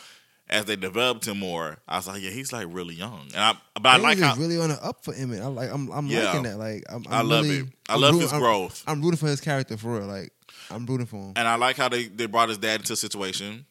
[0.48, 3.22] as they developed him more, I was like, yeah, he's like really young.
[3.34, 5.40] And I, but I They like how really on the up for Emmett.
[5.42, 5.70] I like.
[5.72, 5.90] I'm.
[5.90, 6.24] I'm Yeah.
[6.26, 6.58] liking that.
[6.58, 6.84] Like.
[6.90, 7.66] I'm, I I'm love really- it.
[7.88, 10.06] I love rooting- his I'm- growth, I'm rooting for his character for real.
[10.06, 10.30] Like.
[10.70, 11.32] I'm rooting for him.
[11.36, 13.66] and I like how they, they brought his dad into a situation.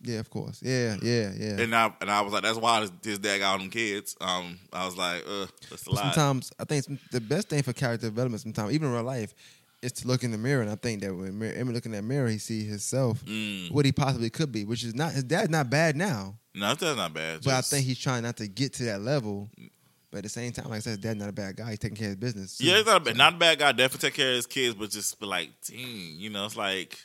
[0.00, 0.60] Yeah, of course.
[0.62, 1.60] Yeah, yeah, yeah.
[1.60, 4.16] And I and I was like, that's why his, his dad got all them kids.
[4.20, 6.14] Um, I was like, uh, that's a lot.
[6.14, 9.34] sometimes I think some- the best thing for character development, sometimes even in real life,
[9.82, 11.92] is to look in the mirror, and I think that when Mir- Emmett look in
[11.92, 13.70] that mirror, he see himself, Mm.
[13.72, 16.96] what he possibly could be, which is not his dad's not bad now, No, that's
[16.96, 17.40] not bad.
[17.44, 19.48] but I think he's trying not to get to that level.
[20.10, 21.70] But at the same time, like I said, dad's not a bad guy.
[21.70, 22.56] He's taking care of his business.
[22.58, 22.64] too.
[22.64, 23.72] yeah, he's not a, bad- not a bad guy.
[23.72, 25.78] Definitely take care of his kids, but just be like, dang,
[26.16, 26.98] you know, it's like,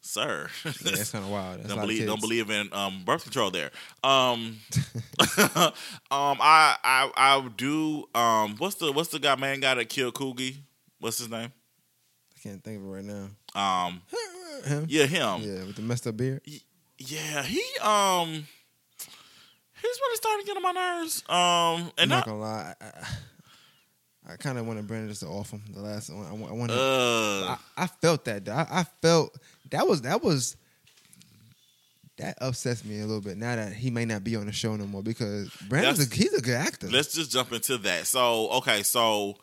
[0.00, 1.60] sir, yeah, that's kind of wild.
[1.60, 3.70] That's don't believe don't believe in um, birth control there.
[4.02, 4.58] Um,
[5.56, 5.72] um,
[6.10, 8.04] I I I do.
[8.14, 10.56] Um, what's the what's the guy man guy that killed Coogie?
[10.98, 11.52] What's his name?
[12.36, 13.28] I can't think of it right now.
[13.54, 14.02] Um,
[14.64, 14.86] Him?
[14.88, 15.40] yeah, him.
[15.42, 16.40] Yeah, with the messed up beard.
[16.98, 18.46] Yeah, he um,
[19.82, 21.24] he's really starting to get on my nerves.
[21.28, 22.74] Um, and I'm not gonna lie.
[22.80, 25.62] I, I, I kind of wanted Brandon just to off him.
[25.74, 26.74] The last one, I, I wanted.
[26.74, 28.48] uh, I, felt that.
[28.48, 29.36] I, I felt
[29.70, 30.56] that was that was
[32.18, 34.76] that upsets me a little bit now that he may not be on the show
[34.76, 36.88] no more because Brandon's a, he's a good actor.
[36.88, 38.06] let's just jump into that.
[38.06, 39.36] So, okay, so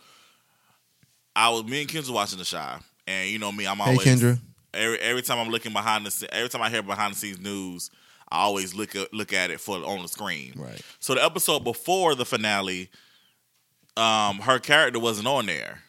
[1.36, 2.76] I was me and Kendra watching the show,
[3.08, 4.40] and you know me, I'm hey always Kendra,
[4.74, 7.92] every every time I'm looking behind the every time I hear behind the scenes news,
[8.32, 10.54] I always look at, look at it for on the screen.
[10.56, 10.82] right?
[11.00, 12.90] So the episode before the finale,
[13.98, 15.80] um, her character wasn't on there.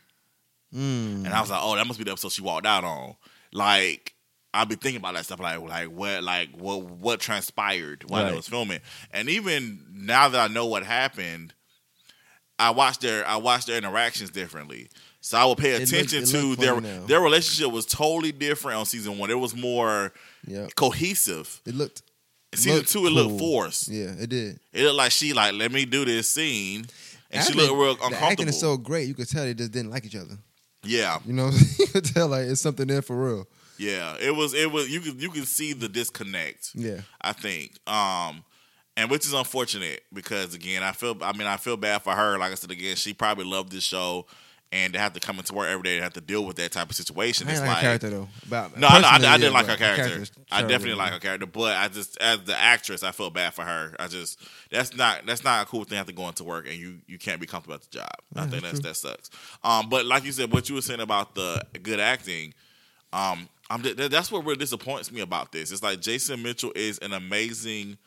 [0.75, 1.25] Mm.
[1.25, 3.17] And I was like, oh, that must be the episode she walked out on.
[3.53, 4.15] Like,
[4.55, 8.33] I've be thinking about that stuff, like, like what, like what, what transpired while Right.
[8.33, 8.81] I was filming.
[9.13, 11.55] And even now that I know what happened,
[12.59, 14.89] I watched their, I watched their interactions differently.
[15.21, 17.05] So I would pay looked- attention it to their, now.
[17.07, 19.31] their relationship was totally different on season one.
[19.31, 20.13] It was more
[20.47, 21.61] Yeah, cohesive.
[21.67, 22.03] it looked.
[22.55, 23.39] Season two, it looked cool.
[23.39, 23.89] forced.
[23.89, 24.59] Yeah, it did.
[24.73, 26.87] It looked like she like, let me do this scene,
[27.31, 28.21] and she looked real uncomfortable.
[28.21, 30.37] The acting is so great, you could tell they just didn't like each other.
[30.85, 33.47] yeah, You know, you could tell like it's something there for real.
[33.79, 34.17] yeah.
[34.21, 34.91] It was, it was.
[34.91, 36.71] You could, you could see the disconnect.
[36.75, 38.43] Yeah, I think, um,
[38.97, 42.37] and which is unfortunate because again, I feel, I mean, I feel bad for her.
[42.37, 44.27] Like I said again, she probably loved this show,
[44.73, 46.71] and to have to come into work every day and have to deal with that
[46.73, 47.49] type of situation.
[47.49, 48.29] I It's like like, her character though.
[48.47, 50.25] About, No, I, know, I, I didn't yeah, like her character.
[50.53, 53.63] I definitely like her character, but I just as the actress, I felt bad for
[53.63, 53.95] her.
[53.99, 54.41] I just
[54.71, 56.99] that's not that's not a cool thing to have to go into work and you
[57.07, 58.11] you can't be comfortable at the job.
[58.37, 59.31] I think that's that's that sucks.
[59.65, 62.55] Um, but like you said, what you were saying about the good acting,
[63.13, 65.73] um, I'm th- that's what really disappoints me about this.
[65.73, 67.99] It's like Jason Mitchell is an amazing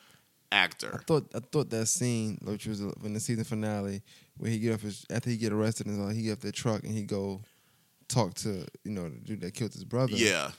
[0.52, 1.02] I actor.
[1.08, 4.02] thought I thought that scene, which was in the season finale,
[4.38, 6.52] where he get off his after he get arrested and all, he get off the
[6.52, 7.42] truck and he go
[8.10, 10.14] talk to you know the dude that killed his brother.
[10.16, 10.52] Yeah,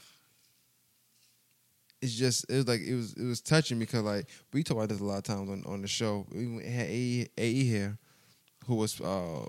[2.03, 4.89] it's just it was like it was it was touching because like we talk about
[4.91, 6.27] this a lot of times on, on the show.
[6.33, 7.99] We had AE, AE here,
[8.67, 9.47] who was uh,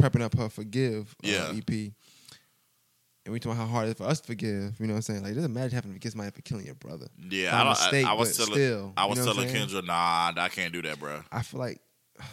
[0.00, 1.52] prepping up her forgive uh, Yeah.
[1.54, 4.80] EP, and we talk about how hard it is for us to forgive.
[4.80, 5.22] You know what I'm saying?
[5.22, 7.08] Like, it doesn't imagine having to forgive somebody for killing your brother.
[7.28, 7.54] yeah.
[7.54, 9.48] I, don't- mistake, I, I was telling still, I you was know telling?
[9.48, 11.20] Kendra, nah, I can't do that, bro.
[11.30, 11.80] I feel like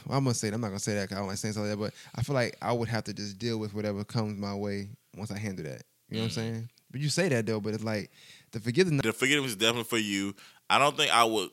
[0.09, 1.69] I'm gonna say it, I'm not gonna say that because I don't like saying something
[1.69, 4.37] like that, but I feel like I would have to just deal with whatever comes
[4.39, 5.83] my way once I handle that.
[6.09, 6.33] You know what I'm Mm.
[6.35, 6.69] saying?
[6.91, 8.11] But you say that though, but it's like
[8.51, 9.01] the forgiveness.
[9.03, 10.35] the forgiveness is definitely for you.
[10.69, 11.49] I don't think I would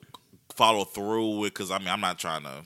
[0.54, 2.64] follow through with because I mean I'm not trying to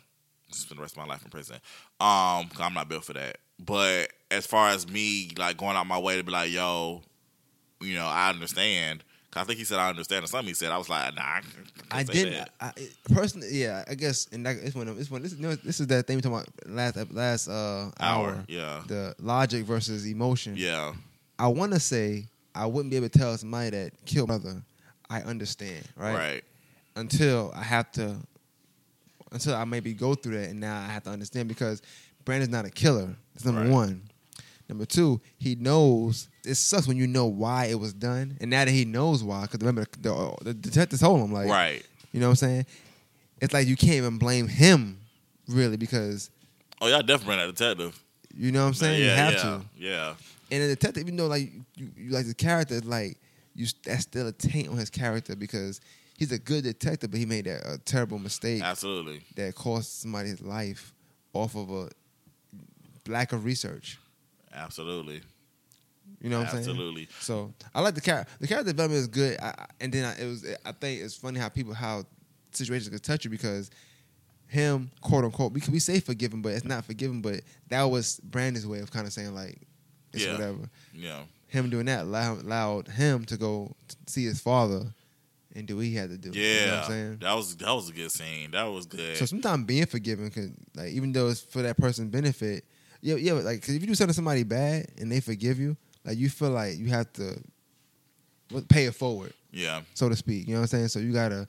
[0.52, 1.56] spend the rest of my life in prison.
[2.00, 3.38] Um, 'cause I'm not built for that.
[3.58, 7.02] But as far as me like going out my way to be like, yo,
[7.80, 9.02] you know, I understand.
[9.36, 10.70] I think he said I understand, or something he said.
[10.72, 11.40] I was like, nah, I,
[11.90, 12.48] I didn't.
[12.60, 12.72] I,
[13.12, 15.22] personally, yeah, I guess, and that, it's one of it's one.
[15.22, 18.28] This, you know, this is that thing we talking about last last uh, hour.
[18.30, 20.54] Hour, yeah, The logic versus emotion.
[20.56, 20.94] yeah,
[21.38, 24.62] I want to say I wouldn't be able to tell somebody that killed my brother.
[25.10, 26.14] I understand, right?
[26.14, 26.44] right,
[26.96, 28.16] Until I have to,
[29.32, 31.82] until I maybe go through that, and now I have to understand because
[32.24, 33.14] Brandon's not a killer.
[33.34, 33.70] It's number Right.
[33.70, 34.02] one.
[34.68, 36.28] Number two, he knows.
[36.44, 39.42] It sucks when you know why it was done, and now that he knows why,
[39.42, 41.84] because remember the, the detective told him like, right.
[42.12, 42.66] you know what I'm saying?
[43.40, 45.00] It's like you can't even blame him,
[45.48, 46.30] really, because
[46.80, 48.02] Oh, y'all definitely bring that detective.
[48.34, 49.00] you know what I'm saying.
[49.02, 49.60] yeah, you have yeah, to.
[49.76, 50.14] yeah,
[50.50, 53.18] And the detective, even though like you, you like the character, is like
[53.54, 55.80] you, that's still a taint on his character because
[56.18, 59.22] he's a good detective, but he made that a terrible mistake absolutely.
[59.36, 60.92] that cost somebody his life
[61.32, 61.88] off of a
[63.08, 63.98] lack of research.
[64.56, 65.22] Absolutely.
[66.20, 66.68] You know what I'm saying?
[66.68, 67.08] Absolutely.
[67.20, 68.32] So I like the character.
[68.40, 69.38] The character development is good.
[69.40, 70.46] I, and then I, it was.
[70.64, 72.04] I think it's funny how people how
[72.52, 73.70] situations could touch you because
[74.48, 77.20] him quote unquote we we say forgiven, but it's not forgiven.
[77.20, 79.60] But that was Brandon's way of kind of saying like
[80.12, 80.32] it's Yeah.
[80.32, 80.70] whatever.
[80.94, 81.22] Yeah.
[81.48, 83.74] Him doing that allowed, allowed him to go
[84.06, 84.82] see his father
[85.54, 86.30] and do what he had to do.
[86.38, 86.42] Yeah.
[86.60, 87.18] you know what I'm saying.
[87.20, 88.50] That was that was a good scene.
[88.52, 89.16] That was good.
[89.16, 92.64] So sometimes being forgiven could like even though it's for that person's benefit.
[93.02, 93.34] Yeah, yeah.
[93.34, 96.18] but, Like 'cause if you do something to somebody bad and they forgive you, like
[96.18, 97.40] you feel like you have to
[98.68, 99.32] pay it forward.
[99.52, 99.82] yeah.
[99.94, 100.46] so to speak.
[100.46, 100.88] You know what I'm saying?
[100.88, 101.48] So you gotta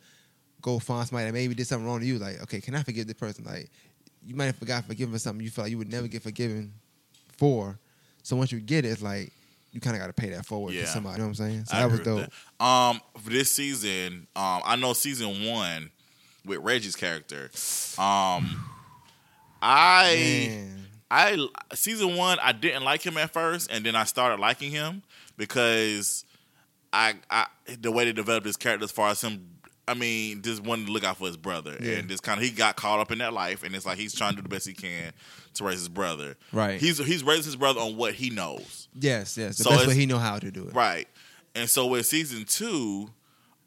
[0.61, 2.18] go find somebody that maybe did something wrong to you.
[2.19, 3.44] Like, okay, can I forgive this person?
[3.45, 3.69] Like,
[4.26, 6.74] you might have forgot forgiven for something you feel like you would never get forgiven
[7.38, 7.78] for.
[8.24, 9.32] So once you get it, it's like
[9.72, 10.82] you kind of got to pay that forward Yeah.
[10.82, 11.14] to somebody.
[11.15, 11.65] You know what I'm saying?
[11.65, 12.30] So I that was dope.
[12.60, 12.65] that.
[12.65, 15.91] Um, for this season, um, I know season one
[16.45, 17.52] with Reggie's character.
[17.99, 18.65] Um,
[19.61, 20.15] I
[20.49, 20.87] Man.
[21.10, 25.04] I season one I didn't like him at first, and then I started liking him
[25.38, 26.26] because
[26.92, 27.46] I I
[27.80, 29.50] the way they developed his character as far as him.
[29.90, 31.94] I mean, just wanted to look out for his brother, Yeah.
[31.94, 34.14] and just kind of he got caught up in that life, and it's like he's
[34.14, 35.14] trying to do the best he can
[35.54, 36.36] to raise his brother.
[36.52, 36.78] Right.
[36.80, 38.90] He's he's raising his brother on what he knows.
[38.94, 39.58] Yes, yes.
[39.58, 40.74] The So best way he know how to do it.
[40.74, 41.08] Right.
[41.56, 43.10] And so with season two,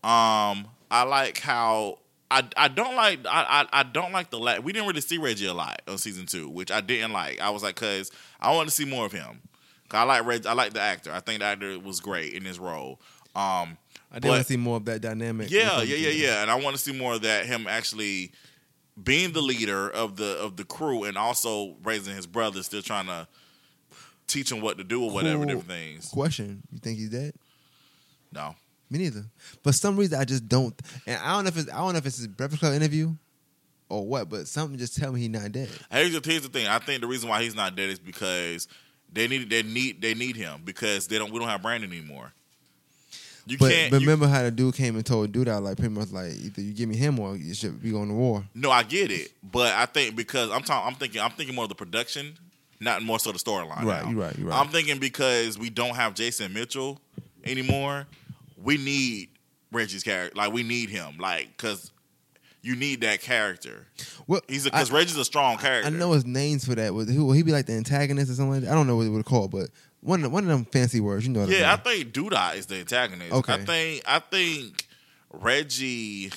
[0.04, 1.99] um, I like how
[2.30, 5.18] I I don't like I I, I don't like the la- we didn't really see
[5.18, 7.40] Reggie a lot on season two, which I didn't like.
[7.40, 9.42] I was like, cause I want to see more of him.
[9.92, 11.12] I like Reg, I like the actor.
[11.12, 13.00] I think the actor was great in his role.
[13.34, 13.76] Um,
[14.12, 15.50] I did want to see more of that dynamic.
[15.50, 16.42] yeah, yeah, yeah, yeah.
[16.42, 17.46] And I want to see more of that.
[17.46, 18.30] Him actually
[19.02, 23.06] being the leader of the of the crew, and also raising his brother, still trying
[23.06, 23.26] to
[24.28, 25.46] teach him what to do or whatever Cool.
[25.46, 26.08] different things.
[26.08, 27.34] Question: You think he's dead?
[28.32, 28.54] No,
[28.90, 29.24] Me neither.
[29.62, 30.74] But some reason, I just don't.
[31.06, 33.14] And I don't know if it's I don't know if it's his Breakfast Club interview
[33.88, 35.68] or what, but something just tell me he's not dead.
[35.90, 36.66] Here's the, here's the thing.
[36.66, 38.66] I think the reason why he's not dead is because
[39.12, 42.32] they need they need they need him because they don't we don't have Brandon anymore.
[43.46, 43.90] You But, can't.
[43.90, 46.32] but you- remember how the dude came and told dude out like pretty much like
[46.34, 48.44] either you give me him or you should be going to war.
[48.54, 51.64] no, I get it, but I think because I'm talking, I'm thinking, I'm thinking more
[51.64, 52.36] of the production,
[52.80, 53.82] not more so the storyline.
[53.82, 54.10] Right, now.
[54.10, 54.60] you're right, you're right.
[54.60, 57.00] I'm thinking because we don't have Jason Mitchell
[57.44, 58.06] anymore,
[58.62, 59.30] we need
[59.72, 60.36] Reggie's character.
[60.36, 61.90] Like we need him, like because
[62.62, 63.86] you need that character.
[64.26, 65.86] Well, He's because Reggie's a strong character.
[65.86, 66.86] I know his names for that.
[67.08, 68.72] He, will he be like the antagonist or something like that?
[68.72, 69.70] I don't know what it would call, but
[70.00, 71.26] one of, one of them fancy words.
[71.26, 73.32] You know what Yeah, I I think Duda is the antagonist.
[73.32, 73.52] Okay.
[73.54, 74.86] I think I think
[75.32, 76.30] Reggie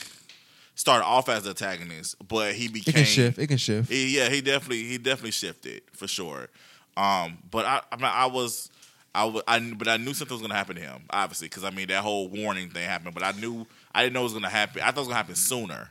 [0.76, 3.40] started off as the antagonist, but he became It can shift.
[3.40, 3.90] It can shift.
[3.92, 6.50] He, yeah, he definitely he definitely shifted for sure.
[6.96, 8.70] Um, but I I, mean, I was
[9.16, 11.88] I I but I knew something was gonna happen to him, obviously, because I mean
[11.88, 13.14] that whole warning thing happened.
[13.14, 14.82] But I knew I didn't know it was gonna happen.
[14.82, 15.90] I thought it was gonna happen sooner.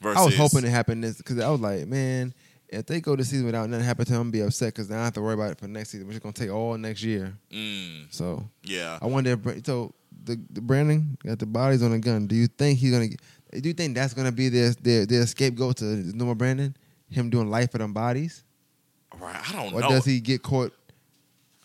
[0.00, 2.32] Versus, I was hoping it happened this because I was like, man,
[2.68, 4.98] if they go this season without nothing happen to him, I'm be upset because then
[4.98, 7.02] I have to worry about it for next season, which is gonna take all next
[7.02, 7.34] year.
[7.52, 9.32] Mm, So yeah, I wonder.
[9.32, 9.92] If, so
[10.24, 12.26] the the Brandon got the bodies on the gun.
[12.26, 13.08] Do you think he's gonna?
[13.08, 16.76] Do you think that's gonna be their their, their scapegoat to normal Brandon?
[17.10, 18.44] Him doing life for them bodies,
[19.18, 19.36] right.
[19.48, 19.86] I don't or know.
[19.86, 20.72] Or does he get caught?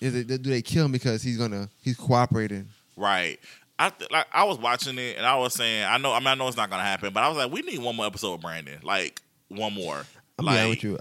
[0.05, 2.67] Is it, do they kill him because he's gonna he's cooperating?
[2.95, 3.39] Right.
[3.77, 6.27] I th- like I was watching it and I was saying I know I mean
[6.29, 8.35] I know it's not gonna happen, but I was like we need one more episode
[8.35, 10.05] of Brandon, like one more.
[10.39, 10.99] I'm like with you.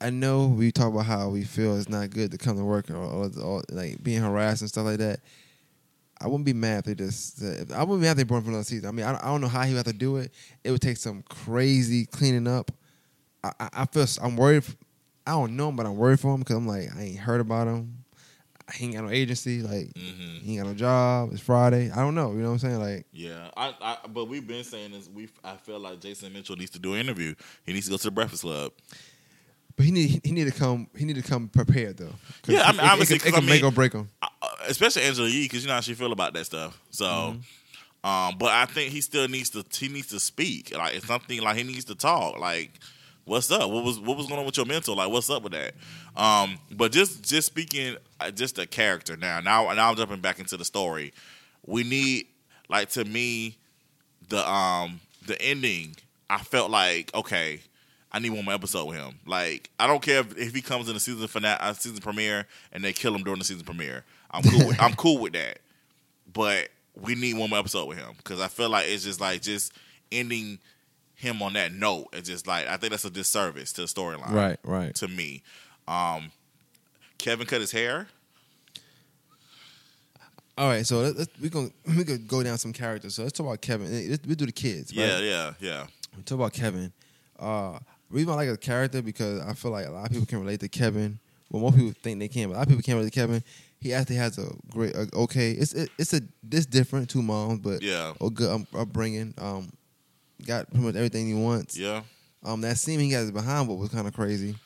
[0.00, 2.88] I know we talk about how we feel it's not good to come to work
[2.90, 5.20] or, or, or like being harassed and stuff like that.
[6.20, 7.42] I wouldn't be mad if they just.
[7.42, 8.88] If, I wouldn't be mad if they brought him for another season.
[8.88, 10.32] I mean, I, don't- I don't know how he would have to do it.
[10.64, 12.70] It would take some crazy cleaning up.
[13.44, 14.64] I, I, I feel I'm worried.
[15.26, 17.40] I don't know him, but I'm worried for him because I'm like I ain't heard
[17.40, 18.04] about him.
[18.68, 19.62] I ain't got no agency.
[19.62, 20.40] Like Mhm.
[20.42, 21.30] he ain't got no job.
[21.32, 21.90] It's Friday.
[21.90, 22.32] I don't know.
[22.32, 22.78] You know what I'm saying?
[22.80, 25.08] Like Yeah, I, I but we've been saying this.
[25.08, 27.34] We I feel like Jason Mitchell needs to do an interview.
[27.64, 28.72] He needs to go to the Breakfast Club.
[29.76, 30.88] But he need he need to come.
[30.96, 32.12] He need to come prepared though.
[32.46, 34.08] Yeah, I it- mean, it, obviously, it, can, it I can make or break him.
[34.20, 34.28] Uh,
[34.66, 36.78] especially Angela Yee, because you know how she feel about that stuff.
[36.90, 38.08] So, Mm-hmm.
[38.10, 40.76] um, but I think he still needs to he needs to speak.
[40.76, 42.38] Like it's something like he needs to talk.
[42.40, 42.72] Like,
[43.28, 43.70] what's up?
[43.70, 44.96] What was what was going on with your mental?
[44.96, 45.74] Like, what's up with that?
[46.16, 49.40] Um, but just just speaking, uh, just a character now.
[49.40, 51.12] Now now I'm jumping back into the story.
[51.66, 52.26] We need
[52.68, 53.56] like to me
[54.28, 55.96] the um the ending.
[56.30, 57.60] I felt like okay.
[58.10, 59.18] I need one more episode with him.
[59.26, 62.46] Like, I don't care if, if he comes in the season finale, uh, season premiere,
[62.72, 64.02] and they kill him during the season premiere.
[64.30, 64.66] I'm cool.
[64.66, 65.58] with, I'm cool with that.
[66.32, 66.68] But
[66.98, 69.74] we need one more episode with him because I feel like it's just like just
[70.10, 70.58] ending
[71.18, 72.06] him on that note.
[72.12, 74.30] It's just like I think that's a disservice to the storyline.
[74.30, 74.94] Right, right.
[74.94, 75.42] To me,
[75.88, 76.30] um,
[77.18, 78.06] Kevin cut his hair.
[80.56, 83.14] All right, so let, let's, we're gonna we could go down some characters.
[83.16, 84.10] So let's talk about Kevin.
[84.10, 84.96] Let's, we do the kids.
[84.96, 85.06] Right?
[85.06, 85.86] Yeah, yeah, yeah.
[86.16, 86.92] We talk about Kevin.
[87.38, 87.78] Uh,
[88.10, 90.40] reason why I like a character because I feel like a lot of people can
[90.40, 91.18] relate to Kevin.
[91.50, 93.42] Well, most people think they can, but a lot of people can't relate to Kevin.
[93.80, 95.52] He actually has a great, a, okay.
[95.52, 98.12] It's it, it's a this different two moms, but Yeah.
[98.20, 99.34] a good um, upbringing.
[99.38, 99.70] Um,
[100.48, 101.76] got pretty much everything he wants.
[101.78, 102.02] Yeah,
[102.44, 104.56] Um, that scene he got his behind what was kind of crazy.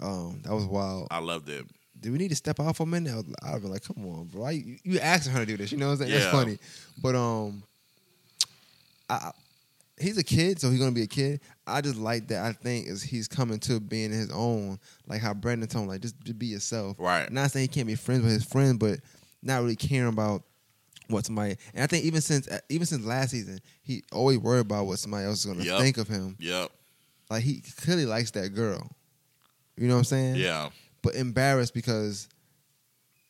[0.00, 1.08] Um, that was wild.
[1.10, 1.64] I loved it.
[2.00, 3.12] do we need to step off for a minute?
[3.12, 3.16] I
[3.52, 4.48] was- be like, come on, bro.
[4.48, 5.70] You, you asking her to do this.
[5.72, 6.10] You know what I'm saying?
[6.12, 6.18] Yeah.
[6.20, 6.58] That's funny.
[7.02, 7.62] But um,
[9.08, 9.32] I, I-
[9.98, 11.40] he's a kid, so he's gonna be a kid.
[11.66, 12.44] I just like that.
[12.44, 16.00] I think is he's coming to being his own, like how Brandon told him, like
[16.00, 16.96] just, just be yourself.
[16.98, 17.30] Right.
[17.30, 19.00] Not saying he can't be friends with his friends, but
[19.42, 20.42] not really caring about
[21.10, 21.56] what somebody.
[21.74, 24.98] And I think even since uh, even since last season, he always worried about what
[24.98, 25.80] somebody else is gonna Yep.
[25.80, 26.36] think of him.
[26.38, 26.70] Yep.
[27.30, 28.90] Like he clearly likes that girl.
[29.76, 30.36] You know what I'm saying?
[30.36, 30.70] Yeah.
[31.02, 32.28] but embarrassed because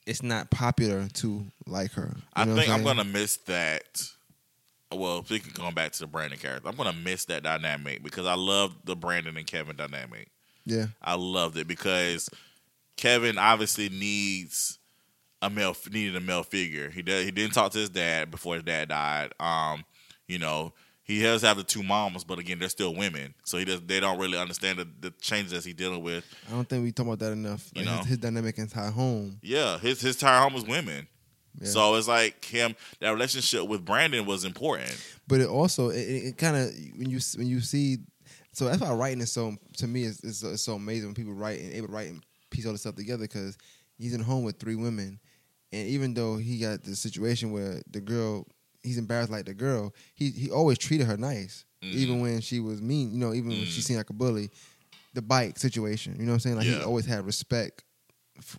[0.07, 2.13] it's not popular to like her.
[2.17, 4.03] You I think I'm gonna miss that.
[4.93, 8.35] Well, speaking going back to the Brandon character, I'm gonna miss that dynamic because I
[8.35, 10.29] love the Brandon and Kevin dynamic.
[10.67, 12.29] Yeah, I loved it because
[12.97, 14.80] Kevin obviously needs
[15.43, 16.91] a male needed a male figure.
[16.91, 19.33] He did, he didn't talk to his dad before his dad died.
[19.41, 19.85] Um,
[20.29, 20.73] you know,
[21.03, 23.99] he does have the two moms, but again, they're still women, so he does they
[24.01, 26.25] don't really understand the, the changes that he's dealing with.
[26.49, 27.69] I don't think we talk about that enough.
[27.75, 27.99] You Like, know.
[27.99, 29.39] his, his dynamic inside home.
[29.43, 31.09] Yeah, his his entire home was women.
[31.61, 31.67] Yeah.
[31.67, 34.95] So it's like him that relationship with Brandon was important.
[35.27, 37.99] but it also it, it, kind of when you when you see
[38.53, 41.33] so that's why writing is so to me is is, is so amazing when people
[41.33, 43.59] write and able to write and piece all this stuff together because
[43.99, 45.19] he's in a home with three women
[45.73, 48.47] and even though he got the situation where the girl
[48.83, 51.93] he's embarrassed like the girl he he always treated her nice Mhm.
[51.95, 53.85] even when she was mean you know even when she Mhm.
[53.85, 54.51] seemed like a bully
[55.15, 57.85] the bike situation you know what I'm saying like he always had respect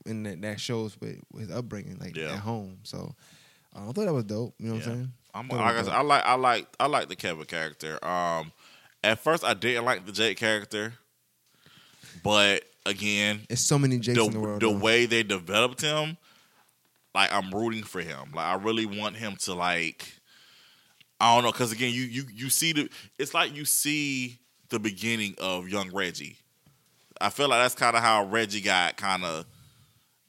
[0.06, 2.34] and that, that shows with, with his upbringing like Yeah.
[2.34, 3.16] at home so
[3.76, 4.92] uh, I thought that was dope you know what Yeah.
[4.92, 5.94] I'm saying I'm like I, said.
[5.94, 8.04] I like I like I like the Kevin character.
[8.06, 8.52] Um,
[9.04, 10.94] at first I didn't like the Jake character,
[12.24, 14.62] but again, It's so many Jakes the in the world.
[14.62, 14.78] the though.
[14.78, 16.18] way they developed him,
[17.16, 18.32] like I'm rooting for him.
[18.34, 20.08] Like I really want him to like.
[21.20, 22.90] I don't know, because again, you you you see the.
[23.20, 24.40] It's like you see
[24.70, 26.38] the beginning of young Reggie.
[27.20, 29.46] I feel like that's kind of how Reggie got kind of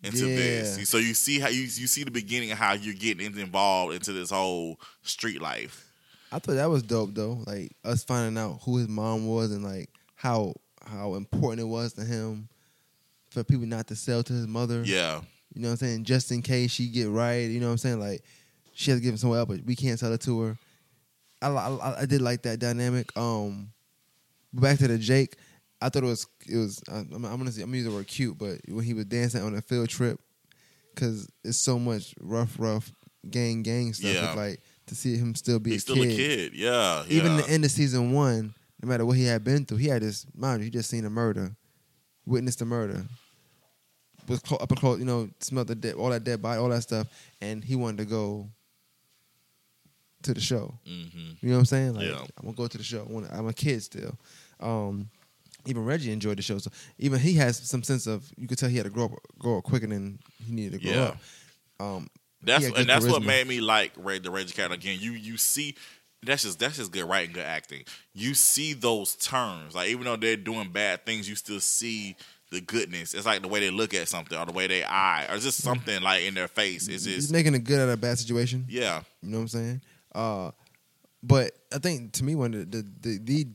[0.02, 0.36] into Yeah.
[0.36, 0.88] this.
[0.88, 4.12] So you see how you you see the beginning of how you're getting involved into
[4.12, 5.88] this whole street life.
[6.30, 7.42] I thought that was dope though.
[7.46, 10.54] Like us finding out who his mom was and like how
[10.84, 12.48] how important it was to him
[13.30, 14.82] for people not to sell to his mother.
[14.84, 15.20] Yeah,
[15.54, 16.04] You know what I'm saying?
[16.04, 17.48] Just in case she get right.
[17.50, 18.00] You know what I'm saying?
[18.00, 18.22] Like
[18.74, 20.58] she has to give him somewhere else, but we can't sell it to her.
[21.42, 23.14] I, I, I did like that dynamic.
[23.16, 23.70] Um,
[24.52, 25.36] back to the Jake,
[25.80, 26.82] I thought it was it was.
[26.90, 29.42] I'm, I'm gonna say I'm gonna use the word cute, but when he was dancing
[29.42, 30.20] on a field trip,
[30.94, 32.90] because it's so much rough, rough
[33.28, 34.14] gang, gang stuff.
[34.14, 34.32] Yeah.
[34.34, 36.12] Like to see him still be he's a still kid.
[36.12, 36.52] a kid.
[36.54, 37.42] Yeah, Even yeah.
[37.42, 40.26] the end of season one, no matter what he had been through, he had this
[40.34, 41.54] mind you, he just seen a murder,
[42.26, 43.04] witnessed a murder,
[44.28, 46.68] was clo- up and close, you know, smelled the dead, all that dead body, all
[46.68, 47.06] that stuff,
[47.40, 48.48] and he wanted to go
[50.22, 50.74] to the show.
[50.84, 51.94] hmm You know what I'm saying?
[51.94, 52.20] Like, Yeah.
[52.38, 53.08] I'm gonna go to the show.
[53.32, 54.16] I'm a kid still.
[54.60, 55.08] Um,
[55.66, 58.24] even Reggie enjoyed the show, so even he has some sense of.
[58.36, 60.78] You could tell he had to grow up, grow up quicker than he needed to
[60.78, 61.02] grow Yeah.
[61.08, 61.18] up.
[61.80, 62.10] Um,
[62.42, 64.98] That's He had good and that's what made me like Red the Reggie Cat again.
[65.00, 65.76] You you see
[66.24, 67.84] that's just that's just good writing, good acting.
[68.14, 72.16] You see those turns, like even though they're doing bad things, you still see
[72.52, 73.14] the goodness.
[73.14, 75.60] It's like the way they look at something, or the way they eye, or just
[75.62, 76.86] something like in their face.
[76.86, 78.64] It's he's just making it good out of a bad situation.
[78.68, 79.80] yeah, You know what I'm saying?
[80.14, 80.50] Uh,
[81.22, 83.46] but I think to me one of the the, the the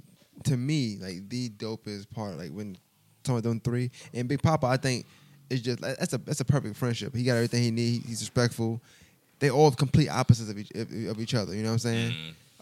[0.45, 2.77] to me like the dopest part like when
[3.23, 5.05] talking about them three and Big Papa I think
[5.49, 7.15] it's just that's a that's a perfect friendship.
[7.15, 8.03] He got everything he need.
[8.03, 8.81] He's respectful.
[9.39, 11.53] They all complete opposites of each of, each other.
[11.53, 12.11] You know what I'm saying?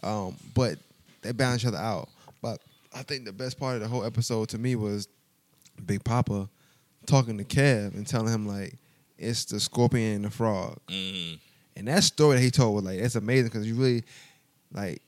[0.02, 0.06] Mhm.
[0.28, 0.78] Um, but
[1.22, 2.08] they balance each other out.
[2.42, 2.60] But
[2.94, 5.08] I think the best part of the whole episode to me was
[5.84, 6.48] Big Papa
[7.06, 8.74] talking to Kev and telling him like
[9.18, 10.78] it's the scorpion and the frog.
[10.88, 11.38] Mhm.
[11.76, 14.04] And that story that he told was like it's amazing because you really
[14.72, 15.02] like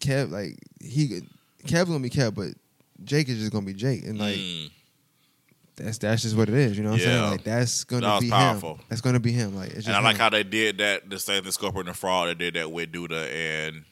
[0.00, 1.22] Kev like he
[1.64, 2.54] Kev's gonna be Kev, but
[3.04, 4.70] Jake is just gonna be Jake, and like Mm.
[5.76, 6.76] that's that's just what it is.
[6.76, 7.18] You know what I'm Yeah.
[7.20, 7.30] saying?
[7.30, 8.74] Like that's gonna That was be powerful.
[8.76, 8.84] him.
[8.88, 9.54] That's gonna be him.
[9.56, 10.20] Like it's just and I like him.
[10.20, 11.08] how they did that.
[11.10, 13.84] The same the Scorpion and the frog They did that with Duda and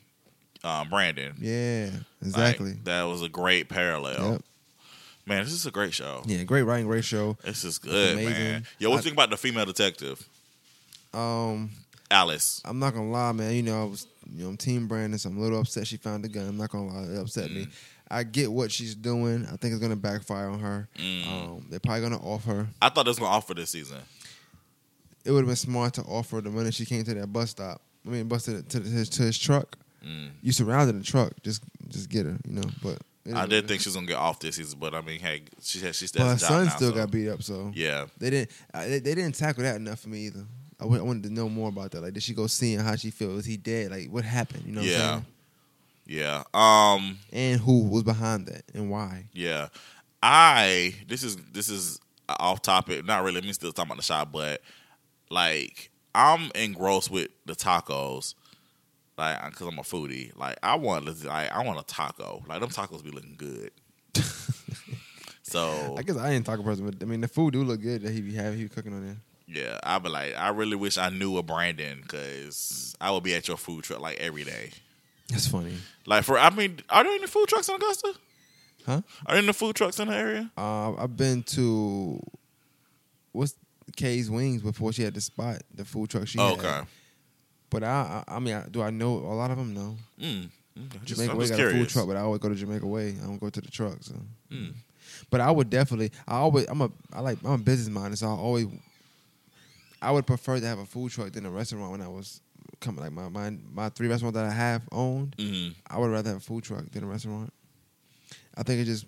[0.62, 1.34] um, Brandon.
[1.40, 2.72] yeah, Like, exactly.
[2.84, 4.32] that was a great parallel.
[4.32, 4.42] Yep.
[5.30, 6.22] Man, this is a great show.
[6.26, 7.36] Yeah, great writing, great show.
[7.44, 8.32] This is good, amazing.
[8.32, 8.66] man.
[8.80, 10.28] Yo, what I- you think about the female detective,
[11.14, 11.70] Um,
[12.10, 12.60] Alice?
[12.64, 13.54] I'm not gonna lie, man.
[13.54, 15.96] You know, I was you know I'm Team Brandon, so I'm a little upset she
[15.98, 16.48] found the gun.
[16.48, 17.66] I'm not gonna lie, it upset me.
[17.66, 17.70] Mm.
[18.10, 19.46] I get what she's doing.
[19.46, 20.88] I think it's gonna backfire on her.
[20.96, 21.26] Mm.
[21.28, 22.66] Um, they're probably gonna off her.
[22.82, 23.98] I thought this was gonna offer this season.
[25.24, 27.80] It would have been smart to offer the minute she came to that bus stop.
[28.04, 29.78] I mean, bus to, to his to his truck.
[30.04, 30.30] Mm.
[30.42, 31.34] You surrounded the truck.
[31.44, 32.68] Just just get her, you know.
[32.82, 32.98] But
[33.36, 35.78] I did think she was gonna get off this season, but I mean, hey, she
[35.80, 38.06] has she still her a job son now, still so- got beat up, so Yeah,
[38.18, 38.50] they didn't.
[38.72, 40.44] Uh, they, they didn't tackle that enough for me either.
[40.80, 42.00] I wa- I wanted to know more about that.
[42.02, 42.80] Like, did she go see him?
[42.84, 43.28] How she feel?
[43.34, 43.90] Was he dead?
[43.90, 44.64] Like, what happened?
[44.66, 44.80] You know?
[44.80, 45.10] What I'm Yeah.
[45.10, 45.26] saying?
[46.06, 46.42] yeah.
[46.54, 49.26] Um, And who was behind that and why?
[49.32, 49.68] yeah.
[50.22, 53.04] I this is this is off topic.
[53.04, 53.40] Not really.
[53.40, 54.60] Me still talking about the shop, but
[55.30, 58.34] like I'm engrossed with the tacos.
[59.20, 60.34] Like, because I'm a foodie.
[60.36, 62.42] Like, I want like I want a taco.
[62.48, 63.70] Like, them tacos be looking good.
[65.42, 68.02] so I guess I ain't talking person, but I mean the food do look good
[68.02, 68.56] that he be having.
[68.58, 69.16] He be cooking on there.
[69.46, 73.34] Yeah, I be like, I really wish I knew a Brandon because I would be
[73.34, 74.70] at your food truck like every day.
[75.28, 75.74] That's funny.
[76.06, 78.14] Like for, I mean, are there any food trucks in Augusta?
[78.86, 79.00] Huh?
[79.26, 80.50] Are there any food trucks in the area?
[80.56, 82.20] Uh, I've been to
[83.32, 83.54] what's
[83.96, 86.64] Kay's Wings before she had the spot, the food truck she Oh, had.
[86.64, 86.80] okay.
[87.70, 89.72] But I, I, I mean, I, do I know a lot of them?
[89.74, 89.96] No.
[90.20, 90.48] Mm.
[91.04, 93.16] Just, Jamaica Way got a food truck, but I always go to Jamaica Way.
[93.22, 93.98] I don't go to the truck.
[94.02, 94.14] So,
[94.52, 94.74] Mm.
[95.30, 96.10] but I would definitely.
[96.26, 96.66] I always.
[96.68, 96.90] I'm a.
[97.12, 97.38] I like.
[97.44, 98.66] I'm a business minded, so I always.
[100.02, 102.40] I would prefer to have a food truck than a restaurant when I was
[102.80, 103.02] coming.
[103.04, 105.74] Like my my my three restaurants that I have owned, Mhm.
[105.86, 107.52] I would rather have a food truck than a restaurant.
[108.56, 109.04] I think it just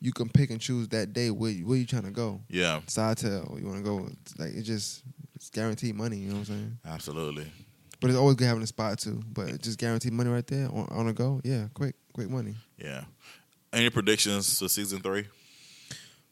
[0.00, 2.40] you can pick and choose that day where you, where you trying to go.
[2.50, 4.08] Yeah, Side tail, you want to go.
[4.38, 5.02] Like it just
[5.34, 6.18] it's guaranteed money.
[6.18, 6.78] You know what I'm saying?
[6.84, 7.50] absolutely.
[8.04, 9.22] But it's always good having a spot too.
[9.32, 11.40] But just guaranteed money right there on, on a go.
[11.42, 12.54] Yeah, quick, quick money.
[12.76, 13.04] Yeah.
[13.72, 15.24] Any predictions for season three?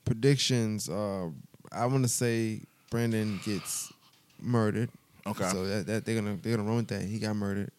[0.05, 0.91] Predictions.
[0.91, 1.31] Uh,
[1.73, 3.91] I want to say Brandon gets
[4.39, 4.91] murdered.
[5.27, 5.49] Okay.
[5.49, 7.01] So that, that they're gonna they're gonna run with that.
[7.05, 7.71] He got murdered.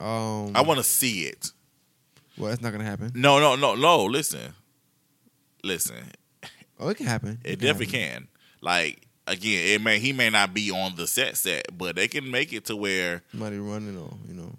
[0.00, 0.52] Um.
[0.54, 1.50] I want to see it.
[2.38, 3.10] Well, that's not gonna happen.
[3.16, 4.04] No, no, no, no.
[4.04, 4.54] Listen,
[5.64, 5.96] listen.
[6.78, 7.40] Oh, it can happen.
[7.44, 8.26] It definitely happen.
[8.26, 8.28] can.
[8.60, 12.30] Like again, it may he may not be on the set set, but they can
[12.30, 14.52] make it to where Somebody running on, you know,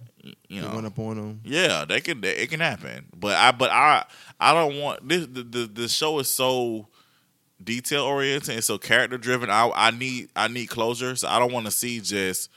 [0.47, 0.69] you know.
[0.69, 1.41] run up on them.
[1.43, 2.23] Yeah, they can.
[2.23, 3.05] It can happen.
[3.15, 4.05] But I, but I,
[4.39, 5.25] I don't want this.
[5.27, 6.87] The the, the show is so
[7.63, 9.49] detail oriented and so character driven.
[9.49, 11.15] I, I need, I need closure.
[11.15, 12.49] So I don't want to see just.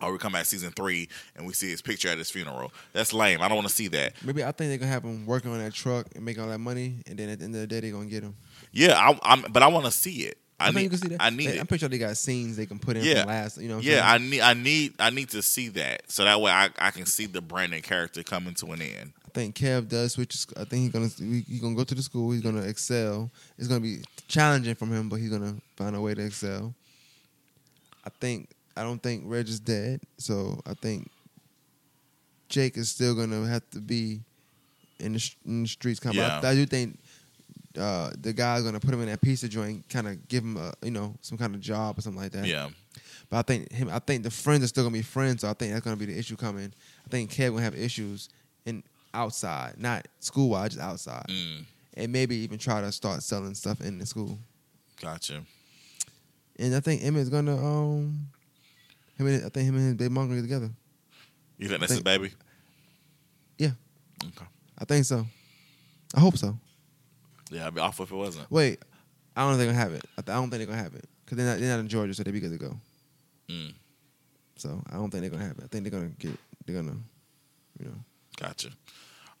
[0.00, 2.72] Oh, we come back season three and we see his picture at his funeral.
[2.92, 3.42] That's lame.
[3.42, 4.12] I don't want to see that.
[4.22, 6.60] Maybe I think they're gonna have him working on that truck and making all that
[6.60, 8.36] money, and then at the end of the day, they're gonna get him.
[8.70, 9.44] Yeah, I, I'm.
[9.50, 10.38] But I want to see it.
[10.60, 10.82] I, I, need.
[10.82, 11.22] you can see that.
[11.22, 11.46] I need.
[11.46, 13.24] They, I'm pretty sure they got scenes they can put in Yeah.
[13.24, 13.58] last.
[13.58, 13.78] You know.
[13.78, 14.40] Yeah, I need.
[14.40, 14.94] I need.
[14.98, 18.22] I need to see that so that way I, I can see the Brandon character
[18.22, 19.12] coming to an end.
[19.24, 20.46] I think Kev does switch.
[20.56, 22.32] I think he's gonna he's gonna go to the school.
[22.32, 23.30] He's gonna excel.
[23.56, 26.74] It's gonna be challenging from him, but he's gonna find a way to excel.
[28.04, 31.10] I think I don't think Reg is dead, so I think
[32.48, 34.20] Jake is still gonna have to be
[34.98, 36.00] in the, in the streets.
[36.00, 36.24] Kind of.
[36.24, 36.40] Yeah.
[36.42, 36.98] I, I do think
[37.76, 40.72] uh, the guy's gonna put him in that pizza joint, kind of give him a
[40.82, 42.46] you know some kind of job or something like that.
[42.46, 42.68] Yeah.
[43.30, 43.88] But I think him.
[43.90, 45.42] I think the friends are still gonna be friends.
[45.42, 46.72] So I think that's gonna be the issue coming.
[47.06, 48.28] I think Kev gonna have issues
[48.64, 48.82] in
[49.14, 51.64] outside, not school wise, just outside, Mm,
[51.94, 54.38] and maybe even try to start selling stuff in the school.
[55.00, 55.42] gotcha.
[56.58, 58.28] And I think Emmett's gonna um,
[59.16, 60.70] him and I think him and his baby mom gonna get together.
[61.58, 62.32] You think that's think- his baby?
[63.58, 63.72] Yeah.
[64.24, 64.46] Okay.
[64.78, 65.26] I think so.
[66.14, 66.58] I hope so.
[67.50, 68.50] Yeah, I'd be off if it wasn't.
[68.50, 68.82] Wait,
[69.36, 70.04] I don't think they're gonna have it.
[70.18, 71.88] I, th- I don't think they're gonna have it because they're not they're not in
[71.88, 72.76] Georgia, so they'd be good to go.
[73.48, 73.72] Mm,
[74.56, 75.64] So I don't think they're gonna have it.
[75.64, 76.32] I think they're gonna get
[76.66, 76.96] they're gonna,
[77.78, 77.94] you know.
[78.38, 78.68] gotcha.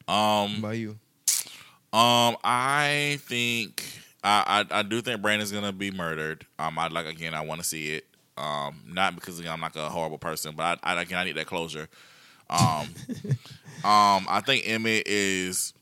[0.06, 0.52] Um.
[0.52, 0.98] What about you?
[1.92, 3.84] Um, I think
[4.22, 6.46] I, I I do think Brandon's gonna be murdered.
[6.58, 8.04] Um, I like again, I want to see it.
[8.36, 11.36] Um, not because again, I'm like a horrible person, but I, I again I need
[11.36, 11.88] that closure.
[12.50, 12.88] Um,
[13.84, 15.74] um, I think Emmett is.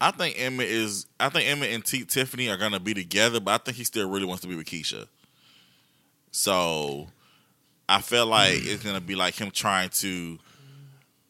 [0.00, 1.06] I think Emma is.
[1.18, 4.08] I think Emma and T- Tiffany are gonna be together, but I think he still
[4.08, 5.06] really wants to be with Keisha.
[6.30, 7.08] So,
[7.88, 10.38] I feel like it's gonna be like him trying to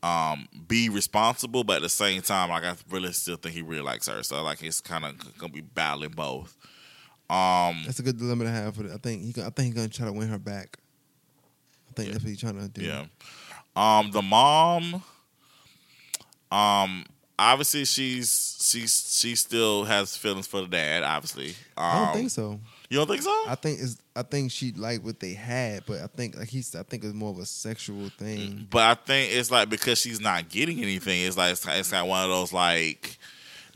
[0.02, 3.82] um be responsible, but at the same time, like I really still think he really
[3.82, 4.22] likes her.
[4.22, 6.56] So like it's kind of gonna be battling both.
[7.28, 8.76] Um, That's a good dilemma to have.
[8.76, 9.42] For the, I think he.
[9.42, 10.78] I think he's gonna try to win her back.
[11.88, 12.12] I think Yeah.
[12.14, 12.82] that's what he's trying to do.
[12.82, 13.06] yeah.
[13.76, 15.02] Um, the mom.
[16.50, 17.04] Um,
[17.40, 21.02] obviously she's she's she still has feelings for the dad.
[21.02, 22.60] Obviously, um, I don't think so.
[22.88, 23.30] You don't think so?
[23.46, 23.98] I think it's.
[24.16, 26.74] I think she liked what they had, but I think like he's.
[26.74, 28.66] I think it's more of a sexual thing.
[28.68, 32.08] But I think it's like because she's not getting anything, it's like it's, it's kind
[32.08, 33.16] one of those like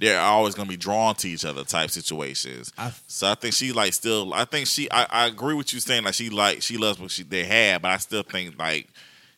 [0.01, 2.73] they're always gonna be drawn to each other type situations.
[2.77, 4.35] I- so I think she like still.
[4.35, 4.91] I think she.
[4.91, 7.83] I, I agree with you saying like she like she loves what she they had,
[7.83, 8.89] but I still think like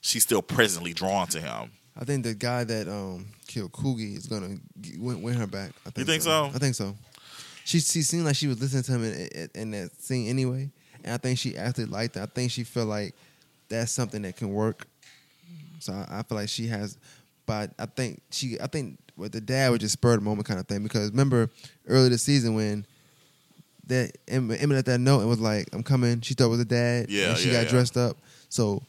[0.00, 1.70] she's still presently drawn to him.
[1.98, 3.26] I think the guy that um
[3.64, 4.56] Coogie is gonna
[4.98, 5.72] win, win her back.
[5.86, 6.50] I think think so?
[6.54, 6.94] I think so.
[7.64, 10.70] She she seemed like she was listening to him in, in, in that scene anyway,
[11.04, 12.22] and I think she actually liked that.
[12.22, 13.14] I think she felt like
[13.68, 14.86] that's something that can work.
[15.80, 16.96] So I, I feel like she has,
[17.44, 20.60] but I think she I think what the dad was just spur the moment kind
[20.60, 21.50] of thing because remember
[21.88, 22.86] earlier this season when
[23.86, 26.60] that Emma, Emma let that note and was like, "I'm coming." She thought it was
[26.60, 27.06] a dad.
[27.08, 27.70] Yeah, and she yeah, got yeah.
[27.70, 28.16] dressed up.
[28.48, 28.82] So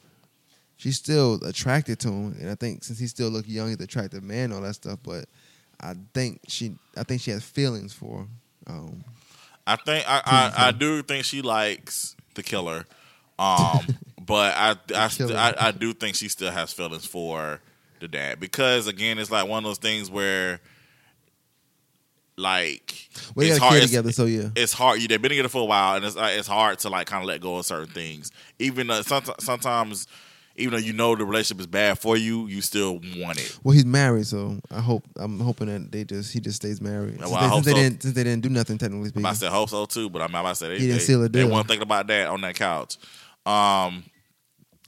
[0.77, 3.83] she's still attracted to him, and I think since he still look young, he's an
[3.83, 4.99] attractive man, all that stuff.
[5.03, 5.25] But
[5.79, 8.19] I think she, I think she has feelings for.
[8.19, 8.29] him.
[8.67, 9.03] Um,
[9.65, 12.85] I think I, I, I do think she likes the killer,
[13.37, 13.79] um,
[14.25, 15.09] but I I.
[15.19, 17.59] I I do think she still has feelings for
[17.99, 20.59] the dad because again it's like one of those things where
[22.37, 24.49] like they it's hard together, so yeah.
[24.55, 27.07] it's hard you they've been together for a while and it's it's hard to like
[27.07, 30.07] kind of let go of certain things even uh, sometimes sometimes
[30.57, 33.57] even though you know the relationship is bad for you, you still want it.
[33.63, 37.19] Well, he's married, so I hope I'm hoping that they just he just stays married.
[37.19, 39.25] Well, since I they, since they didn't since they didn't do nothing technically speaking.
[39.25, 41.23] I said hope so too, but I'm about to say they, He didn't they, seal
[41.23, 41.51] a they deal.
[41.51, 42.97] weren't thinking about that on that couch.
[43.45, 44.03] Um,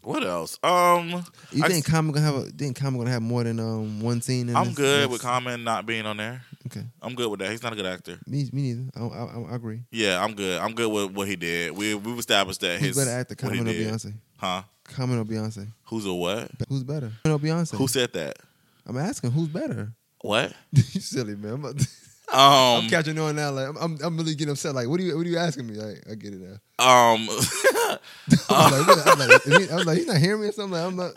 [0.02, 0.58] what else?
[0.64, 2.42] Um, you I- think Common gonna have a?
[2.46, 4.50] Think Common gonna have more than um one scene?
[4.50, 6.42] In I'm this- good next- with Common not being on there.
[6.68, 7.52] Okay, I'm good with that.
[7.52, 8.18] He's not a good actor.
[8.28, 8.84] me me neither.
[8.96, 9.82] I, I, I agree.
[9.92, 10.60] Yeah, I'm good.
[10.60, 11.72] I'm good with what he did.
[11.76, 13.72] We we've established that Who's his better actor, Common or.
[13.72, 14.14] Beyonce?
[14.38, 14.64] Huh?
[14.90, 15.68] Common or Beyonce?
[15.86, 16.52] Who's a what?
[16.68, 17.12] Who's better?
[17.24, 17.76] Common or Beyonce?
[17.76, 18.38] Who said that?
[18.86, 19.94] I'm asking who's better.
[20.22, 20.54] What?
[20.72, 21.54] you silly man.
[21.66, 21.88] I'm, to-
[22.32, 23.50] Um, I'm catching on now.
[23.52, 24.76] Like I'm, I'm, I'm really getting upset.
[24.76, 25.74] Like, what are you, what are you asking me?
[25.76, 26.58] Like, I get it now.
[26.86, 27.28] um,
[28.50, 30.74] I'm like, like, he- I'm like, he's not hearing me or something.
[30.80, 31.14] Like, I'm not.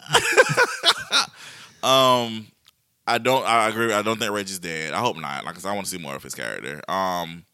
[1.82, 2.46] um,
[3.06, 3.44] I don't.
[3.44, 3.92] I agree.
[3.92, 4.94] I don't think Reggie's dead.
[4.94, 5.44] I hope not.
[5.44, 6.80] Like, 'cause I want to see more of his character.
[6.88, 7.44] Um,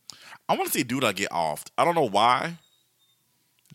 [0.48, 1.70] I want to see Douda get offed.
[1.76, 2.58] I don't know why.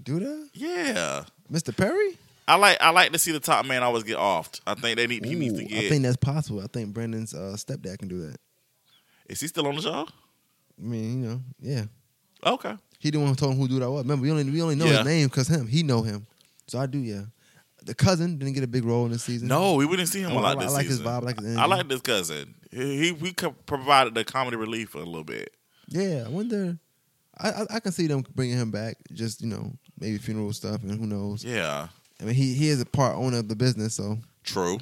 [0.05, 1.75] That, Yeah, Mr.
[1.75, 2.17] Perry?
[2.47, 2.77] I like.
[2.81, 4.59] I like to see the top man always get offed.
[4.67, 5.25] I think they need.
[5.25, 5.85] He needs to get.
[5.85, 6.61] I think that's possible.
[6.61, 8.37] I think Brandon's uh, stepdad can do that.
[9.29, 10.07] is he still on the show?
[10.77, 11.83] I mean, you know, yeah.
[12.45, 12.75] Okay.
[12.99, 14.03] He the one who told him who do that was.
[14.03, 14.97] Remember, we only we only know Yeah.
[14.97, 15.67] his name because him.
[15.67, 16.25] He know him.
[16.67, 17.23] So I do, yeah.
[17.85, 19.49] The cousin didn't get a big role in this season.
[19.49, 21.41] No, we wouldn't see him I a lot this I like his vibe, I like
[21.41, 22.55] his I like this cousin.
[22.71, 23.33] He, we
[23.65, 25.53] provided the comedy relief a little bit.
[25.89, 26.77] Yeah, I wonder.
[27.37, 28.97] I, I I can see them bringing him back.
[29.11, 31.43] Just you know, maybe funeral stuff, and who knows.
[31.43, 31.89] Yeah,
[32.21, 34.79] I mean, he he is a part owner of the business, so true.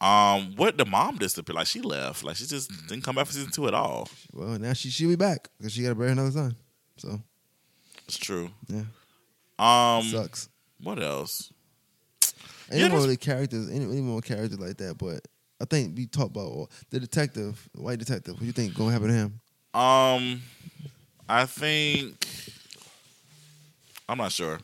[0.00, 1.56] Um, what the mom disappeared?
[1.56, 2.22] Like she left.
[2.22, 4.08] Like she just didn't come back for season two at all.
[4.32, 6.56] well now she she'll be back because she got to bear another son.
[6.98, 7.20] So
[8.06, 8.50] It's true.
[8.68, 8.84] yeah,
[9.58, 10.48] Um, sucks.
[10.80, 11.52] what else?
[12.70, 13.68] Any Yeah, more really characters?
[13.70, 14.98] Any, any more characters like that?
[14.98, 15.26] But
[15.60, 18.34] I think we talked about the detective, the white detective.
[18.34, 19.40] What do you think gonna happen to him?
[19.74, 20.42] Um,
[21.28, 22.24] I think
[24.08, 24.60] I'm not sure.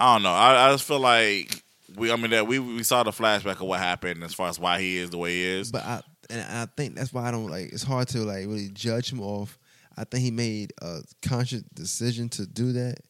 [0.00, 0.32] I don't know.
[0.32, 1.62] I, I just feel like
[1.96, 2.10] we.
[2.10, 4.80] I mean that we we saw the flashback of what happened as far as why
[4.80, 5.70] he is the way he is.
[5.70, 6.00] But I
[6.30, 7.72] and I think that's why I don't like.
[7.72, 9.58] It's hard to like really judge him off.
[9.96, 13.00] I think he made a conscious decision to do that,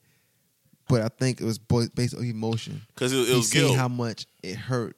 [0.88, 2.82] but I think it was based on emotion.
[2.88, 3.76] Because it, it was guilt.
[3.76, 4.96] how much it hurt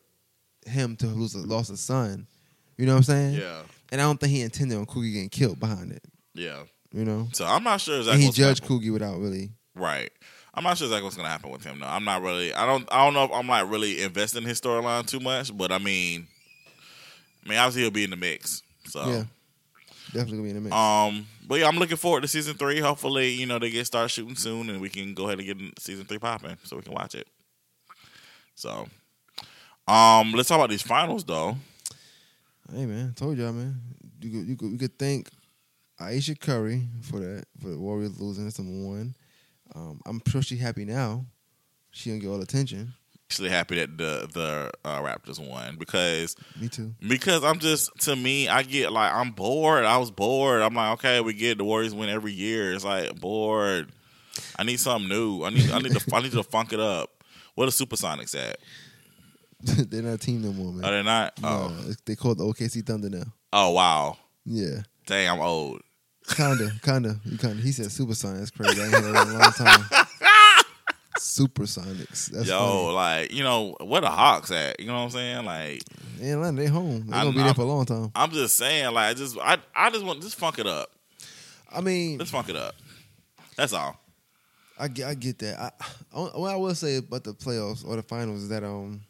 [0.65, 2.27] him to lose a lost a son.
[2.79, 3.35] You know what I'm saying?
[3.35, 6.03] yeah, And I don't think he intended on Coogie getting killed behind it.
[6.35, 6.63] yeah.
[6.95, 7.29] You know.
[7.33, 8.81] So I'm not sure and he judged happen.
[8.81, 9.51] Coogie without really.
[9.75, 10.11] Right.
[10.55, 11.87] I'm not sure exactly what's gonna happen with him though.
[11.87, 12.53] I'm not really.
[12.53, 12.87] I don't.
[12.93, 15.57] I don't know if I'm like really investing in his storyline too much.
[15.57, 16.27] But I mean,
[17.45, 18.63] I mean, obviously he'll be in the mix.
[18.87, 19.09] So.
[19.09, 19.25] Yeah.
[20.13, 20.75] Definitely gonna be in the mix.
[20.75, 22.81] Um, but yeah, I'm looking forward to season three.
[22.81, 25.81] Hopefully, you know they get start shooting soon, and we can go ahead and get
[25.81, 27.27] season three popping, so we can watch it.
[28.55, 28.87] So,
[29.89, 31.57] um, let's talk about these finals though.
[32.71, 33.81] Hey man, told y'all man.
[34.21, 35.31] You could you could you could thank
[35.99, 38.45] Ayesha Curry for that for the Warriors losing.
[38.45, 39.15] That's number one.
[39.75, 41.27] Um, I'm sure she's happy now.
[41.91, 42.95] She don't get all the attention.
[43.31, 46.95] Actually, happy that the the uh, Raptors won because Me too.
[47.07, 49.85] because I'm just to me, I get like I'm bored.
[49.85, 50.61] I was bored.
[50.61, 52.75] I'm like, okay, we get the Warriors win every year.
[52.75, 53.91] It's like bored.
[54.59, 55.45] I need something new.
[55.45, 57.25] I need I need to I need to funk it up.
[57.55, 58.59] What are Supersonics at?
[59.91, 60.85] They're not a team no more, man.
[60.85, 61.33] Are they not?
[61.43, 63.25] Oh, No, it's- they called the OKC Thunder now.
[63.53, 64.19] oh wow.
[64.45, 65.81] Yeah, Dang, I'm old.
[66.29, 67.21] Kinda, kinda.
[67.39, 67.57] Kinda.
[67.63, 68.39] He said Supersonics.
[68.39, 68.81] That's crazy.
[68.81, 70.07] I heard that a long time.
[71.19, 72.27] Supersonics.
[72.31, 72.95] That's Yo, funny.
[72.95, 74.81] like you know where the Hawks at?
[74.81, 75.45] You know what I'm saying?
[75.45, 75.83] Like
[76.21, 76.61] in Atlanta.
[76.63, 77.07] They home.
[77.07, 78.11] They I'm- gonna be I'm- there for a long time.
[78.15, 80.91] I'm just saying, like I just I I just want just funk it up.
[81.73, 82.75] I mean, Let's funk it up.
[83.57, 83.99] That's all.
[84.79, 85.61] I get, I get that.
[85.61, 85.71] I,
[86.15, 89.03] I, what I will say about the playoffs or the finals is that um,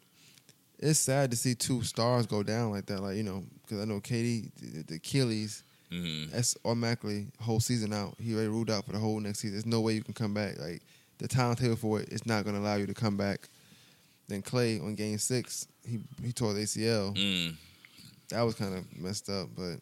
[0.77, 3.01] it's sad to see two stars go down like that.
[3.01, 5.63] Like you know, because I know KD, the, the Achilles,
[5.93, 8.15] hmm that's automatically whole season out.
[8.19, 9.55] He already ruled out for the whole next season.
[9.55, 10.59] There's no way you can come back.
[10.59, 10.81] Like
[11.19, 13.49] the timetable for it's not going to allow you to come back.
[14.27, 17.15] Then Klay on Game Six, he he tore the ACL.
[17.15, 17.55] Mm.
[18.29, 19.75] That was kind of messed up, but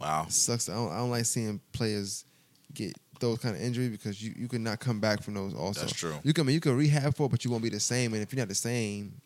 [0.00, 0.26] Wow.
[0.28, 0.68] sucks.
[0.68, 2.24] I don't, I don't like seeing players
[2.72, 5.54] get those kind of injuries because you, you could not come back from those.
[5.54, 6.14] Also, That's true.
[6.22, 8.14] You can you can rehab for, it, but you won't be the same.
[8.14, 9.20] And if you're not the same,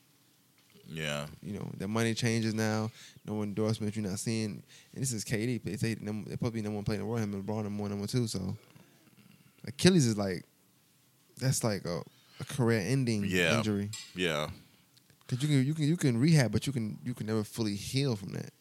[0.89, 1.27] Yeah.
[1.43, 2.91] you know the money changes now.
[3.27, 4.63] No endorsements You're not seeing.
[4.95, 5.63] And this is KD.
[5.63, 7.21] They say they're to number one player in the world.
[7.23, 8.27] Him and LeBron number one, number two.
[8.27, 8.57] So
[9.67, 10.45] Achilles is like
[11.39, 12.03] that's like a,
[12.41, 13.57] a career ending Yeah.
[13.59, 13.91] injury.
[14.15, 14.51] Yeah.
[15.27, 17.75] Cause you can you can you can rehab, but you can you can never fully
[17.75, 18.53] heal from that.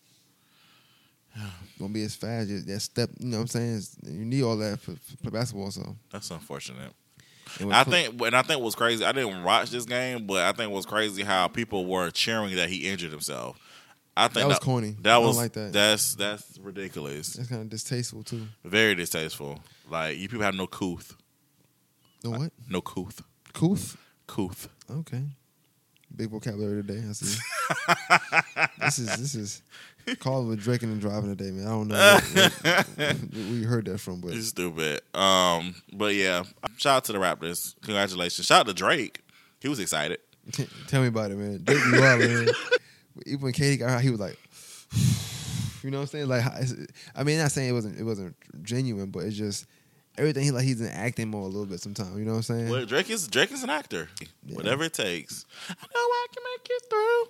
[1.79, 2.47] Won't be as fast.
[2.67, 3.81] That step, you know what I'm saying?
[4.03, 4.93] You need all that for,
[5.23, 5.71] for basketball.
[5.71, 6.91] So That's unfortunate.
[7.71, 9.03] I think, and I think what's crazy.
[9.05, 12.69] I didn't watch this game, but I think what's crazy how people were cheering that
[12.69, 13.59] he injured himself.
[14.15, 14.95] I think That was corny.
[15.01, 15.73] That I don't was like that.
[15.73, 17.33] That's that's ridiculous.
[17.33, 18.47] that's kind of distasteful too.
[18.63, 19.59] Very distasteful.
[19.89, 21.15] Like you people have no couth,
[22.23, 22.51] No what?
[22.69, 23.21] no couth,
[23.53, 23.97] Couth?
[24.27, 24.69] couth.
[24.89, 25.23] Okay.
[26.15, 27.01] Big vocabulary today.
[27.09, 27.39] I see.
[28.79, 29.61] this is this is
[30.19, 31.65] call with drinking and driving today, man.
[31.65, 32.19] I don't know
[32.95, 35.01] where you heard that from, but stupid.
[35.13, 36.43] Um, but yeah,
[36.77, 37.75] shout out to the Raptors.
[37.81, 38.47] Congratulations.
[38.47, 39.21] Shout out to Drake.
[39.59, 40.19] He was excited.
[40.87, 41.63] tell me about it, man.
[41.63, 42.47] Drake be wild, man.
[43.25, 44.37] Even when KD got out, he was like,
[45.83, 46.27] you know what I'm saying?
[46.27, 46.43] Like,
[47.15, 49.65] I mean, not saying it wasn't it wasn't genuine, but it's just
[50.17, 50.43] everything.
[50.43, 52.17] He like he's in acting mode a little bit sometimes.
[52.17, 52.69] You know what I'm saying?
[52.69, 54.09] Well, Drake is Drake is an actor.
[54.19, 54.55] Yeah.
[54.55, 55.45] Whatever it takes.
[55.69, 57.23] I know I can make it through.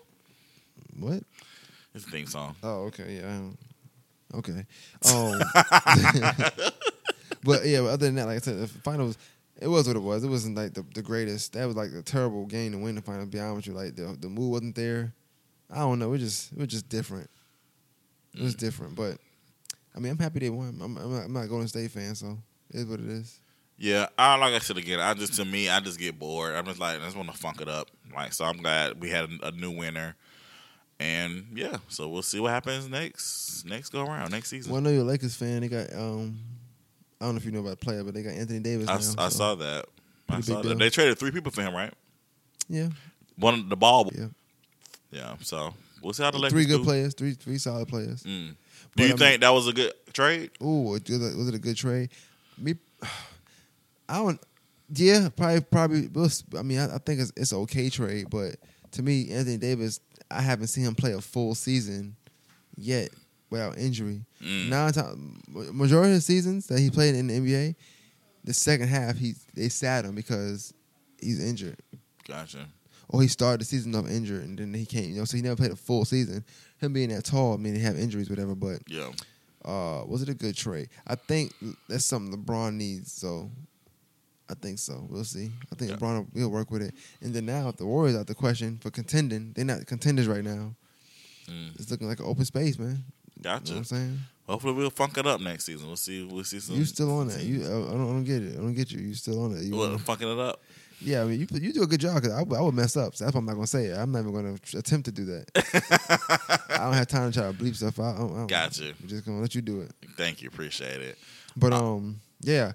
[0.99, 1.23] What?
[1.93, 2.55] It's a theme song.
[2.63, 3.39] Oh, okay, yeah.
[4.35, 4.65] Okay.
[5.05, 5.39] Um,
[7.43, 9.17] but yeah, but other than that, like I said, the finals,
[9.59, 10.23] it was what it was.
[10.23, 11.53] It wasn't like the, the greatest.
[11.53, 13.21] That was like a terrible game to win the final.
[13.21, 15.13] To be honest with you, like the the mood wasn't there.
[15.69, 16.07] I don't know.
[16.07, 17.29] It was just it was just different.
[18.33, 19.17] It was different, but
[19.95, 20.79] I mean, I'm happy they won.
[20.81, 22.37] I'm I'm not, I'm not a Golden State fan, so
[22.71, 23.39] it is what it is.
[23.77, 24.99] Yeah, I like I said again.
[24.99, 26.55] I just to me, I just get bored.
[26.55, 27.89] I'm just like I just want to funk it up.
[28.13, 30.15] Like so, I'm glad we had a, a new winner,
[30.99, 31.77] and yeah.
[31.87, 34.71] So we'll see what happens next next go around next season.
[34.71, 35.61] Well, I know you're a Lakers fan.
[35.61, 36.39] They got um,
[37.19, 38.87] I don't know if you know about the player, but they got Anthony Davis.
[38.87, 39.85] I, now, I so, saw that.
[40.29, 40.69] I saw that.
[40.69, 40.77] deal.
[40.77, 41.93] They traded three people for him, right?
[42.69, 42.89] Yeah,
[43.37, 44.09] One of the ball.
[44.15, 44.27] yeah.
[45.11, 45.35] Yeah.
[45.41, 46.83] So we'll see how the Lakers Three good do.
[46.83, 48.23] players, three three solid players.
[48.23, 48.55] Mm.
[48.95, 50.51] Do you I think that was a good trade?
[50.61, 52.09] Ooh, was it a good trade?
[52.57, 52.75] Me,
[54.09, 54.39] I don't.
[54.95, 56.09] Yeah, probably, probably.
[56.57, 58.55] I mean, I, I think it's it's okay trade, but
[58.91, 59.99] to me, Anthony Davis,
[60.33, 62.15] I haven't seen him play a full season
[62.75, 63.09] yet
[63.49, 64.25] without injury.
[64.41, 64.69] Mm.
[64.69, 65.43] Nine times,
[65.73, 67.75] majority of the seasons that he played in the NBA,
[68.43, 70.73] the second half he they sat him because
[71.21, 71.77] he's injured,
[72.27, 72.67] Gotcha.
[73.09, 75.05] or he started the season off injured and then he can't.
[75.07, 76.43] You know, so he never played a full season.
[76.79, 79.11] Him being that tall, I mean, he have injuries, whatever, but Yeah.
[79.63, 80.89] uh, was it a good trade?
[81.07, 81.53] I think
[81.87, 83.11] that's something LeBron needs.
[83.13, 83.49] So
[84.53, 85.05] I think so.
[85.09, 85.51] We'll see.
[85.71, 85.97] I think Yeah.
[85.97, 86.93] LeBron will work with it.
[87.21, 90.43] And then now, if the Warriors out the question for contending, they're not contenders right
[90.43, 90.75] now.
[91.49, 91.79] Mm.
[91.79, 93.03] It's looking like an open space, man.
[93.35, 93.71] You Gotcha.
[93.71, 94.19] know what I'm saying?
[94.47, 95.87] Hopefully we'll funk it up next season.
[95.87, 96.23] We'll see.
[96.23, 96.75] We'll see some.
[96.75, 97.41] You still on that?
[97.41, 98.53] You, I, I don't, I don't get it.
[98.53, 98.99] I don't get you.
[98.99, 99.63] You still on it?
[99.63, 100.61] You, what, funking it up?
[101.01, 102.95] yeah, I mean, you you do a good job because I, would- I would mess
[102.95, 103.15] up.
[103.15, 103.97] So that's why I'm not gonna say it.
[103.97, 105.45] I'm not even gonna attempt to do that.
[106.69, 108.15] I don't have time to try to bleep stuff out.
[108.15, 108.93] I I don't- Gotcha.
[109.01, 109.91] I'm just gonna let you do it.
[110.17, 110.47] Thank you.
[110.49, 111.17] Appreciate it.
[111.57, 112.73] But um, yeah,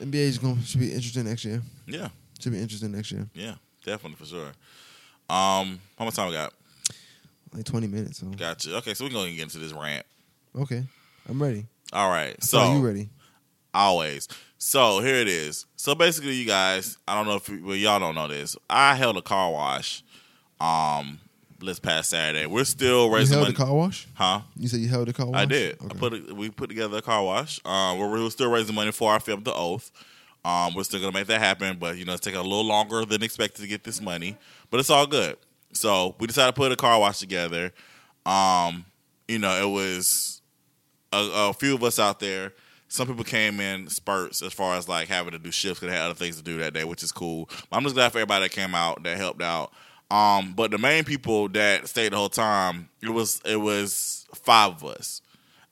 [0.00, 1.62] NBA is going should be interesting next year.
[1.86, 2.08] Yeah.
[2.40, 3.26] Should be interesting next year.
[3.34, 3.54] Yeah.
[3.84, 4.46] Definitely for sure.
[5.28, 6.52] Um, how much time we got?
[7.52, 8.18] Like 20 minutes.
[8.18, 8.76] So Gotcha.
[8.78, 10.06] Okay, so we're gonna get into this rant.
[10.58, 10.84] okay,
[11.28, 11.66] I'm ready.
[11.92, 12.42] All right.
[12.42, 13.08] So So you ready?
[13.74, 14.28] always.
[14.58, 15.66] So here it is.
[15.76, 18.56] So basically, you guys, I don't know if you, well, y'all don't know this.
[18.68, 20.02] I held a car wash,
[20.60, 21.18] um,
[21.60, 22.46] this past Saturday.
[22.46, 24.06] We're still You raising held money, the car wash?
[24.14, 24.40] huh?
[24.56, 25.40] You said you held the car wash?
[25.40, 25.76] I did.
[25.80, 25.86] Okay.
[25.90, 27.60] I put it, we put together a car wash.
[27.64, 29.90] Um, we're, we're still raising money for our film, The Oath.
[30.44, 33.04] Um, we're still gonna make that happen, but you know it's taking a little longer
[33.04, 34.38] than expected to get this money,
[34.70, 35.36] but it's all good.
[35.72, 37.72] So we decided to put a car wash together.
[38.24, 38.86] Um,
[39.28, 40.40] you know, it was
[41.12, 42.52] a, a few of us out there.
[42.88, 45.96] Some people came in spurts as far as like having to do shifts because they
[46.00, 47.48] had other things to do that day, which is cool.
[47.70, 49.72] I'm just glad for everybody that came out that helped out.
[50.10, 54.72] Um, but the main people that stayed the whole time, it was it was five
[54.72, 55.22] of us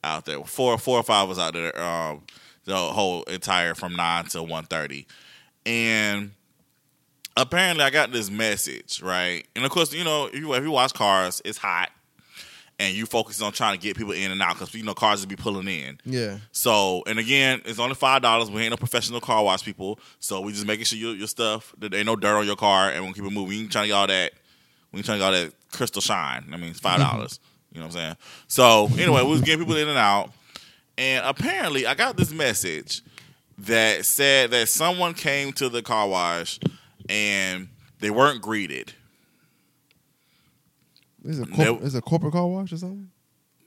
[0.03, 1.79] out there, four four or five of us out there.
[1.81, 2.23] Um,
[2.65, 5.07] the whole entire from nine to one thirty,
[5.65, 6.31] and
[7.35, 9.45] apparently I got this message right.
[9.55, 11.89] And of course, you know if you if you watch cars, it's hot,
[12.79, 15.21] and you focus on trying to get people in and out because you know cars
[15.21, 15.99] will be pulling in.
[16.05, 16.37] Yeah.
[16.53, 18.49] So, and again, it's only five dollars.
[18.49, 21.75] We ain't no professional car wash people, so we just making sure your, your stuff
[21.79, 23.47] that there ain't no dirt on your car, and we keep it moving.
[23.47, 24.31] We ain't trying to get all that.
[24.91, 26.49] We ain't trying to get all that crystal shine.
[26.51, 27.39] I mean, it's five dollars.
[27.71, 28.15] you know what I'm saying?
[28.47, 30.31] So anyway, we was getting people in and out,
[30.97, 33.01] and apparently, I got this message
[33.59, 36.59] that said that someone came to the car wash
[37.09, 37.67] and
[37.99, 38.93] they weren't greeted.
[41.23, 43.09] Is it, a corp- is it a corporate car wash or something?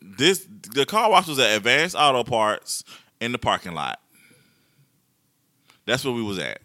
[0.00, 2.84] This the car wash was at Advanced Auto Parts
[3.20, 4.00] in the parking lot.
[5.86, 6.60] That's where we was at.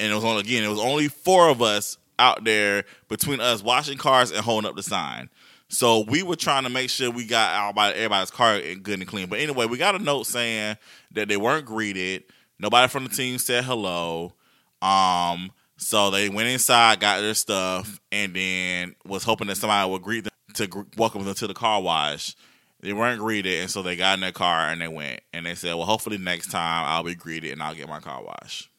[0.00, 3.62] And it was on again, it was only four of us out there between us
[3.62, 5.30] washing cars and holding up the sign.
[5.68, 9.08] So we were trying to make sure we got everybody, everybody's car and good and
[9.08, 9.28] clean.
[9.28, 10.78] But anyway, we got a note saying
[11.12, 12.24] that they weren't greeted.
[12.58, 14.32] Nobody from the team said hello.
[14.80, 20.02] Um, so they went inside, got their stuff, and then was hoping that somebody would
[20.02, 22.34] greet them to gr- welcome them to the car wash.
[22.80, 25.20] They weren't greeted, and so they got in their car and they went.
[25.32, 28.22] And they said, "Well, hopefully next time I'll be greeted and I'll get my car
[28.22, 28.70] wash."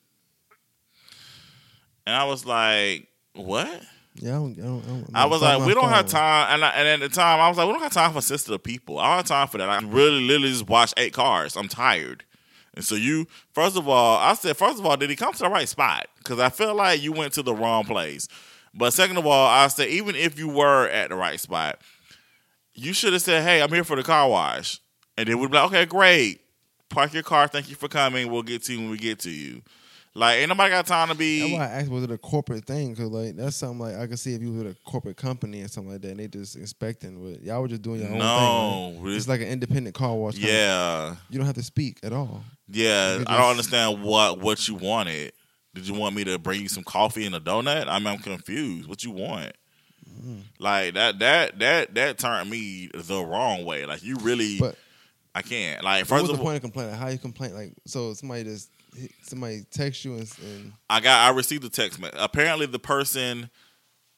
[2.05, 3.81] And I was like, "What?"
[4.15, 4.59] Yeah, I don't.
[4.59, 6.53] I, don't, I, don't, I was like, we don't have time.
[6.53, 8.61] And, I, and at the time, I was like, we don't have time for sensitive
[8.61, 8.99] people.
[8.99, 9.69] I don't have time for that.
[9.69, 11.55] I really, literally just watched eight cars.
[11.55, 12.25] I'm tired.
[12.79, 15.39] And so you, first of all, I said, first of all, did he come to
[15.39, 16.07] the right spot?
[16.19, 18.29] Because I feel like you went to the wrong place.
[18.73, 21.81] But second of all, I said, even if you were at the right spot,
[22.73, 24.79] you should have said, "Hey, I'm here for the car wash,"
[25.17, 26.39] and then we'd be like, "Okay, great.
[26.89, 27.49] Park your car.
[27.49, 28.31] Thank you for coming.
[28.31, 29.61] We'll get to you when we get to you."
[30.15, 31.53] Like, ain't nobody got time to That's be.
[31.53, 32.95] why I asked was it a corporate thing?
[32.95, 35.67] Cause like that's something like I could see if you were a corporate company or
[35.67, 37.21] something like that, and they just inspecting.
[37.21, 38.19] But y'all were just doing your own thing.
[38.21, 39.09] No, right?
[39.11, 40.35] it's- like an independent car wash.
[40.35, 42.43] Yeah, you don't have to speak at all.
[42.71, 43.17] Yeah.
[43.17, 45.33] You I don't understand what what you wanted.
[45.75, 47.87] Did you want me to bring you some coffee and a donut?
[47.87, 48.89] I mean, I'm confused.
[48.89, 49.53] What you want?
[50.21, 50.41] Mm.
[50.59, 53.85] Like that that that that turned me the wrong way.
[53.85, 54.75] Like you really, But
[55.35, 55.83] I can't.
[55.83, 56.95] Like what was the point of complaining?
[56.95, 57.53] How you complain?
[57.53, 58.69] Like so somebody just
[59.21, 62.17] somebody text you and, and I got I received a text message.
[62.19, 63.49] Apparently, the person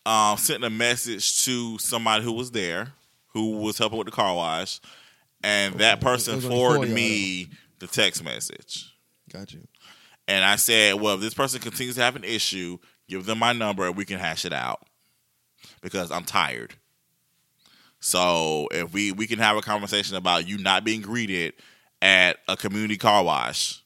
[0.05, 2.93] um, sent a message to somebody who was there,
[3.27, 4.79] who was helping with the car wash,
[5.43, 7.49] and that person forwarded me
[7.81, 8.93] the text message.
[9.31, 9.67] got you.
[10.27, 12.77] And I said, "Well, if this person continues to have an issue,
[13.09, 14.87] give them my number and we can hash it out
[15.81, 16.75] because I'm tired."
[17.99, 21.53] So if we we can have a conversation about you not being greeted
[22.01, 23.83] at a community car wash,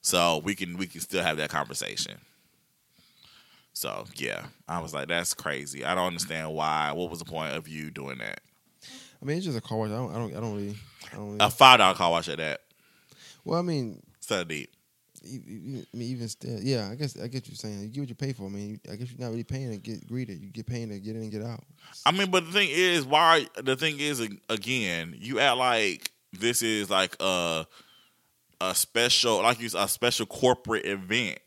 [0.00, 2.18] so we can we can still have that conversation.
[3.74, 5.84] So yeah, I was like, that's crazy.
[5.84, 6.92] I don't understand why.
[6.92, 8.40] What was the point of you doing that?
[9.20, 9.90] I mean, it's just a car wash.
[9.90, 10.10] I don't.
[10.10, 10.36] I don't.
[10.36, 10.76] I don't really.
[11.12, 12.60] I don't really A five dollar car wash at that.
[13.44, 14.70] well, I mean, of deep.
[15.24, 16.88] e- e- I mean, even still, yeah.
[16.90, 17.80] I guess I get what you're saying.
[17.80, 18.44] You get what you pay for.
[18.46, 20.40] I mean, you, I guess you're not really paying to get greeted.
[20.42, 21.64] You get paying to get in and get out.
[22.06, 23.46] I mean, but the thing is, why?
[23.56, 27.66] The thing is, again, you act like this is like a
[28.60, 31.38] a special, like you a special corporate event.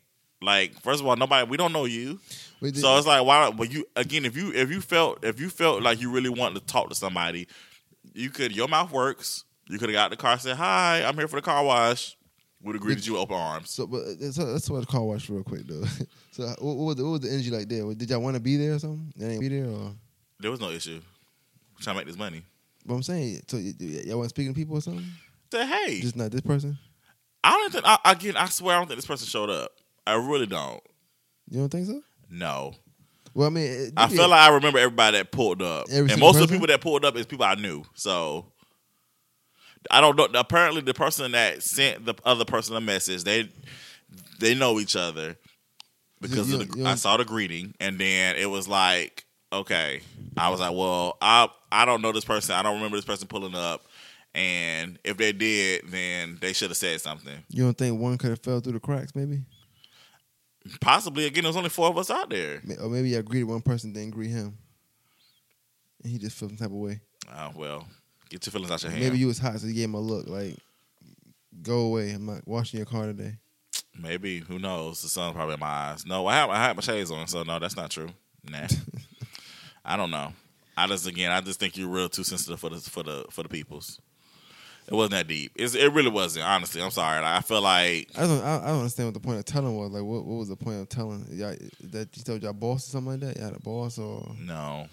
[0.42, 2.18] Like, first of all, nobody we don't know you,
[2.60, 3.50] Wait, so it's like why?
[3.50, 6.60] But you again, if you if you felt if you felt like you really wanted
[6.60, 7.48] to talk to somebody,
[8.14, 8.54] you could.
[8.54, 9.44] Your mouth works.
[9.68, 12.16] You could have got the car said, "Hi, I'm here for the car wash."
[12.64, 13.70] Would have greeted you open arms.
[13.70, 15.82] So, but uh, that's that's what the car wash real quick though.
[16.30, 17.92] so, uh, what, what, was the, what was the energy like there?
[17.92, 19.12] Did y'all want to be there or something?
[19.16, 19.92] They ain't be there or?
[20.38, 21.00] There was no issue.
[21.80, 22.42] trying to make this money.
[22.86, 25.04] But I'm saying, so y- y- y'all want speaking to people or something?
[25.50, 26.78] Say, hey, Just not this person.
[27.42, 27.84] I don't think.
[27.84, 29.72] I, again, I swear, I don't think this person showed up.
[30.06, 30.82] I really don't.
[31.50, 32.02] You don't think so?
[32.30, 32.74] No.
[33.34, 36.20] Well, I mean, it, I feel like I remember everybody that pulled up, Every and
[36.20, 37.82] most of the people that pulled up is people I knew.
[37.94, 38.46] So
[39.90, 40.28] I don't know.
[40.38, 43.48] Apparently, the person that sent the other person a message, they
[44.38, 45.36] they know each other
[46.20, 50.02] because You- of the, you- I saw the greeting, and then it was like, okay,
[50.36, 52.54] I was like, well, I I don't know this person.
[52.54, 53.82] I don't remember this person pulling up,
[54.34, 57.42] and if they did, then they should have said something.
[57.48, 59.40] you don't think one could have fell through the cracks, maybe?
[60.80, 61.26] Possibly.
[61.26, 62.62] Again, there's only four of us out there.
[62.80, 64.56] Or maybe I greeted one person, didn't greet him,
[66.02, 67.00] and he just felt some type of way.
[67.34, 67.86] Oh well,
[68.28, 69.02] get your feelings out your hand.
[69.02, 70.56] Maybe you was hot, so you gave him a look like,
[71.62, 73.36] "Go away, I'm not washing your car today."
[73.98, 75.02] Maybe who knows?
[75.02, 76.06] The sun's probably in my eyes.
[76.06, 78.10] No, I have I have my shades on, so no, that's not true.
[78.48, 78.66] Nah,
[79.84, 80.32] I don't know.
[80.76, 83.42] I just again, I just think you're real too sensitive for the for the for
[83.42, 84.00] the peoples.
[84.88, 85.52] It wasn't that deep.
[85.54, 86.44] It's, it really wasn't.
[86.44, 87.22] Honestly, I'm sorry.
[87.22, 88.42] Like, I feel like I don't.
[88.42, 89.90] I, I don't understand what the point of telling was.
[89.90, 91.24] Like, what, what was the point of telling?
[91.30, 91.54] Y'all,
[91.90, 93.36] that you told y'all boss or something like that?
[93.36, 94.86] You had a boss or no,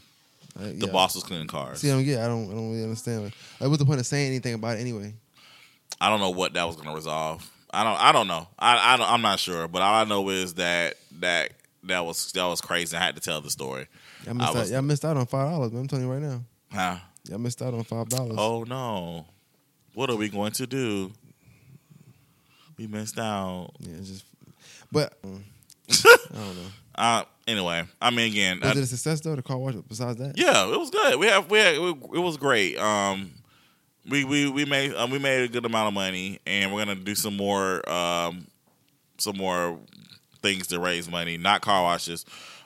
[0.60, 0.92] uh, the yeah.
[0.92, 1.80] boss was cleaning cars.
[1.80, 2.20] See, I don't get.
[2.20, 2.46] I don't.
[2.52, 3.24] I don't really understand.
[3.24, 5.14] Like, like, what's the point of saying anything about it anyway?
[6.00, 7.50] I don't know what that was going to resolve.
[7.72, 8.00] I don't.
[8.00, 8.48] I don't know.
[8.58, 9.68] I, I don't, I'm not sure.
[9.68, 11.52] But all I know is that that
[11.84, 12.96] that was that was crazy.
[12.96, 13.88] I had to tell the story.
[14.26, 15.74] Y'all missed, was- out, y'all missed out on five dollars.
[15.74, 16.44] I'm telling you right now.
[16.72, 16.98] Huh?
[17.28, 18.36] Y'all missed out on five dollars.
[18.38, 19.26] Oh no.
[20.00, 21.12] What are we going to do?
[22.78, 23.72] We missed out.
[23.80, 24.24] Yeah, just.
[24.94, 25.42] But mm,
[25.90, 26.62] I don't know.
[26.96, 29.36] Uh, anyway, I mean, again, Was I- it a success though?
[29.36, 29.74] The car wash.
[29.88, 31.18] Besides that, yeah, it was good.
[31.18, 32.78] We have, we had, it was great.
[32.78, 33.32] Um,
[34.10, 36.96] we we we made um, we made a good amount of money, and we're gonna
[36.96, 38.48] do some more um,
[39.18, 39.80] some more
[40.42, 42.26] things to raise money, not car washes.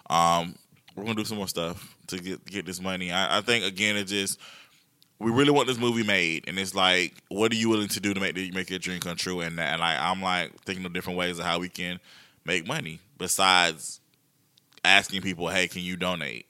[0.10, 0.55] Um,
[0.95, 3.11] we're gonna do some more stuff to get get this money.
[3.11, 4.39] I, I think again, it just
[5.23, 8.13] we really want this movie made, and it's like, what are you willing to do
[8.13, 9.41] to make the, make your dream come true?
[9.41, 11.99] And, and like, I'm like thinking of different ways of how we can
[12.45, 14.01] make money besides
[14.83, 16.45] asking people, hey, can you donate?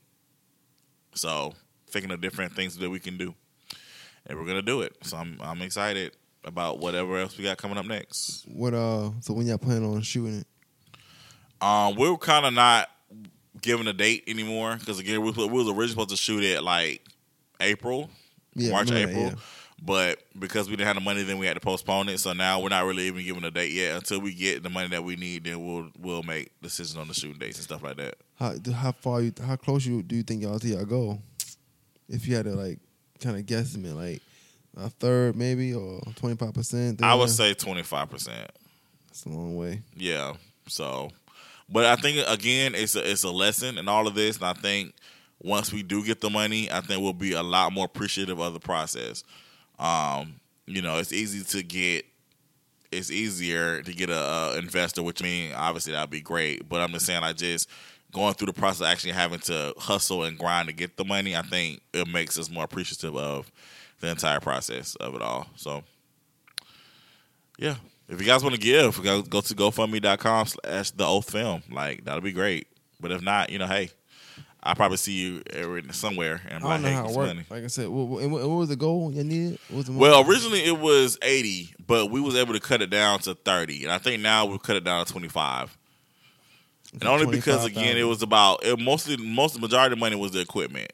[1.13, 1.53] So
[1.89, 3.35] thinking of different things that we can do,
[4.25, 4.95] and we're gonna do it.
[5.03, 8.45] So I'm I'm excited about whatever else we got coming up next.
[8.47, 9.11] What uh?
[9.21, 10.47] So when y'all plan on shooting it?
[11.61, 12.89] Um, we're kind of not
[13.61, 17.07] giving a date anymore because again, we, we was originally supposed to shoot it like
[17.59, 18.09] April,
[18.55, 19.41] Yeah, March, I remember that, April.
[19.85, 22.19] But because we didn't have the money, then we had to postpone it.
[22.19, 23.95] So now we're not really even giving a date yet.
[23.97, 27.13] Until we get the money that we need, then we'll we'll make decisions on the
[27.13, 28.15] shooting dates and stuff like that.
[28.39, 31.19] How how far you how close you do you think y'all to y'all go?
[32.07, 32.79] If you had to like
[33.19, 34.21] kind of guesstimate, like
[34.77, 37.03] a third maybe or twenty five percent.
[37.03, 38.51] I would say twenty five percent.
[39.07, 39.81] that's a long way.
[39.97, 40.33] Yeah.
[40.67, 41.09] So,
[41.67, 44.53] But I think again, it's a it's a lesson in all of this, and I
[44.53, 44.93] think
[45.43, 48.53] once we do get the money, I think we'll be a lot more appreciative of
[48.53, 49.23] the process.
[49.77, 52.05] Um, you know, it's easy to get.
[52.91, 56.69] It's easier to get a, a investor, which means obviously that'd be great.
[56.69, 57.67] But I'm just saying, I just
[58.11, 61.35] going through the process, actually having to hustle and grind to get the money.
[61.35, 63.51] I think it makes us more appreciative of
[63.99, 65.47] the entire process of it all.
[65.55, 65.83] So,
[67.57, 67.75] yeah,
[68.07, 71.63] if you guys want to give, go, to GoFundMe.com slash the oath film.
[71.71, 72.67] Like that'll be great.
[72.99, 73.89] But if not, you know, hey,
[74.65, 75.43] I'll probably see you
[75.91, 77.51] somewhere and I don't know how it worked.
[77.51, 79.59] Like I said, what, what, what was the goal you needed?
[79.69, 83.19] Was the Well, originally it was eighty, but we was able to cut it down
[83.19, 85.77] to thirty, and I think now we've cut it down to twenty five.
[86.93, 89.99] And only because again it was about it mostly most of the majority of the
[89.99, 90.93] money was the equipment.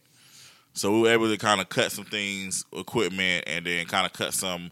[0.74, 4.14] So we were able to kind of cut some things, equipment, and then kind of
[4.14, 4.72] cut some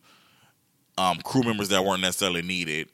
[0.98, 2.90] um, crew members that weren't necessarily needed,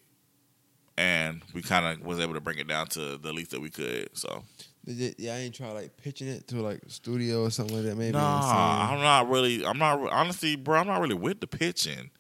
[0.98, 3.70] and we kind of was able to bring it down to the least that we
[3.70, 4.10] could.
[4.18, 4.44] So
[4.86, 7.98] yeah, I ain't try like pitching it to like a studio or something like that.
[7.98, 8.14] Maybe.
[8.14, 9.66] Nah, I'm not really.
[9.66, 10.80] I'm not honestly, bro.
[10.80, 12.12] I'm not really with the pitching.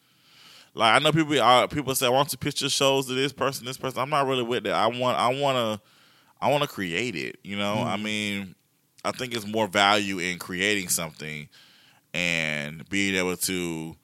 [0.74, 1.40] Like I know people.
[1.40, 4.10] Uh, people say, "I want to pitch your shows to this person, this person." I'm
[4.10, 4.74] not really with that.
[4.74, 5.18] I want.
[5.18, 5.86] I want to.
[6.40, 7.38] I want to create it.
[7.44, 7.76] You know.
[7.76, 8.56] I mean,
[9.04, 11.50] I think it's more value in creating something
[12.14, 13.96] and being able to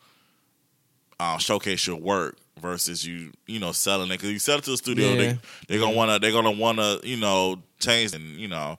[1.19, 3.31] uh, showcase your work versus you.
[3.47, 5.07] You know, selling it because you sell it to the studio.
[5.09, 5.15] Yeah.
[5.15, 6.19] They, they're gonna wanna.
[6.19, 6.99] They're gonna wanna.
[7.03, 8.77] You know, change and you know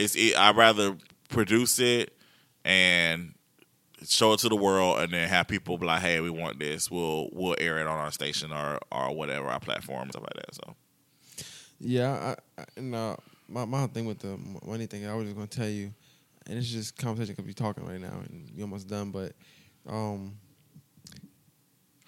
[0.00, 0.96] it's it, I'd rather
[1.28, 2.16] produce it
[2.64, 3.34] and
[4.06, 6.90] show it to the world and then have people be like, hey, we want this.
[6.90, 10.54] We'll we'll air it on our station or or whatever our platform stuff like that.
[10.54, 10.74] So
[11.78, 13.16] Yeah, I, I, and uh,
[13.48, 15.92] my my thing with the money thing, I was just gonna tell you,
[16.46, 19.10] and it's just conversation because we talking right now, and we almost done.
[19.10, 19.32] But
[19.86, 20.36] um,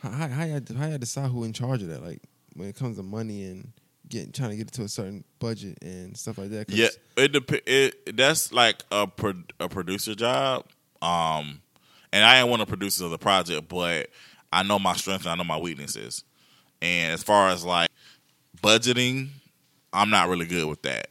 [0.02, 2.02] how how how you decide who in charge of that?
[2.02, 2.20] Like
[2.54, 3.72] when it comes to money and
[4.08, 6.68] getting trying to get it to a certain budget and stuff like that.
[6.70, 10.66] yeah, it dep- it that's like a pro- a producer job.
[11.00, 11.62] Um,
[12.12, 14.08] and I ain't one of the producers of the project, but
[14.52, 16.24] I know my strengths and I know my weaknesses.
[16.80, 17.88] And as far as like
[18.60, 19.28] budgeting,
[19.92, 21.08] I'm not really good with that.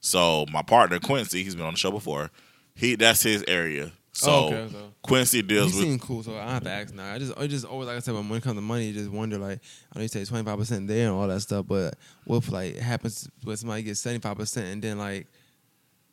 [0.00, 2.30] So my partner Quincy, he's been on the show before.
[2.74, 3.92] He that's his area.
[4.22, 6.70] Oh, so Oh, okay, so- Quincy He deals with seemed cool, so I have to
[6.70, 7.12] ask now.
[7.12, 9.10] I just, I just always like I said, when it comes to money, you just
[9.10, 9.60] wonder like
[9.92, 11.94] I know you say twenty five percent there and all that stuff, but
[12.24, 15.26] what if like it happens where somebody gets seventy five percent and then like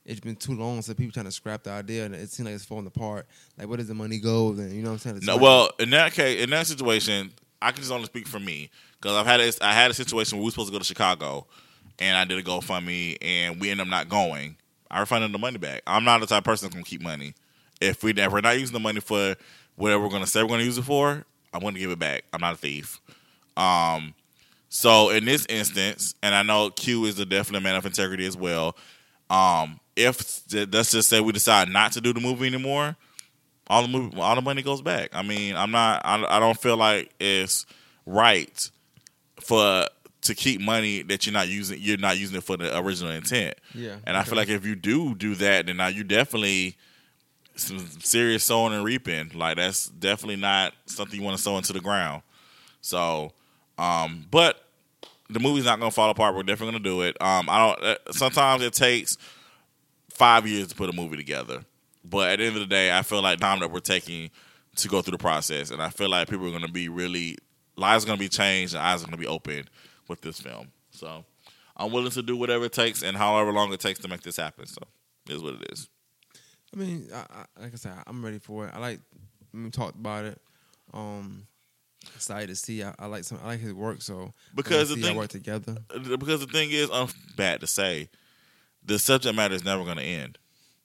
[0.05, 2.55] it's been too long, so people trying to scrap the idea and it seems like
[2.55, 3.27] it's falling apart.
[3.57, 4.53] Like, where does the money go?
[4.53, 5.17] Then you know what I'm saying?
[5.17, 8.25] It's No, like- well, in that case, in that situation, I can just only speak
[8.27, 8.69] for me
[9.01, 10.85] because I've had this, I had a situation where we were supposed to go to
[10.85, 11.45] Chicago,
[11.99, 14.55] and I did a GoFundMe, and we ended up not going.
[14.89, 15.81] I refunded the money back.
[15.85, 17.33] I'm not the type of person that's gonna keep money.
[17.81, 19.35] If we if we're not using the money for
[19.75, 21.23] whatever we're gonna say we're gonna use it for,
[21.53, 22.23] I'm gonna give it back.
[22.33, 22.99] I'm not a thief.
[23.55, 24.13] Um,
[24.69, 28.35] so in this instance, and I know Q is a definite man of integrity as
[28.37, 28.75] well.
[29.29, 32.95] Um, if let's just say we decide not to do the movie anymore,
[33.67, 35.09] all the movie, all the money goes back.
[35.13, 36.01] I mean, I'm not.
[36.05, 37.65] I, I don't feel like it's
[38.05, 38.69] right
[39.41, 39.85] for
[40.21, 41.79] to keep money that you're not using.
[41.81, 43.55] You're not using it for the original intent.
[43.73, 44.29] Yeah, And I okay.
[44.29, 46.75] feel like if you do do that, then now you definitely
[47.57, 49.31] some serious sowing and reaping.
[49.33, 52.23] Like that's definitely not something you want to sow into the ground.
[52.81, 53.31] So,
[53.77, 54.63] um, but
[55.29, 56.35] the movie's not gonna fall apart.
[56.35, 57.21] We're definitely gonna do it.
[57.21, 57.83] Um, I don't.
[57.83, 59.17] uh, Sometimes it takes
[60.09, 61.63] five years to put a movie together,
[62.03, 64.29] but at the end of the day, I feel like time that we're taking
[64.77, 67.37] to go through the process, and I feel like people are gonna be really
[67.75, 69.67] lives are gonna be changed and eyes are gonna be open
[70.07, 70.71] with this film.
[70.91, 71.25] So,
[71.75, 74.37] I'm willing to do whatever it takes and however long it takes to make this
[74.37, 74.65] happen.
[74.65, 74.81] So,
[75.29, 75.89] is what it is.
[76.73, 78.73] I mean, I, I, like I said, I'm ready for it.
[78.73, 78.99] I like
[79.53, 80.39] we talked about it.
[80.93, 81.47] Um,
[82.15, 82.83] excited to see.
[82.83, 83.39] I, I like some.
[83.43, 84.01] I like his work.
[84.01, 85.77] So Because the thing- work together.
[86.17, 88.09] Because the thing is, um, bad to say,
[88.85, 90.37] the subject matter is never gonna end.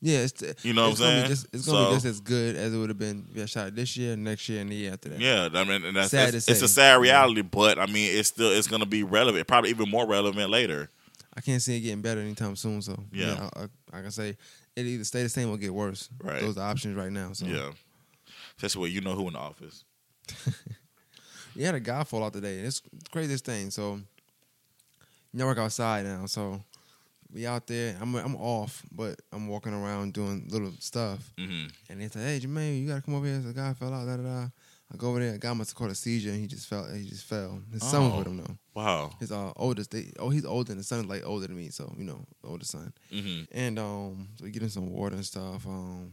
[0.05, 1.27] Yeah, it's You know what I'm saying?
[1.29, 3.47] Just, it's gonna So- be just as good as it would have been if I
[3.47, 5.21] shot this year, next year, and the year after that.
[5.21, 8.17] Yeah, I mean, and that's, Sad that's to it's a sad reality, but I mean,
[8.19, 10.91] it's still it's gonna be relevant, probably even more relevant later.
[11.35, 12.83] I can't see it getting better anytime soon.
[12.83, 13.49] So Yeah.
[13.55, 14.37] I, I, like I say,
[14.77, 16.09] it either stay the same or get worse.
[16.23, 16.41] Right.
[16.41, 17.33] Those are options right now.
[17.33, 17.71] So Yeah,
[18.57, 19.85] especially where you know who in the office.
[21.55, 22.61] You had a guy fall out today.
[22.61, 23.71] It's the craziest thing.
[23.71, 26.25] So you know, I work outside now.
[26.27, 26.63] So
[27.33, 27.97] we out there.
[28.01, 31.31] I'm I'm off, but I'm walking around doing little stuff.
[31.39, 34.07] hmm And they say, "Hey, Jermaine, you gotta come over here." The guy fell out.
[34.07, 34.47] Da da da.
[34.93, 35.35] I go over there.
[35.35, 36.91] A guy must have caught a seizure, and he just fell.
[36.93, 37.61] He just fell.
[37.73, 38.19] His son was Oh.
[38.19, 38.57] with him though.
[38.75, 39.13] Wow.
[39.21, 39.91] His uh, oldest.
[39.91, 40.73] They, oh, he's older.
[40.73, 42.93] And his son's like older than me, so you know, older son.
[43.11, 45.67] hmm And um, so we get him some water and stuff.
[45.67, 46.13] Um,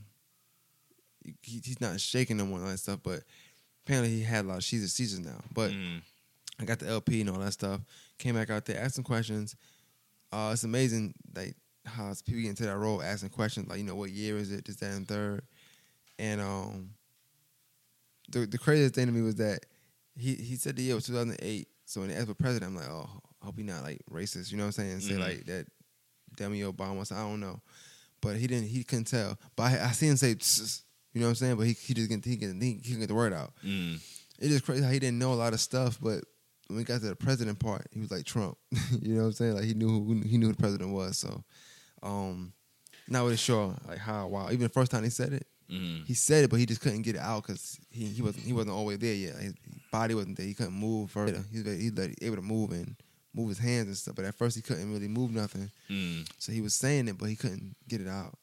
[1.43, 3.21] he, he's not shaking no more and all that stuff, but
[3.85, 5.39] apparently he had a lot of seizures, seizures now.
[5.53, 5.97] But hmm
[6.61, 7.79] I got the LP and all that stuff.
[8.17, 9.55] Came back out there, asked some questions.
[10.33, 11.55] uh, it's amazing like
[11.85, 14.65] how people get into that role asking questions like you know what year is it,
[14.65, 15.41] this, that, and third,
[16.19, 16.89] and um,
[18.29, 19.65] the the craziest thing to me was that
[20.17, 21.68] he he said the year was 2008.
[21.89, 23.09] So when asked for president, I'm like, oh,
[23.41, 24.51] I hope he not like racist.
[24.51, 24.99] You know what I'm saying?
[24.99, 25.19] Say Mhm.
[25.19, 25.65] like that,
[26.35, 27.03] Demi Obama.
[27.07, 27.61] So I don't know,
[28.21, 28.67] but he didn't.
[28.67, 29.39] He couldn't tell.
[29.55, 30.35] But I, I see him say, you
[31.21, 31.55] know what I'm saying?
[31.55, 33.53] But he he just get he can he, he get the word out.
[33.65, 33.95] Mm.
[34.37, 36.23] It's just crazy how he didn't know a lot of stuff, but
[36.67, 38.55] when we got to the president part, he was like Trump.
[39.01, 39.55] you know what I'm saying?
[39.55, 41.17] Like he knew who he knew who the president was.
[41.17, 41.43] So,
[42.03, 42.53] um,
[43.07, 44.45] not really sure like how wow.
[44.51, 46.05] Even the first time he said it, Mm.
[46.07, 48.53] he said it, but he just couldn't get it out because he, he wasn't he
[48.53, 49.35] wasn't way there yet.
[49.35, 49.53] His
[49.91, 50.45] body wasn't there.
[50.45, 51.43] He couldn't move further.
[51.51, 52.95] He was he was able to move and
[53.33, 54.15] move his hands and stuff.
[54.15, 55.69] But at first he couldn't really move nothing.
[55.89, 56.27] Mm.
[56.39, 58.37] So he was saying it, but he couldn't get it out.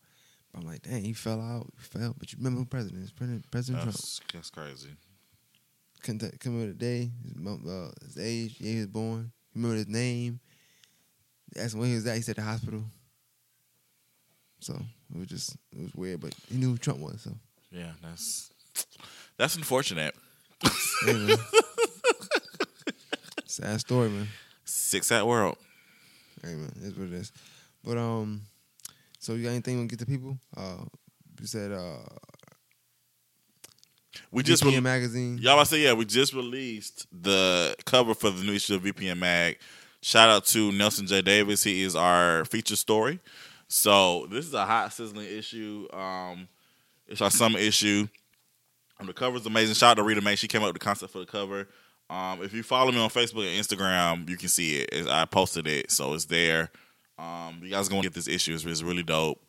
[0.53, 1.67] But I'm like, dang, he fell out.
[1.79, 2.15] He fell.
[2.17, 3.13] But you remember who president is?
[3.13, 3.97] President, President Trump.
[3.97, 4.91] That's, that's crazy.
[6.03, 9.33] Couldn't remember the day, his, uh, his age, yeah, he was born.
[9.55, 10.39] Remember his name.
[11.57, 12.17] Asked him where he was at.
[12.17, 12.85] He said the hospital.
[14.61, 14.75] So
[15.15, 17.23] it was just it was weird, but he knew who Trump was.
[17.23, 17.33] So
[17.71, 18.51] Yeah, that's
[19.37, 20.15] that's unfortunate.
[21.05, 21.35] hey,
[23.47, 24.29] sad story, man.
[24.65, 25.57] Six at world.
[26.43, 27.33] Hey man, it's what it is.
[27.85, 28.43] But um,
[29.19, 30.39] so you got anything to get to people?
[30.57, 30.85] Uh,
[31.41, 31.99] you said uh,
[34.31, 35.39] We just VPN re- magazine.
[35.39, 35.59] y'all.
[35.61, 35.93] I say yeah.
[35.93, 39.59] We just released the cover for the new issue of VPN Mag.
[40.03, 41.63] Shout out to Nelson J Davis.
[41.63, 43.21] He is our feature story.
[43.69, 45.89] So this is a hot sizzling issue.
[45.93, 46.49] Um,
[47.07, 48.09] it's our summer issue.
[48.99, 49.75] Um, the cover is amazing.
[49.75, 50.37] Shout out to Rita May.
[50.37, 51.69] She came up with the concept for the cover.
[52.09, 55.09] Um, if you follow me on Facebook and Instagram, you can see it.
[55.09, 56.71] I posted it, so it's there.
[57.19, 58.55] Um, you guys gonna get this issue.
[58.55, 59.45] It's, it's really dope.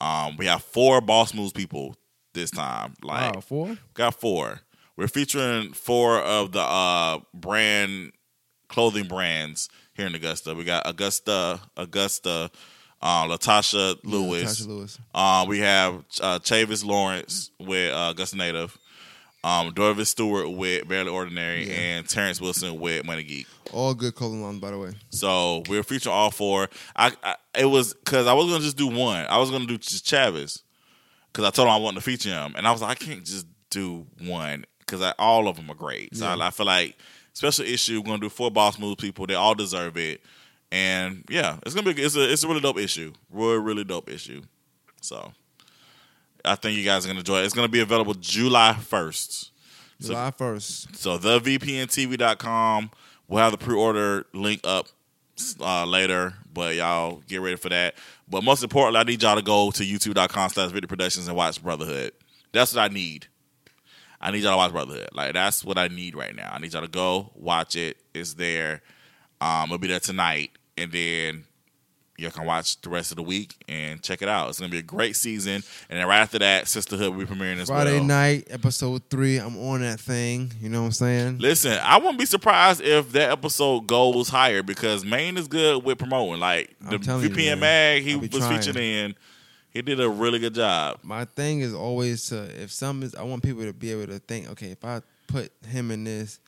[0.00, 1.94] Um, we have four Boss Moves people
[2.34, 2.94] this time.
[3.02, 3.78] Like wow, four.
[3.94, 4.60] got four.
[4.96, 8.12] We're featuring four of the uh, brand
[8.68, 10.54] clothing brands here in Augusta.
[10.54, 12.50] We got Augusta, Augusta,
[13.02, 14.60] uh, Latasha Lewis.
[14.62, 14.98] Tasha Lewis.
[15.14, 18.76] Um, we have uh, Chavis Lawrence with uh, Augusta Native,
[19.42, 21.74] um, Dorvis Stewart with Barely Ordinary, Yeah.
[21.74, 23.46] and Terrence Wilson with Money Geek.
[23.72, 24.92] All good clothing lines, by the way.
[25.10, 26.68] So we're featuring all four.
[26.96, 29.24] I, I it was because I was gonna just do one.
[29.28, 30.62] I was gonna do just Chavis
[31.32, 33.24] because I told him I wanted to feature him, and I was like, I can't
[33.24, 36.16] just do one because all of them are great.
[36.16, 36.34] So Yeah.
[36.36, 36.98] I, I feel like
[37.32, 38.00] special issue.
[38.00, 39.26] We're gonna do four boss move people.
[39.26, 40.20] They all deserve it,
[40.72, 43.12] and yeah, it's gonna be it's a it's a really dope issue.
[43.30, 44.42] Really really dope issue.
[45.00, 45.32] So
[46.44, 47.44] I think you guys are gonna enjoy it.
[47.44, 49.50] It's gonna be available July first.
[50.00, 50.96] So July first.
[50.96, 52.90] so thevpntv.com.
[53.28, 54.88] We'll have the pre-order link up
[55.60, 57.94] uh, later, but y'all get ready for that.
[58.28, 61.62] But most importantly, I need y'all to go to youtube.com slash video productions and watch
[61.62, 62.12] Brotherhood.
[62.52, 63.26] That's what I need.
[64.20, 65.10] I need y'all to watch Brotherhood.
[65.12, 66.50] Like that's what I need right now.
[66.52, 67.96] I need y'all to go watch it.
[68.14, 68.82] It's there.
[69.40, 70.50] Um, it'll be there tonight,
[70.80, 71.44] and then
[72.20, 74.50] you can watch the rest of the week and check it out.
[74.50, 77.58] It's gonna be a great season, and then right after that, Sisterhood will be premiering
[77.58, 78.04] as Friday well.
[78.04, 79.38] night, episode three.
[79.38, 80.52] I'm on that thing.
[80.60, 81.38] You know what I'm saying?
[81.38, 85.98] Listen, I wouldn't be surprised if that episode goes higher because Maine is good with
[85.98, 86.40] promoting.
[86.40, 87.58] Like the you, VPN.
[87.58, 88.58] Mag he was trying.
[88.60, 89.14] featured in,
[89.70, 90.98] he did a really good job.
[91.02, 94.18] My thing is always to if some is I want people to be able to
[94.18, 96.38] think, okay, if I put him in this,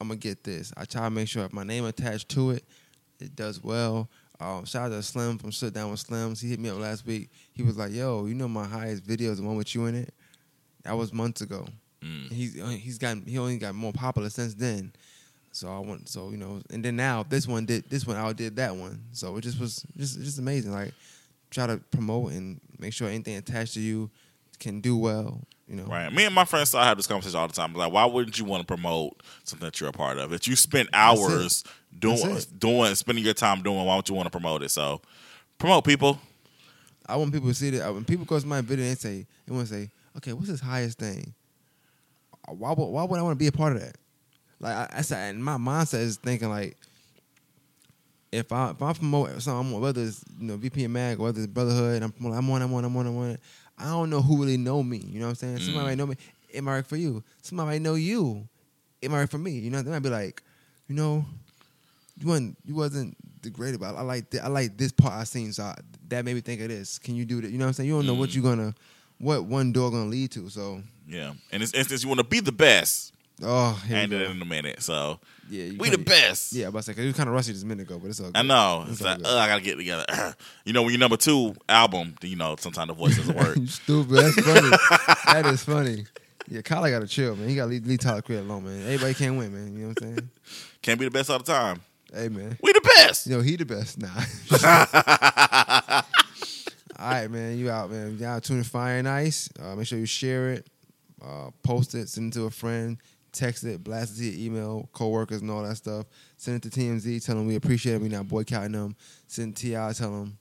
[0.00, 0.72] I'm gonna get this.
[0.76, 2.64] I try to make sure if my name attached to it,
[3.20, 4.08] it does well.
[4.40, 6.42] Um, shout out to Slim from Sit Down with Slims.
[6.42, 7.30] He hit me up last week.
[7.52, 9.94] He was like, "Yo, you know my highest video is the one with you in
[9.94, 10.12] it.
[10.82, 11.66] That was months ago.
[12.02, 12.32] Mm.
[12.32, 14.92] He's uh, he's gotten he only got more popular since then.
[15.52, 18.56] So I want so you know, and then now this one did this one outdid
[18.56, 19.04] that one.
[19.12, 20.72] So it just was just just amazing.
[20.72, 20.92] Like
[21.50, 24.10] try to promote and make sure anything attached to you
[24.58, 25.40] can do well.
[25.68, 26.12] You know, Right.
[26.12, 27.72] Me and my friends I have this conversation all the time.
[27.72, 30.30] Like, why wouldn't you want to promote something that you're a part of?
[30.30, 31.64] That you spend hours
[31.98, 34.70] doing doing spending your time doing, why don't you want to promote it?
[34.70, 35.00] So
[35.58, 36.18] promote people.
[37.06, 39.54] I want people to see that when people go to my video and say they
[39.54, 41.34] want to say, okay, what's his highest thing?
[42.48, 43.96] Why would why would I want to be a part of that?
[44.60, 46.76] Like I, I said, and my mindset is thinking like,
[48.32, 52.02] if I if I promote something, whether it's you know VPN Mag, whether it's Brotherhood,
[52.02, 53.38] I'm I'm on, I'm on, I'm on, I'm on.
[53.78, 54.98] I don't know who really know me.
[54.98, 55.60] You know what I'm saying?
[55.60, 55.88] Somebody Mm.
[55.88, 56.16] might know me.
[56.48, 57.22] It might work for you.
[57.42, 58.46] Somebody might know you.
[59.02, 59.52] It might work for me.
[59.52, 60.42] You know, they might be like,
[60.88, 61.24] you know,
[62.18, 63.96] you wasn't you wasn't the great about.
[63.96, 65.76] I like thi- I like this part I seen, so I,
[66.08, 66.98] that made me think of this.
[66.98, 67.50] Can you do that?
[67.50, 67.88] You know what I'm saying?
[67.88, 68.34] You don't know what Mm.
[68.36, 68.74] you're gonna,
[69.18, 70.48] what one door gonna lead to.
[70.48, 71.32] So, Yeah.
[71.52, 73.12] In this instance, you want to be the best.
[73.42, 74.82] oh, And it in a minute.
[74.82, 75.18] So
[75.50, 76.52] yeah, you we the kinda- best.
[76.52, 78.30] Yeah, but I it was kind of rusty just a minute ago, but it's okay.
[78.34, 78.82] I know.
[78.88, 80.06] It's It's like, uh, I gotta get together.
[80.64, 83.58] you know, when your number two album, you know, sometimes the voice doesn't work.
[83.66, 84.10] stupid.
[84.14, 84.70] That's funny.
[85.26, 86.06] that is funny.
[86.48, 87.48] Yeah, Khaled got to chill, man.
[87.48, 88.82] He got to leave, leave Tyler Creator alone, man.
[88.82, 89.72] Everybody can't win, man.
[89.74, 90.30] You know what I'm saying?
[90.82, 91.80] Can't be the best all the time.
[92.14, 92.56] Hey man.
[92.62, 93.26] We the best.
[93.26, 93.98] Yo, he the best.
[93.98, 94.08] Nah.
[96.96, 97.58] All right, man.
[97.58, 98.16] You out, man.
[98.18, 99.48] Y'all tune in Fire and Ice.
[99.60, 100.70] Uh, make sure you share it,
[101.20, 102.98] uh, post it, send it to a friend,
[103.32, 106.06] text it, blast it to your email, coworkers, and all that stuff.
[106.36, 107.24] Send it to TMZ.
[107.24, 108.02] Tell them we appreciate them.
[108.02, 108.94] We not boycotting them.
[109.26, 109.92] Send T.I.
[109.94, 110.38] Tell them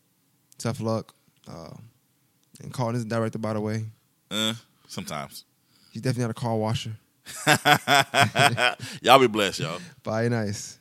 [0.60, 1.16] tough luck.
[1.48, 1.74] Uh,
[2.62, 3.86] and Carlton is director, by the way.
[4.30, 4.54] Uh,
[4.88, 5.46] sometimes.
[5.92, 6.92] He's definitely not a car washer.
[9.02, 9.80] y'all be blessed, y'all.
[10.04, 10.78] Fire and Ice.